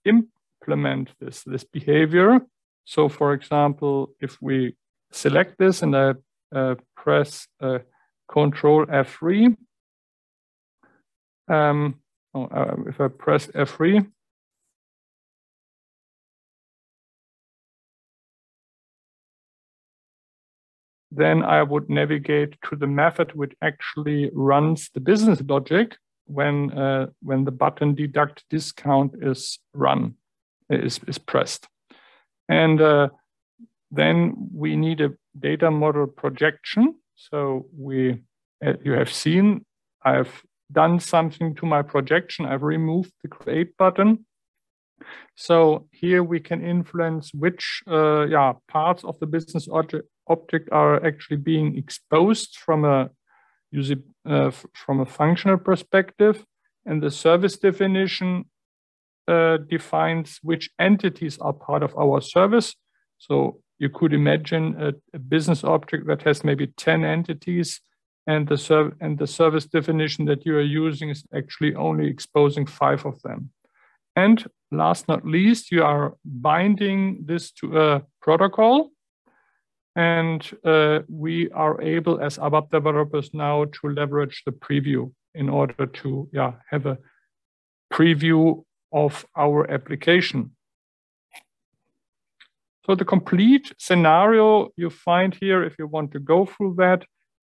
implement 0.61 1.11
this, 1.21 1.43
this 1.45 1.65
behavior. 1.65 2.41
So 2.85 3.09
for 3.09 3.33
example, 3.33 4.11
if 4.21 4.41
we 4.41 4.77
select 5.13 5.59
this 5.59 5.83
and 5.83 5.97
I 5.97 6.15
uh, 6.55 6.75
press 6.97 7.47
uh, 7.61 7.79
Control 8.31 8.87
F3, 8.87 9.57
um, 11.49 11.97
oh, 12.35 12.45
uh, 12.45 12.77
if 12.87 13.01
I 13.01 13.09
press 13.09 13.47
F3, 13.49 14.07
then 21.13 21.43
I 21.43 21.63
would 21.63 21.91
navigate 21.91 22.55
to 22.69 22.77
the 22.77 22.87
method 22.87 23.35
which 23.35 23.53
actually 23.63 24.31
runs 24.33 24.91
the 24.95 25.01
business 25.01 25.41
logic 25.43 25.97
when 26.27 26.71
uh, 26.71 27.07
when 27.21 27.45
the 27.45 27.51
button 27.51 27.97
deduct 27.97 28.45
discount 28.49 29.15
is 29.21 29.59
run 29.75 30.15
is, 30.71 31.01
is 31.07 31.19
pressed. 31.19 31.69
And 32.49 32.81
uh, 32.81 33.09
then 33.91 34.51
we 34.55 34.77
need 34.77 35.01
a 35.01 35.11
data 35.39 35.71
model 35.71 36.07
projection. 36.07 36.97
So 37.17 37.67
we 37.77 38.23
you 38.85 38.93
have 38.93 39.13
seen 39.13 39.65
I've 40.05 40.43
done 40.73 41.01
something 41.01 41.55
to 41.57 41.67
my 41.67 41.83
projection. 41.83 42.47
I've 42.47 42.63
removed 42.63 43.13
the 43.23 43.29
create 43.29 43.77
button. 43.77 44.27
So 45.35 45.89
here 45.93 46.23
we 46.23 46.41
can 46.41 46.65
influence 46.65 47.33
which 47.33 47.83
uh, 47.89 48.27
yeah, 48.27 48.53
parts 48.69 49.05
of 49.05 49.19
the 49.19 49.27
business 49.27 49.69
object, 49.71 50.07
object 50.29 50.69
are 50.73 51.05
actually 51.05 51.39
being 51.39 51.77
exposed 51.77 52.59
from 52.59 52.85
a 52.85 53.11
user, 53.71 53.97
uh, 54.27 54.51
from 54.75 55.01
a 55.01 55.07
functional 55.07 55.57
perspective. 55.57 56.45
And 56.85 57.03
the 57.03 57.11
service 57.11 57.59
definition 57.59 58.45
uh, 59.31 59.59
defines 59.69 60.39
which 60.43 60.71
entities 60.79 61.39
are 61.39 61.53
part 61.53 61.83
of 61.83 61.97
our 61.97 62.21
service. 62.21 62.75
So 63.19 63.61
you 63.79 63.89
could 63.89 64.13
imagine 64.13 64.77
a, 64.81 64.93
a 65.15 65.19
business 65.19 65.63
object 65.63 66.07
that 66.09 66.23
has 66.23 66.43
maybe 66.43 66.67
10 66.67 67.05
entities 67.05 67.81
and 68.27 68.49
the, 68.49 68.59
serv 68.59 68.95
and 69.01 69.19
the 69.19 69.27
service 69.27 69.67
definition 69.67 70.25
that 70.27 70.45
you 70.45 70.57
are 70.57 70.73
using 70.85 71.11
is 71.11 71.25
actually 71.35 71.75
only 71.75 72.09
exposing 72.09 72.67
five 72.67 73.07
of 73.07 73.23
them. 73.23 73.51
And 74.17 74.45
last 74.73 75.09
not 75.09 75.25
least, 75.25 75.71
you 75.71 75.85
are 75.85 76.15
binding 76.25 77.25
this 77.25 77.53
to 77.53 77.81
a 77.81 78.03
protocol. 78.21 78.91
And 79.97 80.49
uh, 80.65 81.01
we 81.09 81.51
are 81.51 81.81
able 81.81 82.21
as 82.21 82.39
ABAP 82.39 82.71
developers 82.71 83.31
now 83.33 83.65
to 83.65 83.89
leverage 83.89 84.43
the 84.45 84.53
preview 84.53 85.13
in 85.35 85.49
order 85.49 85.87
to 85.87 86.29
yeah, 86.33 86.53
have 86.71 86.87
a 86.87 86.99
preview 87.93 88.63
of 88.93 89.27
our 89.37 89.71
application. 89.71 90.53
So 92.87 92.95
the 92.95 93.05
complete 93.05 93.73
scenario 93.79 94.71
you 94.77 94.91
find 94.91 95.35
here, 95.35 95.63
if 95.63 95.77
you 95.79 95.87
want 95.87 96.13
to 96.13 96.19
go 96.19 96.47
through 96.47 96.75
that, 96.79 97.05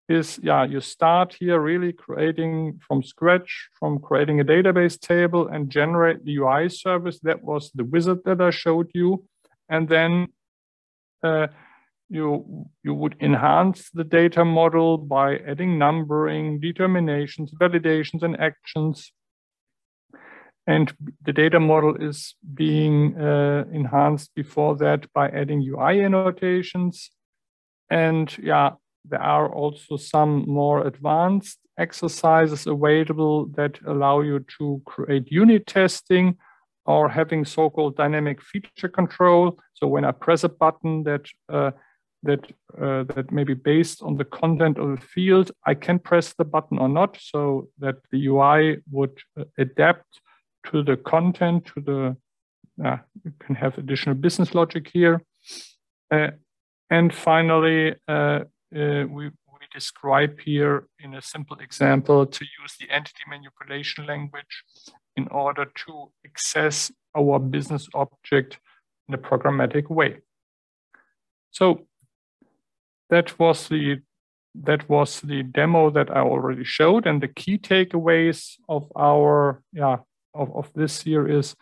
is 0.09 0.39
yeah, 0.43 0.65
you 0.65 0.81
start 0.81 1.37
here 1.39 1.61
really 1.61 1.93
creating 1.93 2.81
from 2.87 3.03
scratch, 3.03 3.69
from 3.79 3.99
creating 3.99 4.41
a 4.41 4.45
database 4.45 5.01
table 5.01 5.49
and 5.49 5.71
generate 5.71 6.25
the 6.25 6.37
UI 6.37 6.69
service. 6.69 7.19
That 7.21 7.43
was 7.43 7.71
the 7.75 7.85
wizard 7.85 8.21
that 8.25 8.41
I 8.41 8.51
showed 8.51 8.91
you. 8.95 9.25
And 9.69 9.89
then 9.89 10.29
uh, 11.23 11.47
you, 12.09 12.67
you 12.83 12.95
would 12.95 13.17
enhance 13.21 13.91
the 13.95 14.05
data 14.05 14.45
model 14.45 14.99
by 14.99 15.39
adding 15.39 15.79
numbering, 15.79 16.61
determinations, 16.61 17.53
validations, 17.53 18.23
and 18.23 18.39
actions. 18.39 19.13
And 20.67 20.93
the 21.25 21.33
data 21.33 21.59
model 21.59 21.97
is 21.97 22.35
being 22.55 23.17
uh, 23.21 23.65
enhanced 23.73 24.33
before 24.35 24.77
that 24.77 25.13
by 25.13 25.29
adding 25.29 25.61
UI 25.61 26.05
annotations. 26.05 27.11
And 27.91 28.37
yeah, 28.39 28.73
there 29.05 29.23
are 29.23 29.53
also 29.53 29.97
some 29.97 30.45
more 30.47 30.87
advanced 30.87 31.59
exercises 31.79 32.67
available 32.67 33.47
that 33.57 33.81
allow 33.87 34.21
you 34.21 34.45
to 34.59 34.81
create 34.85 35.33
unit 35.33 35.67
testing 35.67 36.37
or 36.85 37.09
having 37.09 37.45
so-called 37.45 37.97
dynamic 37.97 38.41
feature 38.43 38.89
control. 38.89 39.59
So 39.75 39.87
when 39.87 40.05
I 40.05 40.13
press 40.13 40.45
a 40.45 40.49
button 40.49 41.05
that 41.05 41.27
uh, 41.49 41.73
that 42.25 42.53
uh, 42.81 43.03
that 43.15 43.33
may 43.33 43.43
be 43.43 43.55
based 43.55 44.03
on 44.03 44.17
the 44.17 44.25
content 44.25 44.79
of 44.79 44.91
the 44.91 45.07
field, 45.07 45.51
I 45.67 45.75
can 45.75 45.99
press 45.99 46.35
the 46.35 46.45
button 46.45 46.79
or 46.79 46.89
not, 46.89 47.19
so 47.21 47.69
that 47.79 47.97
the 48.13 48.27
UI 48.27 48.79
would 48.91 49.19
uh, 49.39 49.45
adapt 49.59 50.21
to 50.71 50.83
the 50.83 50.97
content, 50.97 51.67
to 51.67 51.81
the 51.81 52.17
uh, 52.85 52.97
you 53.25 53.33
can 53.39 53.55
have 53.55 53.77
additional 53.79 54.15
business 54.15 54.55
logic 54.55 54.89
here. 54.93 55.23
Uh, 56.11 56.31
and 56.91 57.15
finally, 57.15 57.95
uh, 58.09 58.41
uh, 58.75 59.05
we, 59.09 59.27
we 59.27 59.67
describe 59.73 60.41
here 60.41 60.87
in 60.99 61.15
a 61.15 61.23
simple 61.23 61.59
example 61.59 62.27
to 62.27 62.45
use 62.61 62.77
the 62.81 62.91
entity 62.91 63.23
manipulation 63.29 64.07
language 64.07 64.65
in 65.17 65.29
order 65.29 65.67
to 65.87 66.11
access 66.25 66.91
our 67.17 67.39
business 67.39 67.89
object 67.95 68.59
in 69.09 69.15
a 69.15 69.19
programmatic 69.19 69.91
way. 69.91 70.19
So 71.51 71.87
that 73.11 73.39
was 73.39 73.69
the 73.69 74.01
that 74.55 74.87
was 74.87 75.21
the 75.21 75.43
demo 75.43 75.89
that 75.91 76.11
I 76.11 76.21
already 76.21 76.65
showed, 76.65 77.07
and 77.07 77.23
the 77.23 77.29
key 77.29 77.57
takeaways 77.57 78.57
of 78.69 78.91
our 78.97 79.63
yeah 79.73 79.99
of, 80.35 80.55
of 80.55 80.71
this 80.75 81.07
year 81.07 81.29
is 81.29 81.55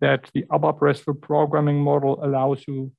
that 0.00 0.30
the 0.34 0.44
ABAP 0.50 0.80
RESTful 0.80 1.14
programming 1.14 1.80
model 1.80 2.22
allows 2.22 2.64
you 2.68 2.92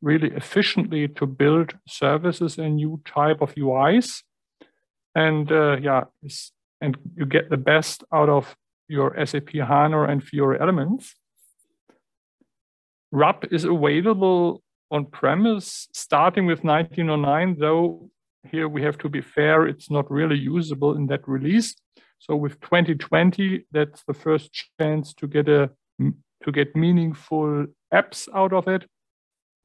really 0.00 0.30
efficiently 0.34 1.06
to 1.06 1.26
build 1.26 1.74
services 1.86 2.58
and 2.58 2.76
new 2.76 3.00
type 3.06 3.40
of 3.40 3.54
UIs. 3.54 4.22
And 5.14 5.50
uh, 5.52 5.76
yeah, 5.76 6.04
and 6.80 6.96
you 7.14 7.26
get 7.26 7.50
the 7.50 7.56
best 7.56 8.02
out 8.12 8.28
of 8.28 8.56
your 8.88 9.14
SAP 9.24 9.50
HANA 9.54 10.02
and 10.04 10.22
Fiori 10.22 10.58
elements. 10.60 11.14
RAP 13.12 13.44
is 13.52 13.64
available 13.64 14.62
on 14.90 15.06
premise 15.06 15.88
starting 15.92 16.46
with 16.46 16.64
1909, 16.64 17.56
though 17.58 18.10
here 18.50 18.68
we 18.68 18.82
have 18.82 18.98
to 18.98 19.08
be 19.08 19.20
fair, 19.20 19.66
it's 19.66 19.90
not 19.90 20.10
really 20.10 20.36
usable 20.36 20.96
in 20.96 21.06
that 21.06 21.26
release. 21.28 21.74
So 22.22 22.36
with 22.36 22.60
2020, 22.60 23.66
that's 23.72 24.04
the 24.04 24.14
first 24.14 24.64
chance 24.78 25.12
to 25.14 25.26
get 25.26 25.48
a 25.48 25.70
to 25.98 26.52
get 26.52 26.76
meaningful 26.76 27.66
apps 27.92 28.28
out 28.32 28.52
of 28.52 28.68
it. 28.68 28.84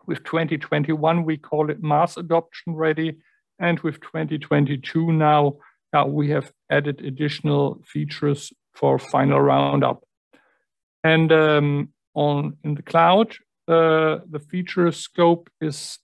With 0.08 0.24
2021, 0.24 1.24
we 1.24 1.38
call 1.38 1.70
it 1.70 1.84
mass 1.84 2.18
adoption 2.18 2.74
ready. 2.74 3.18
And 3.60 3.80
with 3.82 4.02
2022 4.02 5.12
now, 5.12 5.58
uh, 5.94 6.06
we 6.08 6.32
have 6.32 6.52
added 6.72 7.02
additional 7.02 7.80
features 7.86 8.52
for 8.74 8.98
final 8.98 9.40
roundup. 9.40 10.04
And 11.04 11.32
um, 11.32 11.90
on 12.16 12.58
in 12.64 12.74
the 12.74 12.82
cloud, 12.82 13.36
uh, 13.68 14.18
the 14.28 14.44
feature 14.50 14.92
scope 14.92 15.48
is 15.62 16.00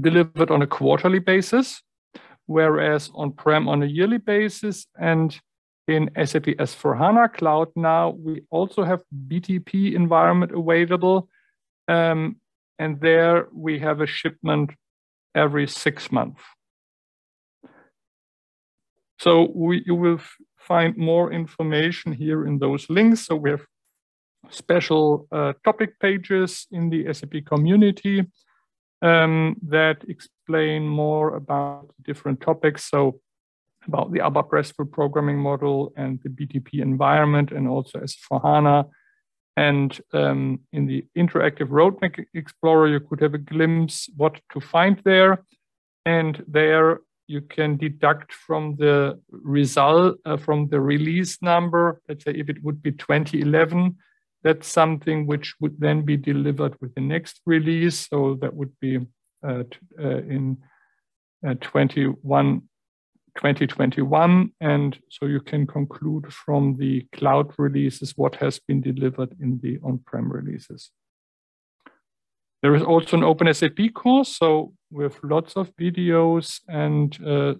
delivered 0.00 0.50
on 0.50 0.62
a 0.62 0.66
quarterly 0.66 1.20
basis, 1.20 1.82
whereas 2.46 3.10
on-prem 3.14 3.68
on 3.68 3.84
a 3.84 3.86
yearly 3.86 4.18
basis. 4.18 4.86
And 4.98 5.40
in 5.88 6.10
SAP 6.24 6.48
S/4HANA 6.58 7.34
Cloud 7.34 7.68
now, 7.74 8.10
we 8.10 8.42
also 8.50 8.84
have 8.84 9.02
BTP 9.28 9.94
environment 9.94 10.52
available. 10.52 11.28
Um, 11.88 12.36
and 12.78 13.00
there 13.00 13.48
we 13.52 13.78
have 13.80 14.00
a 14.00 14.06
shipment 14.06 14.70
every 15.34 15.66
six 15.66 16.10
months. 16.12 16.40
So 19.18 19.50
we, 19.54 19.82
you 19.86 19.94
will 19.94 20.20
find 20.58 20.96
more 20.96 21.32
information 21.32 22.12
here 22.12 22.46
in 22.46 22.58
those 22.58 22.88
links. 22.88 23.26
So 23.26 23.36
we 23.36 23.50
have 23.50 23.64
special 24.50 25.26
uh, 25.30 25.52
topic 25.64 25.98
pages 26.00 26.66
in 26.70 26.90
the 26.90 27.12
SAP 27.12 27.44
community 27.46 28.26
um, 29.00 29.56
that 29.68 30.04
explain 30.08 30.86
more 30.86 31.36
about 31.36 31.90
different 32.04 32.40
topics. 32.40 32.88
So 32.88 33.20
about 33.86 34.12
the 34.12 34.20
ABAP 34.20 34.50
RESTful 34.52 34.86
programming 34.86 35.38
model 35.38 35.92
and 35.96 36.20
the 36.22 36.28
BTP 36.28 36.80
environment 36.80 37.52
and 37.52 37.68
also 37.68 38.00
S/4HANA 38.00 38.88
and 39.56 40.00
um, 40.12 40.60
in 40.72 40.86
the 40.86 41.04
interactive 41.16 41.68
roadmap 41.68 42.24
explorer, 42.34 42.88
you 42.88 43.00
could 43.00 43.20
have 43.20 43.34
a 43.34 43.38
glimpse 43.38 44.08
what 44.16 44.40
to 44.52 44.60
find 44.60 45.00
there. 45.04 45.44
And 46.06 46.42
there 46.48 47.00
you 47.26 47.42
can 47.42 47.76
deduct 47.76 48.32
from 48.32 48.76
the 48.76 49.20
result, 49.30 50.18
uh, 50.24 50.36
from 50.36 50.68
the 50.68 50.80
release 50.80 51.40
number, 51.42 52.00
let's 52.08 52.24
say 52.24 52.32
if 52.32 52.48
it 52.48 52.62
would 52.64 52.82
be 52.82 52.92
2011, 52.92 53.96
that's 54.42 54.66
something 54.66 55.26
which 55.26 55.54
would 55.60 55.78
then 55.78 56.02
be 56.02 56.16
delivered 56.16 56.74
with 56.80 56.94
the 56.94 57.00
next 57.00 57.40
release. 57.46 58.08
So 58.08 58.38
that 58.40 58.54
would 58.54 58.72
be 58.80 59.06
uh, 59.46 59.64
uh, 59.98 60.18
in 60.18 60.58
uh, 61.46 61.54
21, 61.60 62.62
2021. 63.36 64.52
And 64.60 64.98
so 65.08 65.26
you 65.26 65.40
can 65.40 65.66
conclude 65.66 66.32
from 66.32 66.76
the 66.78 67.06
cloud 67.12 67.52
releases 67.58 68.16
what 68.16 68.36
has 68.36 68.58
been 68.60 68.80
delivered 68.80 69.34
in 69.40 69.58
the 69.62 69.78
on-prem 69.82 70.30
releases. 70.30 70.90
There 72.62 72.74
is 72.76 72.82
also 72.82 73.16
an 73.16 73.24
open 73.24 73.52
SAP 73.52 73.92
course, 73.94 74.36
so 74.36 74.72
with 74.90 75.18
lots 75.24 75.56
of 75.56 75.74
videos 75.76 76.60
and 76.68 77.18
uh, 77.26 77.54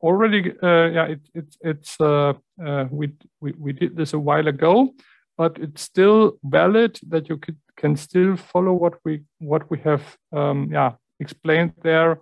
already, 0.00 0.52
uh, 0.62 0.86
yeah, 0.86 1.04
it, 1.04 1.20
it, 1.32 1.56
it's 1.60 2.00
uh, 2.00 2.32
uh, 2.64 2.86
we, 2.90 3.12
we 3.40 3.54
we 3.56 3.72
did 3.72 3.96
this 3.96 4.12
a 4.12 4.18
while 4.18 4.48
ago, 4.48 4.92
but 5.38 5.56
it's 5.58 5.82
still 5.82 6.38
valid 6.42 6.98
that 7.08 7.28
you 7.28 7.36
could, 7.36 7.56
can 7.76 7.96
still 7.96 8.36
follow 8.36 8.72
what 8.72 8.94
we 9.04 9.22
what 9.38 9.70
we 9.70 9.78
have, 9.78 10.02
um, 10.32 10.68
yeah, 10.72 10.92
explained 11.20 11.72
there, 11.82 12.20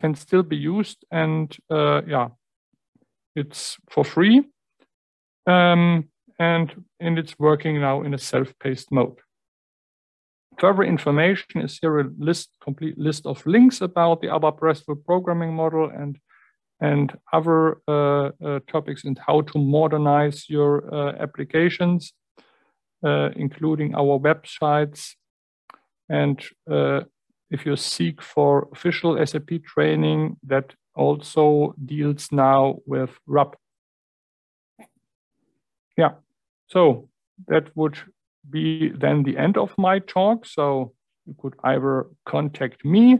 can 0.00 0.14
still 0.14 0.42
be 0.42 0.56
used, 0.56 1.04
and 1.10 1.56
uh, 1.70 2.02
yeah, 2.06 2.28
it's 3.34 3.76
for 3.90 4.04
free, 4.04 4.44
um, 5.46 6.08
and 6.38 6.84
and 7.00 7.18
it's 7.18 7.38
working 7.38 7.80
now 7.80 8.02
in 8.02 8.14
a 8.14 8.18
self-paced 8.18 8.92
mode. 8.92 9.18
Further 10.58 10.84
information 10.84 11.60
is 11.60 11.78
here 11.78 12.00
a 12.00 12.04
list, 12.18 12.50
complete 12.62 12.98
list 12.98 13.26
of 13.26 13.44
links 13.46 13.80
about 13.82 14.20
the 14.20 14.28
ABAP 14.28 14.62
RESTful 14.62 14.96
programming 14.96 15.54
model 15.54 15.90
and 15.90 16.18
and 16.80 17.18
other 17.32 17.78
uh, 17.88 18.30
uh, 18.44 18.60
topics 18.70 19.04
and 19.04 19.18
how 19.26 19.40
to 19.40 19.58
modernize 19.58 20.48
your 20.48 20.94
uh, 20.94 21.12
applications, 21.18 22.12
uh, 23.04 23.30
including 23.34 23.94
our 23.94 24.18
websites. 24.18 25.14
And 26.08 26.38
uh, 26.70 27.00
if 27.50 27.64
you 27.64 27.76
seek 27.76 28.22
for 28.22 28.68
official 28.72 29.24
SAP 29.24 29.62
training, 29.64 30.36
that 30.42 30.74
also 30.94 31.74
deals 31.84 32.28
now 32.32 32.76
with 32.86 33.10
RAP. 33.26 33.56
Yeah, 35.96 36.14
so 36.66 37.08
that 37.48 37.74
would 37.76 37.96
be 38.48 38.90
then 38.90 39.22
the 39.22 39.36
end 39.36 39.56
of 39.56 39.72
my 39.78 39.98
talk. 40.00 40.46
So 40.46 40.92
you 41.26 41.34
could 41.38 41.54
either 41.64 42.06
contact 42.24 42.84
me 42.84 43.18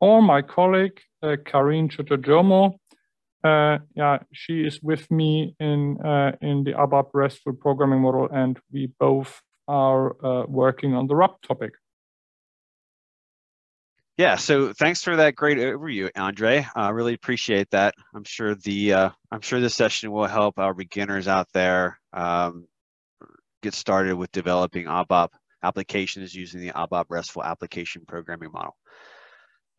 or 0.00 0.22
my 0.22 0.42
colleague, 0.42 1.00
uh, 1.22 1.36
Karine. 1.44 1.90
Uh, 3.44 3.78
yeah, 3.94 4.18
she 4.32 4.62
is 4.62 4.80
with 4.82 5.10
me 5.10 5.54
in 5.60 6.00
uh, 6.00 6.32
in 6.40 6.64
the 6.64 6.72
ABAP 6.72 7.10
RESTful 7.12 7.52
programming 7.54 8.00
model, 8.00 8.28
and 8.32 8.58
we 8.72 8.86
both 8.98 9.42
are 9.68 10.16
uh, 10.24 10.46
working 10.46 10.94
on 10.94 11.06
the 11.06 11.14
RAP 11.14 11.42
topic. 11.42 11.72
Yeah, 14.16 14.36
so 14.36 14.72
thanks 14.72 15.02
for 15.02 15.16
that 15.16 15.34
great 15.34 15.58
overview, 15.58 16.08
Andre. 16.14 16.64
I 16.76 16.90
really 16.90 17.14
appreciate 17.14 17.70
that. 17.70 17.94
I'm 18.14 18.22
sure 18.22 18.54
the 18.54 18.92
uh, 18.92 19.10
I'm 19.32 19.40
sure 19.40 19.58
this 19.58 19.74
session 19.74 20.12
will 20.12 20.26
help 20.26 20.60
our 20.60 20.72
beginners 20.72 21.26
out 21.26 21.48
there 21.52 21.98
um, 22.12 22.68
get 23.60 23.74
started 23.74 24.14
with 24.14 24.30
developing 24.30 24.86
ABAP 24.86 25.30
applications 25.64 26.32
using 26.32 26.60
the 26.60 26.70
ABAP 26.70 27.06
RESTful 27.08 27.42
application 27.42 28.04
programming 28.06 28.52
model. 28.52 28.76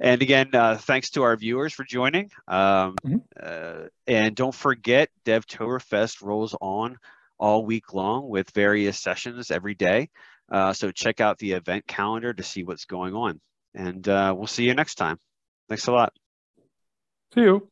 And 0.01 0.21
again, 0.21 0.49
uh, 0.53 0.77
thanks 0.77 1.11
to 1.11 1.23
our 1.23 1.37
viewers 1.37 1.71
for 1.71 1.85
joining. 1.85 2.29
Um, 2.49 2.95
mm 3.05 3.11
-hmm. 3.11 3.21
uh, 3.41 3.87
and 4.05 4.35
don't 4.35 4.55
forget, 4.55 5.09
Devtoberfest 5.23 6.21
rolls 6.21 6.55
on 6.59 6.97
all 7.37 7.65
week 7.65 7.93
long 7.93 8.29
with 8.29 8.51
various 8.53 8.99
sessions 9.01 9.51
every 9.51 9.75
day. 9.75 10.09
Uh, 10.51 10.73
so 10.73 10.91
check 10.91 11.21
out 11.21 11.37
the 11.37 11.53
event 11.53 11.87
calendar 11.87 12.33
to 12.33 12.43
see 12.43 12.63
what's 12.63 12.85
going 12.85 13.15
on. 13.15 13.39
And 13.75 14.07
uh, 14.07 14.33
we'll 14.35 14.47
see 14.47 14.63
you 14.63 14.73
next 14.73 14.95
time. 14.95 15.19
Thanks 15.67 15.87
a 15.87 15.91
lot. 15.91 16.13
See 17.33 17.41
you. 17.41 17.69